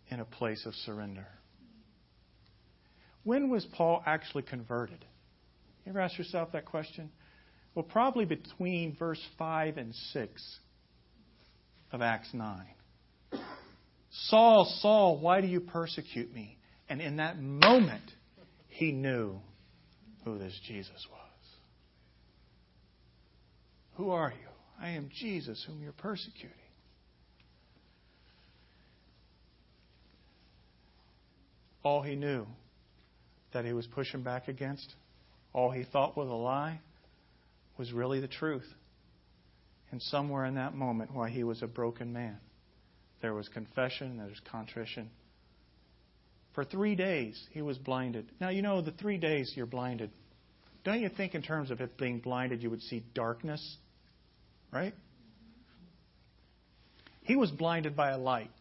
in 0.10 0.20
a 0.22 0.26
place 0.26 0.66
of 0.66 0.74
surrender. 0.74 1.28
When 3.24 3.50
was 3.50 3.66
Paul 3.66 4.02
actually 4.06 4.43
converted? 4.43 5.04
You 5.86 5.91
ever 5.91 6.00
ask 6.00 6.18
yourself 6.18 6.54
that 6.54 6.66
question? 6.66 7.12
Well, 7.74 7.84
probably 7.84 8.26
between 8.26 8.96
verse 8.98 9.22
5 9.38 9.78
and 9.78 9.93
6 9.93 10.60
of 11.91 12.02
Acts 12.02 12.30
9. 12.34 12.66
Saul, 14.30 14.66
Saul, 14.80 15.20
why 15.20 15.41
do 15.41 15.48
you 15.48 15.60
persecute 15.60 16.34
me? 16.34 16.58
And 16.88 17.02
in 17.02 17.18
that 17.18 17.39
moment, 17.41 18.12
he 18.76 18.91
knew 18.91 19.39
who 20.23 20.38
this 20.38 20.57
Jesus 20.67 21.07
was. 21.11 21.21
Who 23.95 24.09
are 24.11 24.32
you? 24.32 24.49
I 24.80 24.89
am 24.91 25.09
Jesus, 25.21 25.63
whom 25.67 25.82
you're 25.82 25.93
persecuting. 25.93 26.51
all 31.86 32.01
he 32.01 32.15
knew 32.15 32.47
that 33.53 33.63
he 33.63 33.71
was 33.71 33.86
pushing 33.86 34.23
back 34.23 34.47
against, 34.47 34.95
all 35.53 35.69
he 35.69 35.84
thought 35.84 36.17
was 36.17 36.28
a 36.28 36.34
lie, 36.34 36.82
was 37.78 37.93
really 37.93 38.19
the 38.19 38.28
truth. 38.28 38.67
And 39.91 40.01
somewhere 40.01 40.45
in 40.45 40.55
that 40.55 40.73
moment, 40.73 41.13
while 41.13 41.30
he 41.30 41.43
was 41.43 41.61
a 41.61 41.67
broken 41.67 42.11
man, 42.11 42.39
there 43.21 43.36
was 43.36 43.47
confession, 43.49 44.17
there 44.17 44.28
was 44.28 44.41
contrition. 44.51 45.11
For 46.56 46.64
three 46.64 46.95
days, 46.95 47.39
he 47.51 47.62
was 47.62 47.78
blinded. 47.78 48.32
Now, 48.39 48.49
you 48.49 48.62
know, 48.62 48.82
the 48.82 48.91
three 48.91 49.18
days 49.18 49.51
you're 49.56 49.66
blinded, 49.66 50.10
don't 50.86 51.01
you 51.01 51.10
think 51.10 51.36
in 51.36 51.41
terms 51.41 51.70
of 51.70 51.82
it 51.82 51.97
being 51.97 52.20
blinded, 52.20 52.64
you 52.64 52.70
would 52.70 52.82
see 52.82 53.03
darkness? 53.14 53.78
Right? 54.72 54.93
He 57.24 57.36
was 57.36 57.51
blinded 57.51 57.95
by 57.95 58.12
a 58.12 58.18
light. 58.18 58.51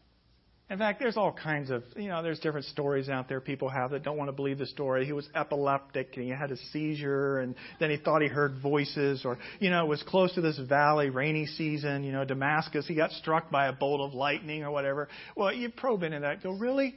In 0.70 0.78
fact, 0.78 0.98
there's 0.98 1.18
all 1.18 1.32
kinds 1.32 1.70
of, 1.70 1.84
you 1.94 2.08
know, 2.08 2.22
there's 2.22 2.40
different 2.40 2.66
stories 2.66 3.10
out 3.10 3.28
there 3.28 3.40
people 3.40 3.68
have 3.68 3.90
that 3.90 4.02
don't 4.02 4.16
want 4.16 4.28
to 4.28 4.32
believe 4.32 4.56
the 4.56 4.66
story. 4.66 5.04
He 5.04 5.12
was 5.12 5.28
epileptic 5.34 6.16
and 6.16 6.24
he 6.24 6.30
had 6.30 6.50
a 6.50 6.56
seizure 6.72 7.40
and 7.40 7.54
then 7.78 7.90
he 7.90 7.98
thought 7.98 8.22
he 8.22 8.28
heard 8.28 8.60
voices 8.62 9.26
or, 9.26 9.38
you 9.60 9.68
know, 9.68 9.84
it 9.84 9.88
was 9.88 10.02
close 10.04 10.34
to 10.34 10.40
this 10.40 10.58
valley, 10.58 11.10
rainy 11.10 11.44
season, 11.44 12.02
you 12.02 12.12
know, 12.12 12.24
Damascus. 12.24 12.86
He 12.88 12.94
got 12.94 13.12
struck 13.12 13.50
by 13.50 13.66
a 13.66 13.72
bolt 13.74 14.00
of 14.00 14.14
lightning 14.14 14.64
or 14.64 14.70
whatever. 14.70 15.08
Well, 15.36 15.52
you 15.52 15.68
probe 15.68 16.02
into 16.02 16.20
that. 16.20 16.42
Go, 16.42 16.52
really? 16.52 16.94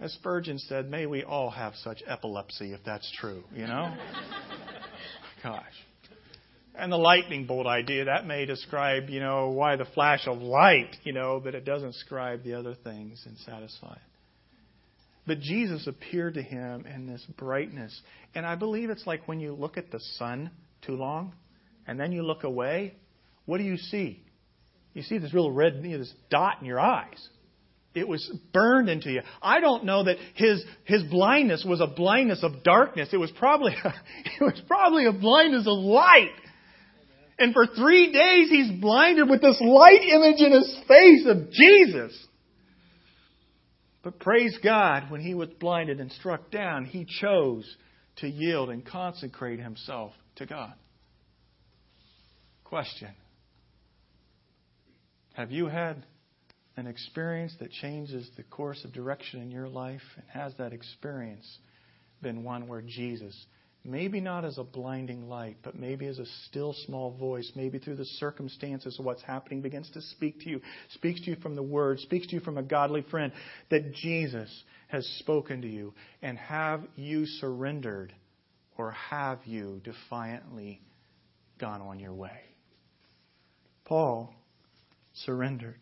As 0.00 0.12
Spurgeon 0.12 0.58
said, 0.58 0.88
may 0.88 1.06
we 1.06 1.24
all 1.24 1.50
have 1.50 1.74
such 1.76 2.02
epilepsy 2.06 2.72
if 2.72 2.80
that's 2.84 3.10
true, 3.20 3.42
you 3.52 3.66
know? 3.66 3.96
Gosh. 5.42 5.64
And 6.76 6.92
the 6.92 6.96
lightning 6.96 7.46
bolt 7.46 7.66
idea, 7.66 8.04
that 8.04 8.24
may 8.24 8.44
describe, 8.44 9.08
you 9.08 9.18
know, 9.18 9.48
why 9.48 9.74
the 9.74 9.84
flash 9.84 10.28
of 10.28 10.38
light, 10.38 10.96
you 11.02 11.12
know, 11.12 11.40
but 11.42 11.56
it 11.56 11.64
doesn't 11.64 11.90
describe 11.90 12.44
the 12.44 12.54
other 12.54 12.76
things 12.84 13.24
and 13.26 13.36
satisfy 13.38 13.94
it. 13.94 14.02
But 15.26 15.40
Jesus 15.40 15.88
appeared 15.88 16.34
to 16.34 16.42
him 16.42 16.86
in 16.86 17.06
this 17.06 17.24
brightness. 17.36 18.00
And 18.36 18.46
I 18.46 18.54
believe 18.54 18.90
it's 18.90 19.06
like 19.06 19.26
when 19.26 19.40
you 19.40 19.52
look 19.52 19.76
at 19.76 19.90
the 19.90 20.00
sun 20.16 20.50
too 20.86 20.94
long 20.94 21.34
and 21.88 21.98
then 21.98 22.12
you 22.12 22.22
look 22.22 22.44
away, 22.44 22.94
what 23.44 23.58
do 23.58 23.64
you 23.64 23.76
see? 23.76 24.22
You 24.94 25.02
see 25.02 25.18
this 25.18 25.34
little 25.34 25.50
red, 25.50 25.80
you 25.82 25.90
know, 25.90 25.98
this 25.98 26.14
dot 26.30 26.58
in 26.60 26.66
your 26.66 26.80
eyes. 26.80 27.28
It 27.98 28.08
was 28.08 28.30
burned 28.52 28.88
into 28.88 29.10
you. 29.10 29.22
I 29.42 29.60
don't 29.60 29.84
know 29.84 30.04
that 30.04 30.16
his 30.34 30.64
his 30.84 31.02
blindness 31.04 31.64
was 31.66 31.80
a 31.80 31.86
blindness 31.86 32.42
of 32.42 32.62
darkness. 32.62 33.10
It 33.12 33.18
was 33.18 33.30
probably 33.32 33.74
a, 33.84 33.88
it 34.40 34.42
was 34.42 34.60
probably 34.66 35.06
a 35.06 35.12
blindness 35.12 35.66
of 35.66 35.78
light. 35.78 36.34
And 37.38 37.54
for 37.54 37.66
three 37.66 38.12
days 38.12 38.50
he's 38.50 38.80
blinded 38.80 39.28
with 39.28 39.40
this 39.40 39.60
light 39.60 40.02
image 40.02 40.40
in 40.40 40.52
his 40.52 40.78
face 40.88 41.26
of 41.26 41.50
Jesus. 41.52 42.26
But 44.02 44.18
praise 44.20 44.58
God, 44.62 45.10
when 45.10 45.20
he 45.20 45.34
was 45.34 45.48
blinded 45.60 46.00
and 46.00 46.10
struck 46.10 46.50
down, 46.50 46.84
he 46.84 47.06
chose 47.20 47.64
to 48.16 48.28
yield 48.28 48.70
and 48.70 48.84
consecrate 48.84 49.60
himself 49.60 50.12
to 50.36 50.46
God. 50.46 50.72
Question 52.64 53.10
Have 55.34 55.50
you 55.50 55.66
had 55.66 56.04
an 56.78 56.86
experience 56.86 57.54
that 57.60 57.70
changes 57.70 58.30
the 58.36 58.42
course 58.44 58.84
of 58.84 58.92
direction 58.92 59.42
in 59.42 59.50
your 59.50 59.68
life? 59.68 60.02
And 60.16 60.24
has 60.30 60.54
that 60.58 60.72
experience 60.72 61.58
been 62.22 62.44
one 62.44 62.68
where 62.68 62.82
Jesus 62.82 63.34
Maybe 63.84 64.20
not 64.20 64.44
as 64.44 64.58
a 64.58 64.64
blinding 64.64 65.28
light, 65.28 65.56
but 65.62 65.78
maybe 65.78 66.06
as 66.06 66.18
a 66.18 66.26
still 66.46 66.74
small 66.84 67.12
voice, 67.12 67.50
maybe 67.54 67.78
through 67.78 67.96
the 67.96 68.04
circumstances 68.04 68.98
of 68.98 69.04
what's 69.04 69.22
happening, 69.22 69.62
begins 69.62 69.88
to 69.92 70.02
speak 70.02 70.40
to 70.40 70.50
you, 70.50 70.60
speaks 70.90 71.20
to 71.22 71.30
you 71.30 71.36
from 71.36 71.54
the 71.54 71.62
Word, 71.62 72.00
speaks 72.00 72.26
to 72.26 72.34
you 72.34 72.40
from 72.40 72.58
a 72.58 72.62
godly 72.62 73.02
friend, 73.02 73.32
that 73.70 73.94
Jesus 73.94 74.50
has 74.88 75.06
spoken 75.20 75.62
to 75.62 75.68
you. 75.68 75.94
And 76.22 76.36
have 76.36 76.82
you 76.96 77.24
surrendered, 77.24 78.12
or 78.76 78.90
have 78.90 79.38
you 79.46 79.80
defiantly 79.84 80.82
gone 81.58 81.80
on 81.80 82.00
your 82.00 82.14
way? 82.14 82.40
Paul 83.84 84.34
surrendered. 85.14 85.78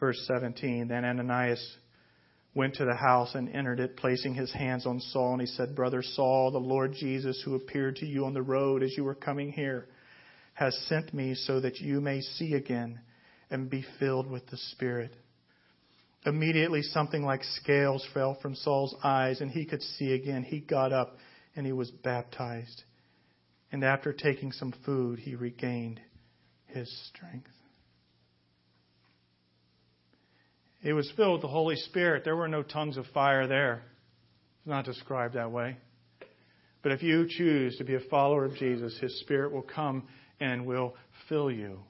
Verse 0.00 0.22
17 0.26 0.88
Then 0.88 1.04
Ananias 1.04 1.76
went 2.54 2.74
to 2.74 2.84
the 2.84 2.96
house 2.96 3.34
and 3.34 3.54
entered 3.54 3.78
it, 3.78 3.96
placing 3.96 4.34
his 4.34 4.52
hands 4.52 4.86
on 4.86 4.98
Saul. 5.00 5.34
And 5.34 5.42
he 5.42 5.46
said, 5.46 5.76
Brother 5.76 6.02
Saul, 6.02 6.50
the 6.50 6.58
Lord 6.58 6.94
Jesus, 6.94 7.40
who 7.44 7.54
appeared 7.54 7.96
to 7.96 8.06
you 8.06 8.24
on 8.24 8.34
the 8.34 8.42
road 8.42 8.82
as 8.82 8.94
you 8.96 9.04
were 9.04 9.14
coming 9.14 9.52
here, 9.52 9.86
has 10.54 10.76
sent 10.88 11.14
me 11.14 11.34
so 11.34 11.60
that 11.60 11.78
you 11.78 12.00
may 12.00 12.20
see 12.20 12.54
again 12.54 12.98
and 13.50 13.70
be 13.70 13.84
filled 13.98 14.28
with 14.28 14.46
the 14.48 14.56
Spirit. 14.56 15.14
Immediately, 16.26 16.82
something 16.82 17.24
like 17.24 17.42
scales 17.44 18.06
fell 18.12 18.36
from 18.42 18.54
Saul's 18.54 18.94
eyes, 19.02 19.40
and 19.40 19.50
he 19.50 19.64
could 19.64 19.82
see 19.82 20.12
again. 20.12 20.42
He 20.42 20.60
got 20.60 20.92
up 20.92 21.16
and 21.56 21.64
he 21.64 21.72
was 21.72 21.90
baptized. 21.90 22.82
And 23.72 23.84
after 23.84 24.12
taking 24.12 24.52
some 24.52 24.74
food, 24.84 25.18
he 25.20 25.34
regained 25.34 26.00
his 26.66 26.90
strength. 27.08 27.50
It 30.82 30.92
was 30.92 31.10
filled 31.16 31.34
with 31.34 31.42
the 31.42 31.48
Holy 31.48 31.76
Spirit. 31.76 32.24
There 32.24 32.36
were 32.36 32.48
no 32.48 32.62
tongues 32.62 32.96
of 32.96 33.06
fire 33.08 33.46
there. 33.46 33.82
It's 34.58 34.68
not 34.68 34.84
described 34.84 35.34
that 35.34 35.50
way. 35.50 35.76
But 36.82 36.92
if 36.92 37.02
you 37.02 37.26
choose 37.28 37.76
to 37.76 37.84
be 37.84 37.94
a 37.94 38.00
follower 38.10 38.44
of 38.46 38.54
Jesus, 38.56 38.98
His 38.98 39.20
Spirit 39.20 39.52
will 39.52 39.62
come 39.62 40.08
and 40.40 40.64
will 40.64 40.94
fill 41.28 41.50
you 41.50 41.80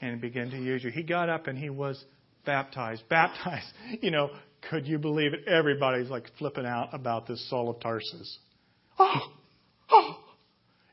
and 0.00 0.20
begin 0.20 0.50
to 0.50 0.56
use 0.56 0.84
you. 0.84 0.90
He 0.90 1.02
got 1.02 1.28
up 1.28 1.48
and 1.48 1.58
he 1.58 1.70
was 1.70 2.02
baptized, 2.44 3.02
baptized. 3.08 3.66
You 4.00 4.10
know, 4.12 4.30
could 4.70 4.86
you 4.86 4.98
believe 4.98 5.32
it? 5.34 5.48
Everybody's 5.48 6.08
like 6.08 6.30
flipping 6.38 6.66
out 6.66 6.90
about 6.92 7.26
this 7.26 7.48
Saul 7.50 7.70
of 7.70 7.80
Tarsus. 7.80 8.38
Oh, 8.98 9.32
oh, 9.90 10.18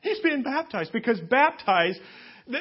he's 0.00 0.18
being 0.20 0.42
baptized 0.42 0.92
because 0.92 1.20
baptized, 1.20 2.00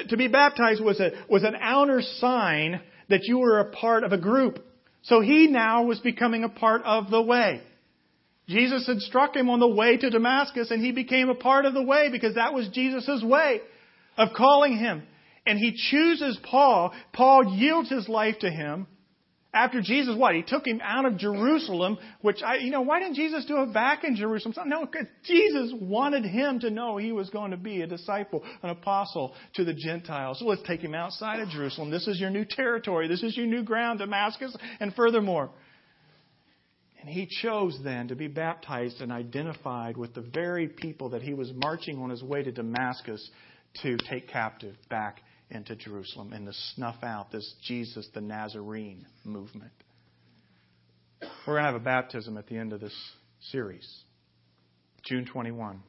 to 0.09 0.17
be 0.17 0.27
baptized 0.27 0.83
was 0.83 0.99
a, 0.99 1.11
was 1.27 1.43
an 1.43 1.55
outer 1.59 2.01
sign 2.01 2.81
that 3.09 3.23
you 3.23 3.39
were 3.39 3.59
a 3.59 3.71
part 3.71 4.03
of 4.03 4.11
a 4.11 4.17
group. 4.17 4.59
So 5.03 5.21
he 5.21 5.47
now 5.47 5.83
was 5.83 5.99
becoming 5.99 6.43
a 6.43 6.49
part 6.49 6.83
of 6.83 7.09
the 7.09 7.21
way. 7.21 7.61
Jesus 8.47 8.87
had 8.87 8.99
struck 8.99 9.35
him 9.35 9.49
on 9.49 9.59
the 9.59 9.67
way 9.67 9.97
to 9.97 10.09
Damascus 10.09 10.71
and 10.71 10.83
he 10.83 10.91
became 10.91 11.29
a 11.29 11.35
part 11.35 11.65
of 11.65 11.73
the 11.73 11.83
way 11.83 12.09
because 12.11 12.35
that 12.35 12.53
was 12.53 12.67
Jesus' 12.69 13.23
way 13.23 13.61
of 14.17 14.29
calling 14.35 14.77
him. 14.77 15.03
And 15.45 15.57
he 15.57 15.75
chooses 15.89 16.37
Paul. 16.43 16.93
Paul 17.13 17.55
yields 17.55 17.89
his 17.89 18.09
life 18.09 18.39
to 18.39 18.49
him. 18.49 18.87
After 19.51 19.81
Jesus, 19.81 20.15
what? 20.15 20.35
He 20.35 20.43
took 20.43 20.67
him 20.67 20.79
out 20.83 21.05
of 21.05 21.17
Jerusalem, 21.17 21.97
which 22.21 22.43
I, 22.45 22.57
you 22.57 22.69
know, 22.69 22.81
why 22.81 22.99
didn't 22.99 23.15
Jesus 23.15 23.45
do 23.45 23.63
it 23.63 23.73
back 23.73 24.03
in 24.03 24.15
Jerusalem? 24.15 24.53
No, 24.67 24.85
because 24.85 25.07
Jesus 25.23 25.73
wanted 25.81 26.23
him 26.23 26.59
to 26.59 26.69
know 26.69 26.97
he 26.97 27.11
was 27.11 27.31
going 27.31 27.49
to 27.49 27.57
be 27.57 27.81
a 27.81 27.87
disciple, 27.87 28.43
an 28.61 28.69
apostle 28.69 29.33
to 29.55 29.63
the 29.63 29.73
Gentiles. 29.73 30.37
So 30.37 30.45
let's 30.45 30.61
take 30.67 30.81
him 30.81 30.93
outside 30.93 31.39
of 31.39 31.49
Jerusalem. 31.49 31.89
This 31.89 32.07
is 32.07 32.19
your 32.19 32.29
new 32.29 32.45
territory. 32.47 33.07
This 33.07 33.23
is 33.23 33.35
your 33.35 33.47
new 33.47 33.63
ground, 33.63 33.99
Damascus. 33.99 34.55
And 34.79 34.93
furthermore, 34.93 35.49
and 37.01 37.09
he 37.09 37.27
chose 37.41 37.79
then 37.83 38.09
to 38.09 38.15
be 38.15 38.27
baptized 38.27 39.01
and 39.01 39.11
identified 39.11 39.97
with 39.97 40.13
the 40.13 40.21
very 40.21 40.67
people 40.67 41.09
that 41.09 41.23
he 41.23 41.33
was 41.33 41.51
marching 41.55 41.97
on 41.97 42.11
his 42.11 42.21
way 42.21 42.43
to 42.43 42.51
Damascus 42.51 43.31
to 43.81 43.97
take 44.09 44.27
captive 44.27 44.75
back 44.89 45.21
into 45.51 45.75
Jerusalem 45.75 46.33
and 46.33 46.45
to 46.45 46.53
snuff 46.75 47.03
out 47.03 47.31
this 47.31 47.55
Jesus 47.63 48.07
the 48.13 48.21
Nazarene 48.21 49.05
movement. 49.23 49.71
We're 51.21 51.55
going 51.55 51.63
to 51.63 51.71
have 51.71 51.75
a 51.75 51.83
baptism 51.83 52.37
at 52.37 52.47
the 52.47 52.57
end 52.57 52.73
of 52.73 52.79
this 52.79 52.95
series, 53.51 53.87
June 55.03 55.25
21. 55.25 55.81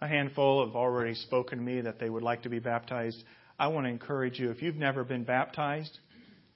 A 0.00 0.08
handful 0.08 0.64
have 0.64 0.76
already 0.76 1.14
spoken 1.14 1.58
to 1.58 1.64
me 1.64 1.82
that 1.82 1.98
they 1.98 2.08
would 2.08 2.22
like 2.22 2.42
to 2.44 2.48
be 2.48 2.58
baptized. 2.58 3.22
I 3.58 3.68
want 3.68 3.86
to 3.86 3.90
encourage 3.90 4.38
you, 4.38 4.50
if 4.50 4.62
you've 4.62 4.76
never 4.76 5.04
been 5.04 5.24
baptized, 5.24 5.98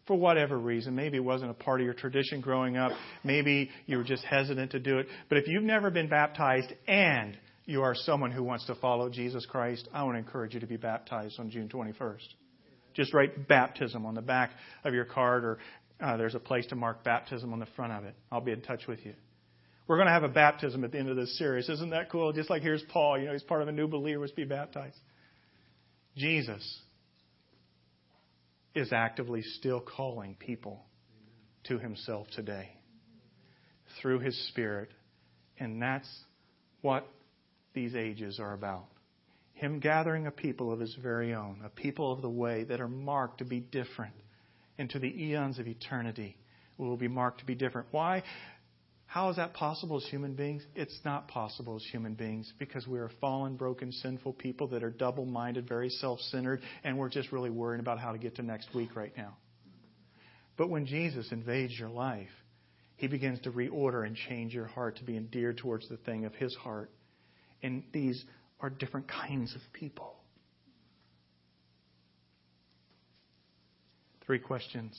for 0.07 0.17
whatever 0.17 0.59
reason, 0.59 0.95
maybe 0.95 1.17
it 1.17 1.25
wasn't 1.25 1.51
a 1.51 1.55
part 1.55 1.81
of 1.81 1.85
your 1.85 1.95
tradition 1.95 2.41
growing 2.41 2.77
up, 2.77 2.93
maybe 3.23 3.71
you 3.87 3.97
were 3.97 4.05
just 4.05 4.25
hesitant 4.25 4.73
to 4.73 4.79
do 4.79 4.99
it, 4.99 5.07
but 5.29 5.39
if 5.39 5.47
you've 5.47 5.63
never 5.63 5.91
been 5.91 6.09
baptized 6.09 6.73
and 6.87 7.37
you 7.67 7.83
are 7.83 7.95
someone 7.95 8.31
who 8.31 8.43
wants 8.43 8.67
to 8.67 8.75
follow 8.75 9.09
Jesus 9.09 9.47
Christ, 9.47 9.89
I 9.93 10.03
want 10.03 10.17
to 10.17 10.19
encourage 10.19 10.55
you 10.55 10.61
to 10.61 10.67
be 10.67 10.77
baptized 10.77 11.41
on 11.41 11.51
June 11.51 11.69
21st. 11.69 12.27
Just 12.95 13.15
write 13.15 13.49
baptism 13.49 14.07
on 14.07 14.15
the 14.15 14.23
back 14.23 14.51
of 14.85 14.95
your 14.95 15.05
card, 15.05 15.45
or 15.45 15.59
uh, 16.01 16.17
there's 16.17 16.35
a 16.35 16.41
place 16.41 16.67
to 16.67 16.77
mark 16.77 17.03
baptism 17.03 17.53
on 17.53 17.59
the 17.59 17.67
front 17.75 17.93
of 17.93 18.05
it. 18.05 18.15
I'll 18.31 18.41
be 18.41 18.53
in 18.53 18.61
touch 18.61 18.87
with 18.87 19.05
you. 19.05 19.15
We're 19.87 19.97
going 19.97 20.07
to 20.07 20.13
have 20.13 20.23
a 20.23 20.29
baptism 20.29 20.85
at 20.85 20.93
the 20.93 20.99
end 20.99 21.09
of 21.09 21.17
this 21.17 21.37
series. 21.39 21.69
Isn't 21.69 21.91
that 21.91 22.11
cool? 22.11 22.33
Just 22.33 22.49
like 22.49 22.63
here's 22.63 22.83
Paul, 22.83 23.19
you 23.19 23.27
know, 23.27 23.33
he's 23.33 23.43
part 23.43 23.63
of 23.63 23.69
a 23.69 23.73
new 23.73 23.89
believers 23.89 24.31
be 24.31 24.45
baptized. 24.45 24.97
Jesus 26.17 26.81
is 28.75 28.93
actively 28.93 29.43
still 29.43 29.81
calling 29.81 30.37
people 30.39 30.85
to 31.65 31.79
himself 31.79 32.27
today 32.35 32.71
through 34.01 34.21
his 34.21 34.49
Spirit. 34.49 34.91
And 35.59 35.81
that's 35.81 36.09
what 36.81 37.07
these 37.75 37.95
ages 37.95 38.39
are 38.41 38.53
about. 38.53 38.87
Him 39.55 39.79
gathering 39.79 40.27
a 40.27 40.31
people 40.31 40.73
of 40.73 40.81
his 40.81 40.97
very 41.03 41.35
own, 41.35 41.61
a 41.65 41.69
people 41.69 42.13
of 42.13 42.23
the 42.23 42.31
way 42.31 42.65
that 42.65 42.81
are 42.81 42.89
marked 42.89 43.39
to 43.39 43.45
be 43.45 43.61
different. 43.61 44.15
Into 44.77 44.99
the 44.99 45.25
eons 45.25 45.61
of 45.61 45.69
eternity 45.69 46.37
we 46.79 46.89
will 46.89 46.97
be 46.97 47.09
marked 47.09 47.41
to 47.41 47.47
be 47.47 47.55
different. 47.55 47.89
Why? 47.91 48.23
How 49.07 49.29
is 49.31 49.37
that 49.37 49.55
possible 49.55 49.97
as 49.97 50.05
human 50.07 50.35
beings? 50.35 50.65
It's 50.75 50.99
not 51.05 51.29
possible 51.29 51.77
as 51.77 51.85
human 51.93 52.15
beings 52.15 52.53
because 52.59 52.87
we 52.87 52.99
are 52.99 53.11
fallen, 53.21 53.55
broken, 53.55 53.93
sinful 53.93 54.33
people 54.35 54.67
that 54.69 54.83
are 54.83 54.91
double 54.91 55.25
minded, 55.25 55.69
very 55.69 55.89
self 55.89 56.19
centered, 56.21 56.63
and 56.83 56.99
we're 56.99 57.11
just 57.11 57.31
really 57.31 57.51
worrying 57.51 57.81
about 57.81 58.01
how 58.01 58.13
to 58.13 58.19
get 58.19 58.37
to 58.37 58.43
next 58.43 58.75
week 58.75 58.97
right 58.97 59.13
now. 59.17 59.37
But 60.57 60.69
when 60.69 60.87
Jesus 60.87 61.31
invades 61.31 61.79
your 61.79 61.91
life, 61.91 62.31
he 62.97 63.07
begins 63.07 63.41
to 63.43 63.51
reorder 63.51 64.07
and 64.07 64.17
change 64.17 64.55
your 64.55 64.67
heart 64.67 64.97
to 64.97 65.05
be 65.05 65.17
endeared 65.17 65.59
towards 65.59 65.89
the 65.89 65.97
thing 65.99 66.25
of 66.25 66.35
his 66.35 66.55
heart 66.57 66.91
and 67.65 67.83
these 67.93 68.23
are 68.61 68.71
different 68.71 69.09
kinds 69.09 69.55
of 69.55 69.61
people. 69.73 70.15
Three 74.25 74.39
questions. 74.39 74.99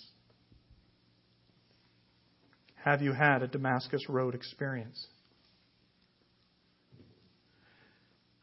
Have 2.84 3.02
you 3.02 3.14
had 3.14 3.44
a 3.44 3.48
Damascus 3.48 4.10
Road 4.10 4.36
experience? 4.36 5.08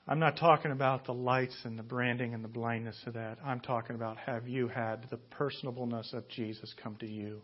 I'm 0.06 0.18
not 0.18 0.36
talking 0.36 0.72
about 0.72 1.04
the 1.04 1.14
lights 1.14 1.56
and 1.64 1.78
the 1.78 1.82
branding 1.82 2.34
and 2.34 2.42
the 2.42 2.48
blindness 2.48 3.00
of 3.06 3.14
that. 3.14 3.38
I'm 3.44 3.60
talking 3.60 3.94
about 3.94 4.18
have 4.18 4.48
you 4.48 4.68
had 4.68 5.06
the 5.10 5.18
personableness 5.38 6.12
of 6.12 6.28
Jesus 6.28 6.74
come 6.82 6.96
to 6.96 7.06
you 7.06 7.42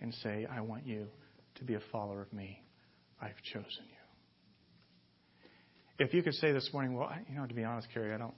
and 0.00 0.12
say, 0.14 0.46
I 0.50 0.60
want 0.62 0.86
you 0.86 1.06
to 1.56 1.64
be 1.64 1.74
a 1.74 1.80
follower 1.92 2.22
of 2.22 2.32
me. 2.32 2.62
I've 3.20 3.42
chosen 3.42 3.84
you 3.90 3.97
if 5.98 6.14
you 6.14 6.22
could 6.22 6.34
say 6.34 6.52
this 6.52 6.70
morning, 6.72 6.94
well, 6.94 7.12
you 7.28 7.36
know, 7.36 7.46
to 7.46 7.54
be 7.54 7.64
honest, 7.64 7.88
Carrie, 7.92 8.12
I 8.14 8.18
don't. 8.18 8.34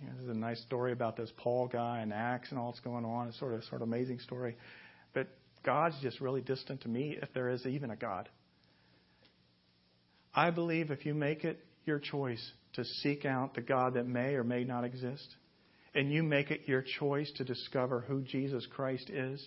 You 0.00 0.08
know, 0.08 0.14
this 0.14 0.24
is 0.24 0.28
a 0.30 0.38
nice 0.38 0.60
story 0.62 0.92
about 0.92 1.16
this 1.16 1.30
Paul 1.38 1.68
guy 1.68 2.00
and 2.00 2.12
Acts 2.12 2.50
and 2.50 2.58
all 2.58 2.70
that's 2.70 2.80
going 2.80 3.06
on. 3.06 3.28
It's 3.28 3.38
sort 3.38 3.54
of 3.54 3.64
sort 3.64 3.80
of 3.80 3.88
amazing 3.88 4.18
story, 4.18 4.56
but 5.14 5.26
God's 5.64 5.96
just 6.02 6.20
really 6.20 6.42
distant 6.42 6.82
to 6.82 6.88
me, 6.88 7.16
if 7.20 7.32
there 7.32 7.48
is 7.48 7.64
even 7.64 7.90
a 7.90 7.96
God. 7.96 8.28
I 10.34 10.50
believe 10.50 10.90
if 10.90 11.06
you 11.06 11.14
make 11.14 11.44
it 11.44 11.64
your 11.86 11.98
choice 11.98 12.52
to 12.74 12.84
seek 12.84 13.24
out 13.24 13.54
the 13.54 13.62
God 13.62 13.94
that 13.94 14.06
may 14.06 14.34
or 14.34 14.44
may 14.44 14.64
not 14.64 14.84
exist, 14.84 15.34
and 15.94 16.12
you 16.12 16.22
make 16.22 16.50
it 16.50 16.62
your 16.66 16.84
choice 16.98 17.32
to 17.38 17.44
discover 17.44 18.00
who 18.00 18.20
Jesus 18.20 18.66
Christ 18.66 19.08
is, 19.08 19.42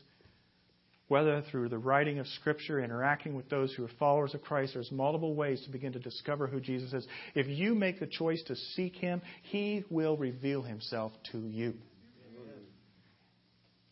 whether 1.09 1.41
through 1.51 1.67
the 1.67 1.77
writing 1.77 2.19
of 2.19 2.27
Scripture, 2.27 2.81
interacting 2.81 3.35
with 3.35 3.49
those 3.49 3.73
who 3.73 3.83
are 3.83 3.89
followers 3.99 4.33
of 4.33 4.41
Christ, 4.41 4.75
there's 4.75 4.91
multiple 4.91 5.35
ways 5.35 5.61
to 5.65 5.71
begin 5.71 5.91
to 5.93 5.99
discover 5.99 6.47
who 6.47 6.61
Jesus 6.61 6.93
is. 6.93 7.05
If 7.35 7.47
you 7.47 7.75
make 7.75 7.99
the 7.99 8.07
choice 8.07 8.41
to 8.43 8.55
seek 8.55 8.95
Him, 8.95 9.21
He 9.43 9.83
will 9.89 10.15
reveal 10.15 10.61
Himself 10.61 11.11
to 11.31 11.39
you. 11.39 11.73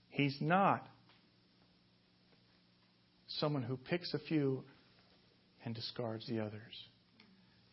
He's 0.09 0.37
not 0.39 0.87
someone 3.39 3.63
who 3.63 3.77
picks 3.77 4.13
a 4.13 4.19
few 4.19 4.63
and 5.65 5.75
discards 5.75 6.27
the 6.27 6.39
others. 6.39 6.61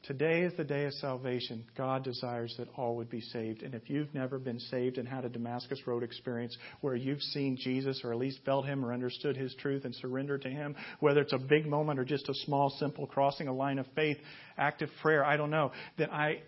Today 0.06 0.42
is 0.42 0.52
the 0.58 0.64
day 0.64 0.84
of 0.84 0.92
salvation. 0.94 1.64
God 1.78 2.04
desires 2.04 2.54
that 2.58 2.68
all 2.76 2.96
would 2.96 3.08
be 3.08 3.22
saved. 3.22 3.62
And 3.62 3.74
if 3.74 3.88
you've 3.88 4.12
never 4.12 4.38
been 4.38 4.60
saved 4.60 4.98
and 4.98 5.08
had 5.08 5.24
a 5.24 5.30
Damascus 5.30 5.80
Road 5.86 6.02
experience 6.02 6.54
where 6.82 6.94
you've 6.94 7.22
seen 7.22 7.56
Jesus 7.56 8.02
or 8.04 8.12
at 8.12 8.18
least 8.18 8.40
felt 8.44 8.66
him 8.66 8.84
or 8.84 8.92
understood 8.92 9.34
his 9.34 9.54
truth 9.54 9.86
and 9.86 9.94
surrendered 9.94 10.42
to 10.42 10.50
him, 10.50 10.76
whether 11.00 11.22
it's 11.22 11.32
a 11.32 11.38
big 11.38 11.66
moment 11.66 11.98
or 11.98 12.04
just 12.04 12.28
a 12.28 12.34
small, 12.44 12.68
simple 12.78 13.06
crossing 13.06 13.48
a 13.48 13.52
line 13.52 13.78
of 13.78 13.86
faith, 13.94 14.18
active 14.58 14.90
prayer, 15.00 15.24
I 15.24 15.38
don't 15.38 15.50
know, 15.50 15.72
then 15.96 16.10
I, 16.10 16.42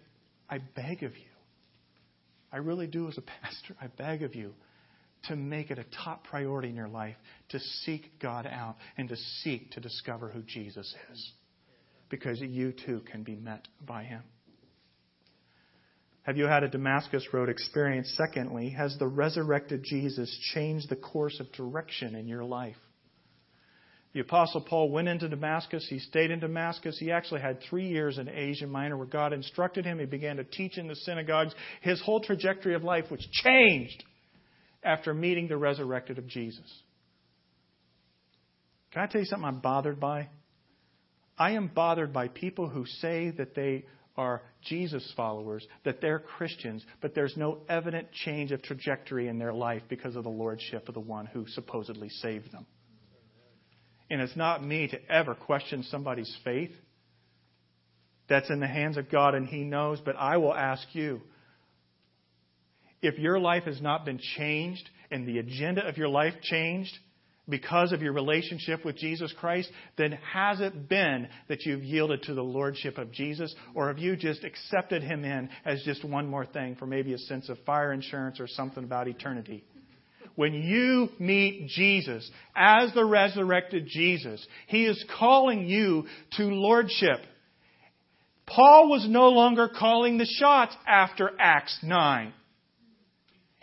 I 0.51 0.59
beg 0.59 1.03
of 1.03 1.17
you, 1.17 1.25
I 2.53 2.59
really 2.59 2.87
do 2.87 3.09
as 3.09 3.17
a 3.17 3.23
pastor, 3.43 3.75
I 3.81 3.87
beg 3.87 4.23
of 4.23 4.35
you 4.35 4.53
to 5.29 5.37
make 5.37 5.71
it 5.71 5.79
a 5.79 5.85
top 6.05 6.25
priority 6.25 6.69
in 6.69 6.77
your 6.77 6.89
life 6.89 7.17
to 7.49 7.59
seek 7.59 8.21
God 8.21 8.47
out 8.47 8.77
and 8.99 9.09
to 9.09 9.17
seek 9.43 9.71
to 9.73 9.81
discover 9.81 10.29
who 10.29 10.43
Jesus 10.43 10.95
is 11.11 11.33
because 12.09 12.41
you 12.41 12.73
too 12.73 13.03
can 13.11 13.23
be 13.23 13.37
met 13.37 13.67
by 13.85 14.05
Him. 14.05 14.23
Have 16.23 16.37
you 16.37 16.47
had 16.47 16.65
a 16.65 16.69
Damascus 16.69 17.25
Road 17.33 17.49
experience? 17.49 18.13
Secondly, 18.17 18.71
has 18.71 18.97
the 18.99 19.07
resurrected 19.07 19.85
Jesus 19.85 20.37
changed 20.55 20.89
the 20.89 20.97
course 20.97 21.39
of 21.39 21.53
direction 21.53 22.17
in 22.17 22.27
your 22.27 22.45
life? 22.45 22.77
The 24.13 24.23
Apostle 24.23 24.63
Paul 24.63 24.91
went 24.91 25.09
into 25.09 25.29
Damascus. 25.29 25.87
He 25.89 25.99
stayed 25.99 26.31
in 26.31 26.41
Damascus. 26.41 26.97
He 26.99 27.13
actually 27.13 27.43
had 27.43 27.61
three 27.69 27.87
years 27.87 28.19
in 28.19 28.29
Asia 28.29 28.67
Minor 28.67 28.97
where 28.97 29.07
God 29.07 29.35
instructed 29.35 29.85
him. 29.85 29.99
He 29.99 30.07
began 30.07 30.39
to 30.39 30.45
teach 30.45 30.79
in 30.79 30.89
the 30.89 30.97
synagogues. 30.97 31.55
His 31.83 32.01
whole 32.01 32.21
trajectory 32.21 32.75
of 32.75 32.83
life 32.83 33.11
was 33.11 33.21
changed 33.45 34.03
after 34.83 35.13
meeting 35.13 35.49
the 35.49 35.59
resurrected 35.59 36.17
of 36.17 36.27
Jesus. 36.27 36.65
Can 38.91 39.03
I 39.03 39.07
tell 39.07 39.21
you 39.21 39.27
something 39.27 39.47
I'm 39.47 39.61
bothered 39.61 40.01
by? 40.01 40.29
I 41.39 41.53
am 41.53 41.69
bothered 41.69 42.13
by 42.13 42.29
people 42.29 42.69
who 42.69 42.87
say 42.87 43.31
that 43.31 43.55
they 43.55 43.85
are 44.17 44.43
Jesus 44.63 45.13
followers, 45.17 45.67
that 45.85 46.01
they're 46.01 46.19
Christians, 46.19 46.85
but 47.03 47.15
there's 47.15 47.37
no 47.37 47.59
evident 47.69 48.11
change 48.13 48.53
of 48.53 48.63
trajectory 48.63 49.29
in 49.29 49.39
their 49.39 49.53
life 49.53 49.83
because 49.89 50.17
of 50.17 50.25
the 50.25 50.31
lordship 50.31 50.89
of 50.89 50.95
the 50.95 51.01
one 51.01 51.27
who 51.27 51.47
supposedly 51.49 52.09
saved 52.09 52.51
them. 52.53 52.67
And 54.11 54.21
it's 54.21 54.37
not 54.37 54.65
me 54.65 54.89
to 54.89 55.13
ever 55.13 55.35
question 55.35 55.83
somebody's 55.83 56.35
faith. 56.45 56.71
That's 58.29 58.51
in 58.51 58.61
the 58.61 58.67
hands 58.67 58.97
of 58.97 59.11
God 59.11 59.35
and 59.35 59.47
He 59.47 59.65
knows, 59.65 60.01
but 60.05 60.17
I 60.17 60.39
will 60.39 60.55
ask 60.55 60.87
you 60.93 61.21
if 63.03 63.19
your 63.19 63.39
life 63.39 63.65
has 63.65 63.81
not 63.81 64.05
been 64.05 64.19
changed 64.37 64.89
and 65.11 65.27
the 65.27 65.39
agenda 65.39 65.87
of 65.87 65.99
your 65.99 66.09
life 66.09 66.35
changed, 66.43 66.93
because 67.49 67.93
of 67.93 68.03
your 68.03 68.13
relationship 68.13 68.85
with 68.85 68.97
Jesus 68.97 69.33
Christ, 69.39 69.71
then 69.97 70.19
has 70.33 70.61
it 70.61 70.89
been 70.89 71.29
that 71.49 71.65
you've 71.65 71.85
yielded 71.85 72.23
to 72.25 72.35
the 72.35 72.43
Lordship 72.43 72.99
of 72.99 73.13
Jesus, 73.13 73.55
or 73.75 73.89
have 73.89 73.99
you 73.99 74.17
just 74.17 74.45
accepted 74.45 75.03
Him 75.03 75.25
in 75.25 75.49
as 75.65 75.83
just 75.85 76.05
one 76.05 76.27
more 76.27 76.47
thing 76.47 76.75
for 76.77 76.87
maybe 76.87 77.15
a 77.15 77.19
sense 77.19 77.49
of 77.49 77.59
fire 77.65 77.93
insurance 77.93 78.41
or 78.41 78.49
something 78.49 78.83
about 78.83 79.09
eternity? 79.09 79.65
When 80.35 80.55
you 80.55 81.09
meet 81.19 81.69
Jesus 81.69 82.29
as 82.55 82.93
the 82.95 83.05
resurrected 83.05 83.87
Jesus, 83.87 84.45
He 84.67 84.85
is 84.85 85.03
calling 85.19 85.67
you 85.67 86.05
to 86.37 86.45
Lordship. 86.45 87.21
Paul 88.47 88.91
was 88.91 89.07
no 89.09 89.29
longer 89.29 89.69
calling 89.69 90.19
the 90.19 90.27
shots 90.27 90.77
after 90.87 91.31
Acts 91.39 91.79
9. 91.83 92.33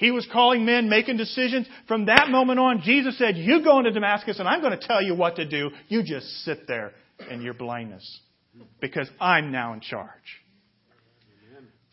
He 0.04 0.12
was 0.12 0.28
calling 0.34 0.66
men, 0.66 0.90
making 0.90 1.16
decisions. 1.16 1.66
From 1.88 2.08
that 2.08 2.28
moment 2.30 2.60
on, 2.60 2.82
Jesus 2.82 3.18
said, 3.18 3.38
You 3.38 3.64
go 3.64 3.80
into 3.80 3.92
Damascus 3.92 4.38
and 4.38 4.50
I'm 4.50 4.60
going 4.60 4.78
to 4.78 4.86
tell 4.86 5.02
you 5.02 5.16
what 5.16 5.38
to 5.38 5.48
do. 5.48 5.72
You 5.88 6.04
just 6.04 6.28
sit 6.44 6.68
there 6.68 6.92
in 7.32 7.42
your 7.42 7.54
blindness 7.54 8.20
because 8.82 9.10
I'm 9.22 9.54
now 9.54 9.72
in 9.72 9.80
charge. 9.80 10.10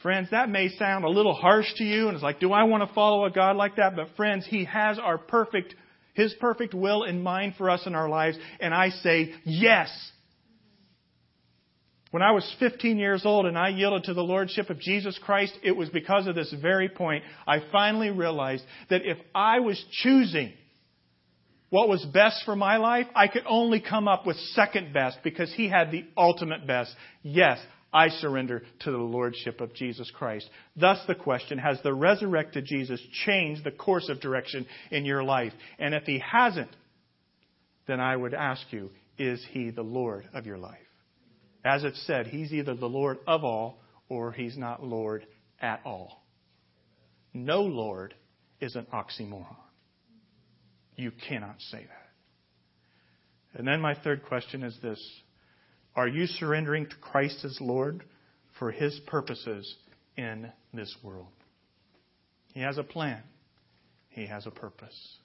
Friends, 0.02 0.26
that 0.32 0.48
may 0.48 0.70
sound 0.70 1.04
a 1.04 1.08
little 1.08 1.34
harsh 1.34 1.72
to 1.76 1.84
you, 1.84 2.08
and 2.08 2.16
it's 2.16 2.22
like, 2.24 2.40
do 2.40 2.52
I 2.52 2.64
want 2.64 2.82
to 2.82 2.92
follow 2.94 3.26
a 3.26 3.30
God 3.30 3.54
like 3.54 3.76
that? 3.76 3.94
But 3.94 4.08
friends, 4.16 4.44
He 4.44 4.64
has 4.64 4.98
our 4.98 5.16
perfect, 5.16 5.76
His 6.14 6.34
perfect 6.40 6.74
will 6.74 7.04
in 7.04 7.22
mind 7.22 7.54
for 7.58 7.70
us 7.70 7.86
in 7.86 7.94
our 7.94 8.08
lives, 8.08 8.36
and 8.58 8.74
I 8.74 8.88
say 8.88 9.34
yes. 9.44 9.88
When 12.10 12.22
I 12.22 12.32
was 12.32 12.56
15 12.58 12.98
years 12.98 13.24
old 13.24 13.46
and 13.46 13.56
I 13.56 13.68
yielded 13.68 14.04
to 14.04 14.14
the 14.14 14.22
Lordship 14.22 14.68
of 14.68 14.80
Jesus 14.80 15.18
Christ, 15.22 15.56
it 15.62 15.76
was 15.76 15.88
because 15.90 16.26
of 16.26 16.34
this 16.34 16.52
very 16.60 16.88
point 16.88 17.22
I 17.46 17.62
finally 17.70 18.10
realized 18.10 18.64
that 18.88 19.02
if 19.04 19.18
I 19.34 19.60
was 19.60 19.82
choosing 20.02 20.52
what 21.68 21.88
was 21.88 22.04
best 22.06 22.44
for 22.44 22.56
my 22.56 22.78
life, 22.78 23.06
I 23.14 23.28
could 23.28 23.44
only 23.46 23.80
come 23.80 24.08
up 24.08 24.26
with 24.26 24.36
second 24.54 24.92
best 24.92 25.18
because 25.22 25.52
He 25.54 25.68
had 25.68 25.92
the 25.92 26.04
ultimate 26.16 26.66
best. 26.66 26.92
Yes, 27.22 27.60
I 27.92 28.08
surrender 28.08 28.62
to 28.80 28.90
the 28.90 28.98
Lordship 28.98 29.60
of 29.60 29.72
Jesus 29.74 30.10
Christ. 30.10 30.50
Thus, 30.74 30.98
the 31.06 31.14
question 31.14 31.58
Has 31.58 31.80
the 31.82 31.94
resurrected 31.94 32.64
Jesus 32.66 33.00
changed 33.24 33.62
the 33.62 33.70
course 33.70 34.08
of 34.08 34.20
direction 34.20 34.66
in 34.90 35.04
your 35.04 35.22
life? 35.22 35.52
And 35.78 35.94
if 35.94 36.02
He 36.04 36.18
hasn't, 36.18 36.74
then 37.86 38.00
I 38.00 38.16
would 38.16 38.34
ask 38.34 38.62
you 38.72 38.90
Is 39.16 39.44
He 39.52 39.70
the 39.70 39.82
Lord 39.82 40.28
of 40.34 40.46
your 40.46 40.58
life? 40.58 40.89
As 41.64 41.84
it 41.84 41.94
said, 42.06 42.26
he's 42.26 42.52
either 42.52 42.74
the 42.74 42.86
Lord 42.86 43.18
of 43.26 43.44
all 43.44 43.80
or 44.08 44.32
he's 44.32 44.56
not 44.56 44.82
Lord 44.82 45.26
at 45.60 45.80
all. 45.84 46.24
No 47.32 47.62
Lord 47.62 48.14
is 48.60 48.76
an 48.76 48.86
oxymoron. 48.92 49.56
You 50.96 51.12
cannot 51.28 51.56
say 51.70 51.78
that. 51.78 53.58
And 53.58 53.66
then 53.66 53.80
my 53.80 53.94
third 53.94 54.24
question 54.24 54.62
is 54.62 54.76
this 54.82 55.00
Are 55.94 56.08
you 56.08 56.26
surrendering 56.26 56.86
to 56.86 56.96
Christ 56.96 57.44
as 57.44 57.56
Lord 57.60 58.04
for 58.58 58.70
his 58.70 58.98
purposes 59.06 59.76
in 60.16 60.50
this 60.72 60.94
world? 61.02 61.28
He 62.52 62.60
has 62.60 62.78
a 62.78 62.82
plan, 62.82 63.22
he 64.08 64.26
has 64.26 64.46
a 64.46 64.50
purpose. 64.50 65.18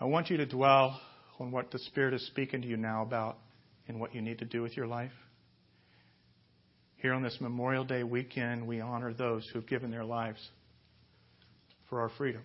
I 0.00 0.06
want 0.06 0.30
you 0.30 0.38
to 0.38 0.46
dwell 0.46 1.00
on 1.38 1.50
what 1.50 1.70
the 1.70 1.78
Spirit 1.78 2.14
is 2.14 2.26
speaking 2.26 2.62
to 2.62 2.68
you 2.68 2.76
now 2.76 3.02
about 3.02 3.38
in 3.88 3.98
what 3.98 4.14
you 4.14 4.22
need 4.22 4.38
to 4.38 4.44
do 4.44 4.62
with 4.62 4.76
your 4.76 4.86
life. 4.86 5.12
Here 6.96 7.14
on 7.14 7.22
this 7.22 7.38
Memorial 7.40 7.84
Day 7.84 8.02
weekend, 8.02 8.66
we 8.66 8.80
honor 8.80 9.14
those 9.14 9.48
who've 9.52 9.66
given 9.66 9.90
their 9.90 10.04
lives 10.04 10.40
for 11.88 12.00
our 12.00 12.10
freedom. 12.18 12.42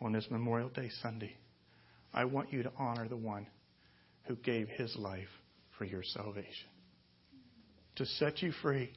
On 0.00 0.12
this 0.12 0.26
Memorial 0.30 0.68
Day 0.68 0.90
Sunday, 1.02 1.36
I 2.12 2.24
want 2.24 2.52
you 2.52 2.62
to 2.62 2.72
honor 2.76 3.06
the 3.06 3.16
one 3.16 3.46
who 4.24 4.34
gave 4.36 4.68
his 4.68 4.96
life 4.96 5.28
for 5.78 5.84
your 5.84 6.02
salvation. 6.02 6.68
To 7.96 8.06
set 8.06 8.42
you 8.42 8.52
free, 8.62 8.90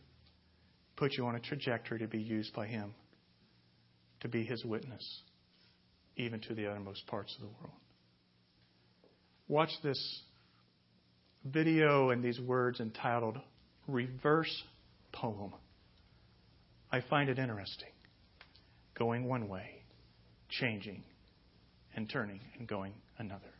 put 0.95 1.14
you 1.14 1.26
on 1.26 1.36
a 1.36 1.39
trajectory 1.39 1.99
to 1.99 2.07
be 2.07 2.22
used 2.22 2.53
by 2.53 2.68
him, 2.68 2.93
to 4.22 4.28
be 4.28 4.43
his 4.43 4.64
witness, 4.66 5.22
even 6.16 6.39
to 6.41 6.53
the 6.53 6.68
uttermost 6.68 7.05
parts 7.07 7.36
of 7.36 7.41
the 7.41 7.47
world. 7.47 7.76
Watch 9.47 9.72
this 9.84 10.22
video 11.44 12.10
and 12.10 12.24
these 12.24 12.39
words 12.39 12.80
entitled 12.80 13.38
Reverse 13.88 14.64
Poem. 15.12 15.54
I 16.91 17.02
find 17.02 17.30
it 17.30 17.39
interesting. 17.39 17.89
Going 18.98 19.28
one 19.28 19.48
way, 19.48 19.84
changing, 20.50 21.04
and 21.96 22.10
turning 22.10 22.39
and 22.58 22.68
going 22.68 22.94
another. 23.18 23.53